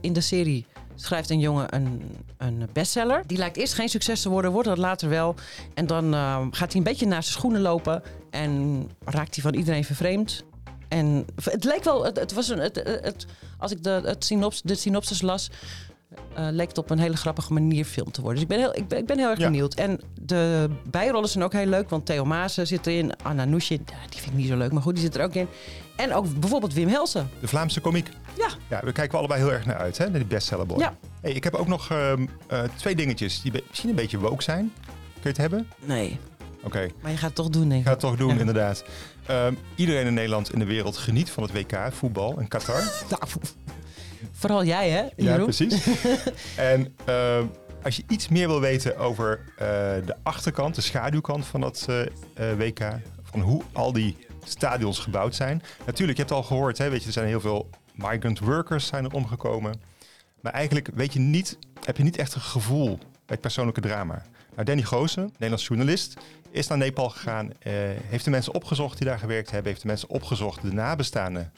in 0.00 0.12
de 0.12 0.20
serie 0.20 0.66
schrijft 0.94 1.30
een 1.30 1.40
jongen 1.40 1.74
een, 1.74 2.02
een 2.36 2.68
bestseller. 2.72 3.22
Die 3.26 3.38
lijkt 3.38 3.56
eerst 3.56 3.74
geen 3.74 3.88
succes 3.88 4.22
te 4.22 4.28
worden, 4.28 4.52
wordt 4.52 4.68
dat 4.68 4.78
later 4.78 5.08
wel. 5.08 5.34
En 5.74 5.86
dan 5.86 6.12
gaat 6.54 6.72
hij 6.72 6.76
een 6.76 6.82
beetje 6.82 7.06
naar 7.06 7.22
zijn 7.22 7.34
schoenen 7.34 7.60
lopen 7.60 8.02
en 8.30 8.82
raakt 9.04 9.34
hij 9.34 9.44
van 9.44 9.54
iedereen 9.54 9.84
vervreemd. 9.84 10.44
En 10.88 11.26
het 11.44 11.64
leek 11.64 11.84
wel, 11.84 12.04
het, 12.04 12.18
het 12.18 12.32
was 12.32 12.48
een, 12.48 12.58
het, 12.58 12.76
het, 12.84 13.26
als 13.58 13.72
ik 13.72 13.82
de, 13.82 14.00
het 14.04 14.24
synops, 14.24 14.62
de 14.62 14.74
synopsis 14.74 15.22
las, 15.22 15.50
eh, 16.34 16.46
leek 16.50 16.68
het 16.68 16.78
op 16.78 16.90
een 16.90 16.98
hele 16.98 17.16
grappige 17.16 17.52
manier 17.52 17.84
film 17.84 18.10
te 18.10 18.20
worden. 18.20 18.34
Dus 18.34 18.42
ik 18.42 18.48
ben 18.48 18.58
heel, 18.58 18.76
ik 18.82 18.88
ben, 18.88 18.98
ik 18.98 19.06
ben 19.06 19.18
heel 19.18 19.28
erg 19.30 19.38
Ja. 19.38 19.44
benieuwd. 19.44 19.74
En 19.74 20.00
de 20.20 20.68
bijrollen 20.90 21.28
zijn 21.28 21.44
ook 21.44 21.52
heel 21.52 21.66
leuk, 21.66 21.90
want 21.90 22.06
Theo 22.06 22.24
Maassen 22.24 22.66
zit 22.66 22.86
erin. 22.86 23.12
Anna 23.22 23.42
ja, 23.44 23.58
die 23.58 23.78
vind 24.10 24.26
ik 24.26 24.32
niet 24.34 24.48
zo 24.48 24.56
leuk, 24.56 24.72
maar 24.72 24.82
goed, 24.82 24.94
die 24.94 25.04
zit 25.04 25.14
er 25.16 25.22
ook 25.24 25.34
in. 25.34 25.46
En 25.96 26.14
ook 26.14 26.38
bijvoorbeeld 26.40 26.72
Wim 26.72 26.88
Helsen. 26.88 27.30
De 27.40 27.48
Vlaamse 27.48 27.80
komiek. 27.80 28.08
Ja. 28.36 28.48
Ja, 28.68 28.80
we 28.84 28.92
kijken 28.92 29.18
allebei 29.18 29.40
heel 29.40 29.52
erg 29.52 29.66
naar 29.66 29.76
uit, 29.76 29.98
hè, 29.98 30.04
naar 30.04 30.18
die 30.18 30.28
Bestseller 30.28 30.66
Boy. 30.66 30.78
Ja. 30.78 30.96
Hey, 31.20 31.32
ik 31.32 31.44
heb 31.44 31.54
ook 31.54 31.68
nog 31.68 31.90
ehm, 31.90 32.26
eh, 32.46 32.62
twee 32.76 32.94
dingetjes 32.94 33.42
die 33.42 33.52
misschien 33.68 33.90
een 33.90 33.96
beetje 33.96 34.18
woke 34.18 34.42
zijn. 34.42 34.72
Kun 34.84 35.22
je 35.22 35.28
het 35.28 35.36
hebben? 35.36 35.68
Nee, 35.84 36.18
Oké, 36.62 36.88
maar 37.02 37.10
je 37.10 37.16
gaat 37.16 37.26
het 37.26 37.34
toch 37.34 37.48
doen, 37.48 37.68
denk 37.68 37.80
ik 37.80 37.86
ga 37.86 37.90
het 37.92 38.00
toch 38.00 38.16
doen, 38.16 38.34
Ja. 38.34 38.40
inderdaad. 38.40 38.84
Ehm, 39.26 39.54
iedereen 39.74 40.06
in 40.06 40.14
Nederland 40.14 40.50
en 40.50 40.58
de 40.58 40.64
wereld 40.64 40.96
geniet 40.96 41.30
van 41.30 41.42
het 41.42 41.52
WK 41.52 41.78
voetbal 41.92 42.40
in 42.40 42.48
Qatar. 42.48 42.82
Nou, 43.10 43.22
vooral 44.32 44.64
jij, 44.64 44.90
hè, 44.90 45.00
Ja, 45.02 45.10
Jeroen? 45.16 45.44
precies. 45.44 45.86
en 46.56 46.94
ehm, 47.04 47.46
als 47.82 47.96
je 47.96 48.02
iets 48.08 48.28
meer 48.28 48.48
wil 48.48 48.60
weten 48.60 48.96
over 48.96 49.40
eh, 49.56 49.66
de 50.06 50.14
achterkant, 50.22 50.74
de 50.74 50.80
schaduwkant 50.80 51.46
van 51.46 51.60
dat 51.60 51.86
eh, 51.88 52.00
eh, 52.02 52.58
WK, 52.58 52.80
van 53.22 53.40
hoe 53.40 53.62
al 53.72 53.92
die 53.92 54.16
stadions 54.44 54.98
gebouwd 54.98 55.34
zijn. 55.34 55.62
Natuurlijk, 55.86 56.18
je 56.18 56.24
hebt 56.24 56.34
al 56.34 56.42
gehoord, 56.42 56.78
hè, 56.78 56.90
weet 56.90 57.00
je, 57.00 57.06
er 57.06 57.12
zijn 57.12 57.26
heel 57.26 57.40
veel 57.40 57.70
migrant 57.94 58.38
workers 58.38 58.86
zijn 58.86 59.04
er 59.04 59.12
omgekomen. 59.12 59.80
Maar 60.40 60.52
eigenlijk 60.52 60.88
weet 60.94 61.12
je 61.12 61.18
niet, 61.20 61.58
heb 61.84 61.96
je 61.96 62.02
niet 62.02 62.16
echt 62.16 62.34
een 62.34 62.40
gevoel 62.40 62.96
bij 62.96 63.06
het 63.26 63.40
persoonlijke 63.40 63.80
drama. 63.80 64.22
Nou, 64.52 64.64
Danny 64.66 64.82
Goosen, 64.82 65.22
Nederlands 65.32 65.66
journalist, 65.66 66.14
is 66.50 66.66
naar 66.66 66.78
Nepal 66.78 67.08
gegaan, 67.08 67.50
eh, 67.58 67.72
heeft 68.08 68.24
de 68.24 68.30
mensen 68.30 68.54
opgezocht 68.54 68.98
die 68.98 69.06
daar 69.06 69.18
gewerkt 69.18 69.50
hebben, 69.50 69.68
heeft 69.68 69.82
de 69.82 69.88
mensen 69.88 70.08
opgezocht, 70.08 70.62
de 70.62 70.72
nabestaanden 70.72 71.52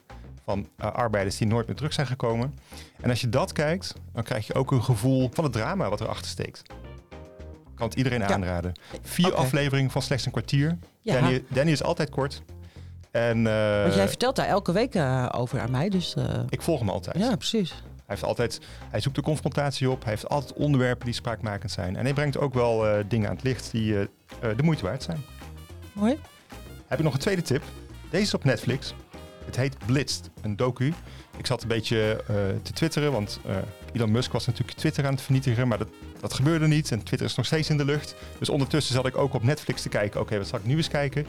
van 0.46 0.68
eh, 0.76 0.92
arbeiders 0.92 1.36
die 1.36 1.46
nooit 1.46 1.66
meer 1.66 1.76
terug 1.76 1.92
zijn 1.92 2.06
gekomen. 2.06 2.58
En 3.00 3.10
als 3.10 3.20
je 3.20 3.28
dat 3.28 3.52
kijkt, 3.52 3.94
dan 4.12 4.22
krijg 4.22 4.46
je 4.46 4.54
ook 4.54 4.70
een 4.70 4.82
gevoel 4.82 5.30
van 5.32 5.44
het 5.44 5.52
drama 5.52 5.88
wat 5.88 6.00
erachter 6.00 6.26
steekt. 6.26 6.62
Kan 7.74 7.86
het 7.86 7.96
iedereen 7.96 8.20
Ja. 8.20 8.28
aanraden. 8.28 8.72
Vier 9.02 9.34
afleveringen 9.34 9.90
van 9.90 10.02
slechts 10.02 10.26
een 10.26 10.32
kwartier. 10.32 10.78
Ja. 11.02 11.12
Danny, 11.20 11.44
Danny 11.48 11.70
is 11.70 11.82
altijd 11.82 12.10
kort. 12.10 12.42
En 13.10 13.46
eh, 13.46 13.82
Want 13.82 13.94
jij 13.94 14.08
vertelt 14.08 14.36
daar 14.36 14.46
elke 14.46 14.72
week 14.72 14.94
eh, 14.94 15.28
over 15.32 15.60
aan 15.60 15.70
mij, 15.70 15.88
dus... 15.88 16.14
ik 16.48 16.62
volg 16.62 16.78
hem 16.78 16.88
altijd. 16.88 17.18
ja, 17.18 17.36
precies. 17.36 17.70
Hij, 17.70 18.04
heeft 18.06 18.24
altijd, 18.24 18.60
hij 18.90 19.00
zoekt 19.00 19.16
de 19.16 19.22
confrontatie 19.22 19.90
op. 19.90 20.02
Hij 20.02 20.12
heeft 20.12 20.28
altijd 20.28 20.52
onderwerpen 20.52 21.04
die 21.04 21.14
spraakmakend 21.14 21.70
zijn. 21.70 21.96
En 21.96 22.04
hij 22.04 22.14
brengt 22.14 22.38
ook 22.38 22.54
wel 22.54 23.02
dingen 23.08 23.28
aan 23.28 23.34
het 23.34 23.44
licht 23.44 23.70
die 23.70 23.92
de 24.56 24.62
moeite 24.62 24.84
waard 24.84 25.02
zijn. 25.02 25.24
Mooi. 25.92 26.18
Heb 26.86 26.98
ik 26.98 27.04
nog 27.04 27.14
een 27.14 27.20
tweede 27.20 27.42
tip. 27.42 27.62
Deze 28.10 28.22
is 28.22 28.34
op 28.34 28.44
Netflix. 28.44 28.94
Het 29.46 29.56
heet 29.56 29.76
Blitzed, 29.86 30.30
een 30.42 30.56
docu. 30.56 30.92
Ik 31.36 31.46
zat 31.46 31.62
een 31.62 31.68
beetje 31.68 32.24
eh, 32.28 32.34
te 32.62 32.72
twitteren, 32.72 33.12
want 33.12 33.40
eh, 33.46 33.56
Elon 33.92 34.10
Musk 34.10 34.32
was 34.32 34.46
natuurlijk 34.46 34.78
Twitter 34.78 35.06
aan 35.06 35.12
het 35.12 35.22
vernietigen, 35.22 35.68
maar 35.68 35.78
dat, 35.78 35.88
dat 36.20 36.34
gebeurde 36.34 36.66
niet 36.66 36.90
en 36.90 37.02
Twitter 37.02 37.28
is 37.28 37.34
nog 37.34 37.46
steeds 37.46 37.70
in 37.70 37.76
de 37.76 37.84
lucht. 37.84 38.14
Dus 38.38 38.48
ondertussen 38.48 38.94
zat 38.94 39.06
ik 39.06 39.16
ook 39.16 39.34
op 39.34 39.42
Netflix 39.42 39.82
te 39.82 39.88
kijken, 39.88 40.20
oké, 40.20 40.38
wat 40.38 40.46
zal 40.46 40.58
ik 40.58 40.64
nu 40.64 40.76
eens 40.76 40.88
kijken? 40.88 41.26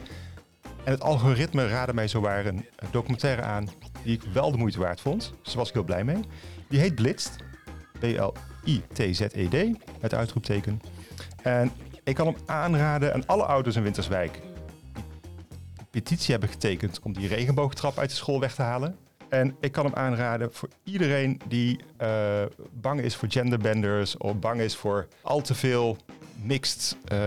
En 0.84 0.94
het 0.94 1.02
algoritme 1.02 1.68
raadde 1.68 1.94
mij 1.94 2.08
zowaar 2.08 2.46
een, 2.46 2.66
documentaire 2.90 3.42
aan 3.42 3.68
die 4.02 4.14
ik 4.14 4.22
wel 4.32 4.50
de 4.50 4.58
moeite 4.58 4.78
waard 4.78 5.00
vond. 5.00 5.20
Dus 5.20 5.46
daar 5.46 5.56
was 5.56 5.68
ik 5.68 5.74
heel 5.74 5.84
blij 5.84 6.04
mee. 6.04 6.20
Die 6.68 6.80
heet 6.80 6.94
Blitzed, 6.94 7.36
B-L-I-T-Z-E-D, 7.98 9.78
met 10.00 10.14
uitroepteken. 10.14 10.80
En 11.42 11.72
ik 12.04 12.14
kan 12.14 12.26
hem 12.26 12.36
aanraden 12.46 13.14
aan 13.14 13.26
alle 13.26 13.44
ouders 13.44 13.76
in 13.76 13.82
Winterswijk 13.82 14.40
petitie 15.90 16.30
hebben 16.30 16.48
getekend 16.48 17.00
om 17.02 17.12
die 17.12 17.28
regenboogtrap 17.28 17.98
uit 17.98 18.10
de 18.10 18.16
school 18.16 18.40
weg 18.40 18.54
te 18.54 18.62
halen. 18.62 18.96
En 19.28 19.56
ik 19.60 19.72
kan 19.72 19.84
hem 19.84 19.94
aanraden 19.94 20.52
voor 20.52 20.68
iedereen 20.84 21.40
die 21.48 21.78
eh, 21.96 22.42
bang 22.72 23.00
is 23.00 23.16
voor 23.16 23.30
genderbenders 23.30 24.16
of 24.16 24.38
bang 24.38 24.60
is 24.60 24.76
voor 24.76 25.08
al 25.22 25.40
te 25.40 25.54
veel 25.54 25.96
mixed, 26.42 26.96
eh, 27.04 27.18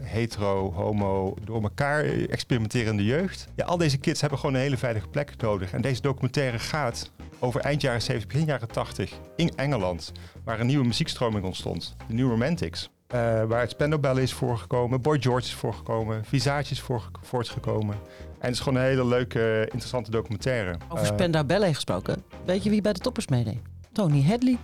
hetero, 0.00 0.72
homo, 0.72 1.36
door 1.44 1.62
elkaar 1.62 2.04
experimenterende 2.04 3.04
jeugd. 3.04 3.48
Ja, 3.56 3.64
al 3.64 3.76
deze 3.76 3.98
kids 3.98 4.20
hebben 4.20 4.38
gewoon 4.38 4.54
een 4.54 4.60
hele 4.60 4.76
veilige 4.76 5.08
plek 5.08 5.36
nodig. 5.36 5.72
En 5.72 5.82
deze 5.82 6.00
documentaire 6.00 6.58
gaat 6.58 7.10
over 7.38 7.60
eind 7.60 7.80
jaren 7.80 8.02
70, 8.02 8.28
begin 8.28 8.46
jaren 8.46 8.68
80 8.68 9.12
in 9.36 9.50
Engeland, 9.56 10.12
waar 10.44 10.60
een 10.60 10.66
nieuwe 10.66 10.86
muziekstroming 10.86 11.44
ontstond. 11.44 11.96
De 12.08 12.14
New 12.14 12.28
Romantics. 12.28 12.90
Eh, 13.08 13.44
waar 13.44 13.60
het 13.60 14.18
is 14.18 14.32
voorgekomen, 14.32 15.00
Boy 15.00 15.20
George 15.20 15.46
is 15.46 15.54
voorgekomen, 15.54 16.24
Visage 16.24 16.72
is 16.72 16.80
voor, 16.80 17.10
voortgekomen. 17.22 17.94
En 18.38 18.44
het 18.46 18.54
is 18.54 18.60
gewoon 18.60 18.78
een 18.78 18.84
hele 18.88 19.04
leuke, 19.06 19.60
interessante 19.62 20.10
documentaire. 20.10 20.76
Over 20.88 21.04
Eh, 21.06 21.12
Spendau 21.12 21.44
Ballet 21.44 21.74
gesproken. 21.74 22.22
Weet 22.44 22.62
je 22.64 22.70
wie 22.70 22.80
bij 22.82 22.92
de 22.92 22.98
toppers 23.00 23.26
meedeed? 23.28 23.58
Tony 23.92 24.24
Hadley. 24.24 24.58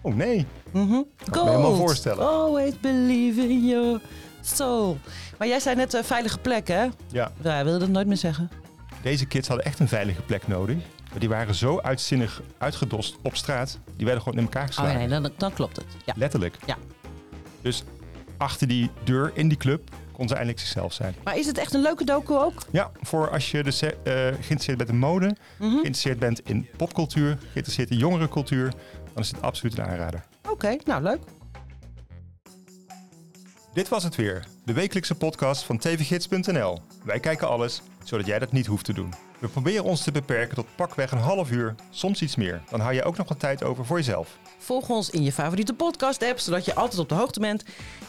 oh 0.00 0.14
nee, 0.14 0.46
Mhm. 0.70 1.02
me 1.44 1.50
helemaal 1.50 1.76
voorstellen. 1.76 2.28
Always 2.28 2.80
believe 2.80 3.40
in 3.48 4.00
Hostel. 4.38 4.98
Maar 5.38 5.48
jij 5.48 5.60
zei 5.60 5.76
net 5.76 5.92
een 5.92 6.04
veilige 6.04 6.38
plek, 6.38 6.68
hè? 6.68 6.82
Ja, 6.82 6.92
Ja, 7.40 7.50
hij 7.50 7.64
wilde 7.64 7.78
dat 7.78 7.88
nooit 7.88 8.06
meer 8.06 8.16
zeggen. 8.16 8.50
deze 9.02 9.26
kids 9.26 9.48
hadden 9.48 9.66
echt 9.66 9.78
een 9.78 9.88
veilige 9.88 10.22
plek 10.22 10.48
nodig. 10.48 10.76
Maar 11.10 11.18
die 11.18 11.28
waren 11.28 11.54
zo 11.54 11.80
uitzinnig 11.80 12.42
uitgedost 12.58 13.16
op 13.22 13.36
straat. 13.36 13.78
Die 13.96 14.04
werden 14.06 14.22
gewoon 14.24 14.38
in 14.38 14.44
elkaar 14.44 14.62
Oh 14.62 14.68
geslagen. 14.68 14.98
nee, 14.98 15.08
dan, 15.08 15.30
dan 15.36 15.52
klopt 15.52 15.76
het. 15.76 15.86
Ja. 16.04 16.12
Letterlijk. 16.16 16.56
Ja. 16.66 16.76
Dus 17.62 17.82
achter 18.36 18.68
die 18.68 18.90
deur 19.04 19.30
in 19.34 19.48
die 19.48 19.58
club 19.58 19.90
kon 20.12 20.28
ze 20.28 20.34
eindelijk 20.34 20.60
zichzelf 20.62 20.92
zijn. 20.92 21.14
Maar 21.24 21.36
is 21.38 21.46
het 21.46 21.58
echt 21.58 21.74
een 21.74 21.80
leuke 21.82 22.04
docu 22.04 22.34
ook? 22.34 22.62
Ja, 22.70 22.90
voor 23.00 23.30
als 23.30 23.50
je 23.50 23.62
dus, 23.62 23.82
eh, 23.82 23.92
geïnteresseerd 24.04 24.78
bent 24.78 24.90
in 24.90 24.98
mode, 24.98 25.36
Mhm. 25.58 25.70
geïnteresseerd 25.70 26.18
bent 26.18 26.40
in 26.48 26.68
popcultuur, 26.76 27.38
geïnteresseerd 27.40 27.90
in 27.90 27.96
jongerencultuur, 27.96 28.72
dan 29.14 29.22
is 29.22 29.28
het 29.30 29.42
absoluut 29.42 29.78
een 29.78 29.84
aanrader. 29.84 30.24
Oké, 30.50 30.76
nou 30.84 31.02
leuk. 31.02 31.18
Dit 33.72 33.88
was 33.88 34.02
het 34.04 34.14
weer, 34.16 34.44
de 34.64 34.72
wekelijkse 34.72 35.14
podcast 35.14 35.62
van 35.62 35.78
tvgids.nl. 35.78 36.80
Wij 37.04 37.20
kijken 37.20 37.48
alles, 37.48 37.82
zodat 38.04 38.26
jij 38.26 38.38
dat 38.38 38.52
niet 38.52 38.66
hoeft 38.66 38.84
te 38.84 38.92
doen. 38.92 39.12
We 39.38 39.48
proberen 39.48 39.84
ons 39.84 40.02
te 40.02 40.12
beperken 40.12 40.54
tot 40.54 40.66
pakweg 40.74 41.10
een 41.10 41.18
half 41.18 41.50
uur, 41.50 41.74
soms 41.90 42.22
iets 42.22 42.36
meer. 42.36 42.62
Dan 42.70 42.80
hou 42.80 42.94
je 42.94 43.02
ook 43.02 43.16
nog 43.16 43.28
wat 43.28 43.40
tijd 43.40 43.64
over 43.64 43.84
voor 43.84 43.96
jezelf. 43.96 44.38
Volg 44.58 44.88
ons 44.88 45.10
in 45.10 45.22
je 45.22 45.32
favoriete 45.32 45.74
podcast-app, 45.74 46.38
zodat 46.38 46.64
je 46.64 46.74
altijd 46.74 47.00
op 47.00 47.08
de 47.08 47.14
hoogte 47.14 47.40
bent. 47.40 47.64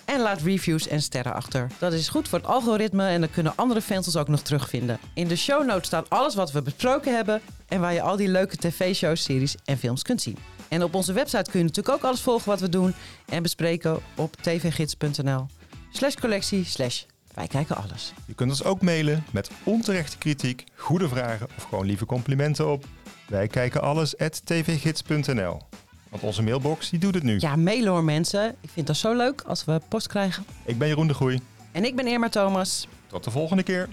En 0.05 0.19
laat 0.19 0.41
reviews 0.41 0.87
en 0.87 1.01
sterren 1.01 1.33
achter. 1.33 1.67
Dat 1.79 1.93
is 1.93 2.09
goed 2.09 2.27
voor 2.27 2.39
het 2.39 2.47
algoritme 2.47 3.07
en 3.07 3.19
dan 3.19 3.29
kunnen 3.29 3.53
andere 3.55 3.81
fans 3.81 4.05
ons 4.05 4.15
ook 4.15 4.27
nog 4.27 4.39
terugvinden. 4.39 4.99
In 5.13 5.27
de 5.27 5.35
show 5.35 5.65
notes 5.65 5.87
staat 5.87 6.09
alles 6.09 6.35
wat 6.35 6.51
we 6.51 6.61
besproken 6.61 7.15
hebben 7.15 7.41
en 7.67 7.79
waar 7.79 7.93
je 7.93 8.01
al 8.01 8.15
die 8.15 8.27
leuke 8.27 8.57
tv-shows, 8.57 9.23
series 9.23 9.55
en 9.65 9.77
films 9.77 10.01
kunt 10.01 10.21
zien. 10.21 10.37
En 10.67 10.83
op 10.83 10.95
onze 10.95 11.13
website 11.13 11.51
kun 11.51 11.59
je 11.59 11.65
natuurlijk 11.65 11.95
ook 11.95 12.03
alles 12.03 12.21
volgen 12.21 12.49
wat 12.49 12.59
we 12.59 12.69
doen 12.69 12.93
en 13.25 13.43
bespreken 13.43 13.99
op 14.15 14.35
tvgids.nl. 14.35 15.45
Slash 15.91 16.15
collectie, 16.15 16.65
slash 16.65 17.03
wij 17.39 17.47
kijken 17.47 17.75
alles. 17.75 18.13
Je 18.25 18.33
kunt 18.33 18.49
ons 18.49 18.63
ook 18.63 18.81
mailen 18.81 19.23
met 19.31 19.51
onterechte 19.63 20.17
kritiek, 20.17 20.63
goede 20.75 21.07
vragen 21.07 21.47
of 21.57 21.63
gewoon 21.63 21.85
lieve 21.85 22.05
complimenten 22.05 22.71
op. 22.71 22.85
Wij 23.27 23.47
kijken 23.47 23.81
alles 23.81 24.17
at 24.17 24.41
tvgids.nl. 24.45 25.61
Want 26.09 26.23
onze 26.23 26.41
mailbox 26.43 26.89
die 26.89 26.99
doet 26.99 27.13
het 27.13 27.23
nu. 27.23 27.37
Ja, 27.39 27.55
mailen 27.55 27.91
hoor 27.91 28.03
mensen. 28.03 28.55
Ik 28.61 28.69
vind 28.69 28.87
dat 28.87 28.95
zo 28.97 29.15
leuk 29.15 29.41
als 29.41 29.65
we 29.65 29.81
post 29.87 30.07
krijgen. 30.07 30.45
Ik 30.65 30.77
ben 30.77 30.87
Jeroen 30.87 31.07
de 31.07 31.13
Groei. 31.13 31.39
En 31.71 31.85
ik 31.85 31.95
ben 31.95 32.07
Irma 32.07 32.29
Thomas. 32.29 32.87
Tot 33.07 33.23
de 33.23 33.31
volgende 33.31 33.63
keer. 33.63 33.89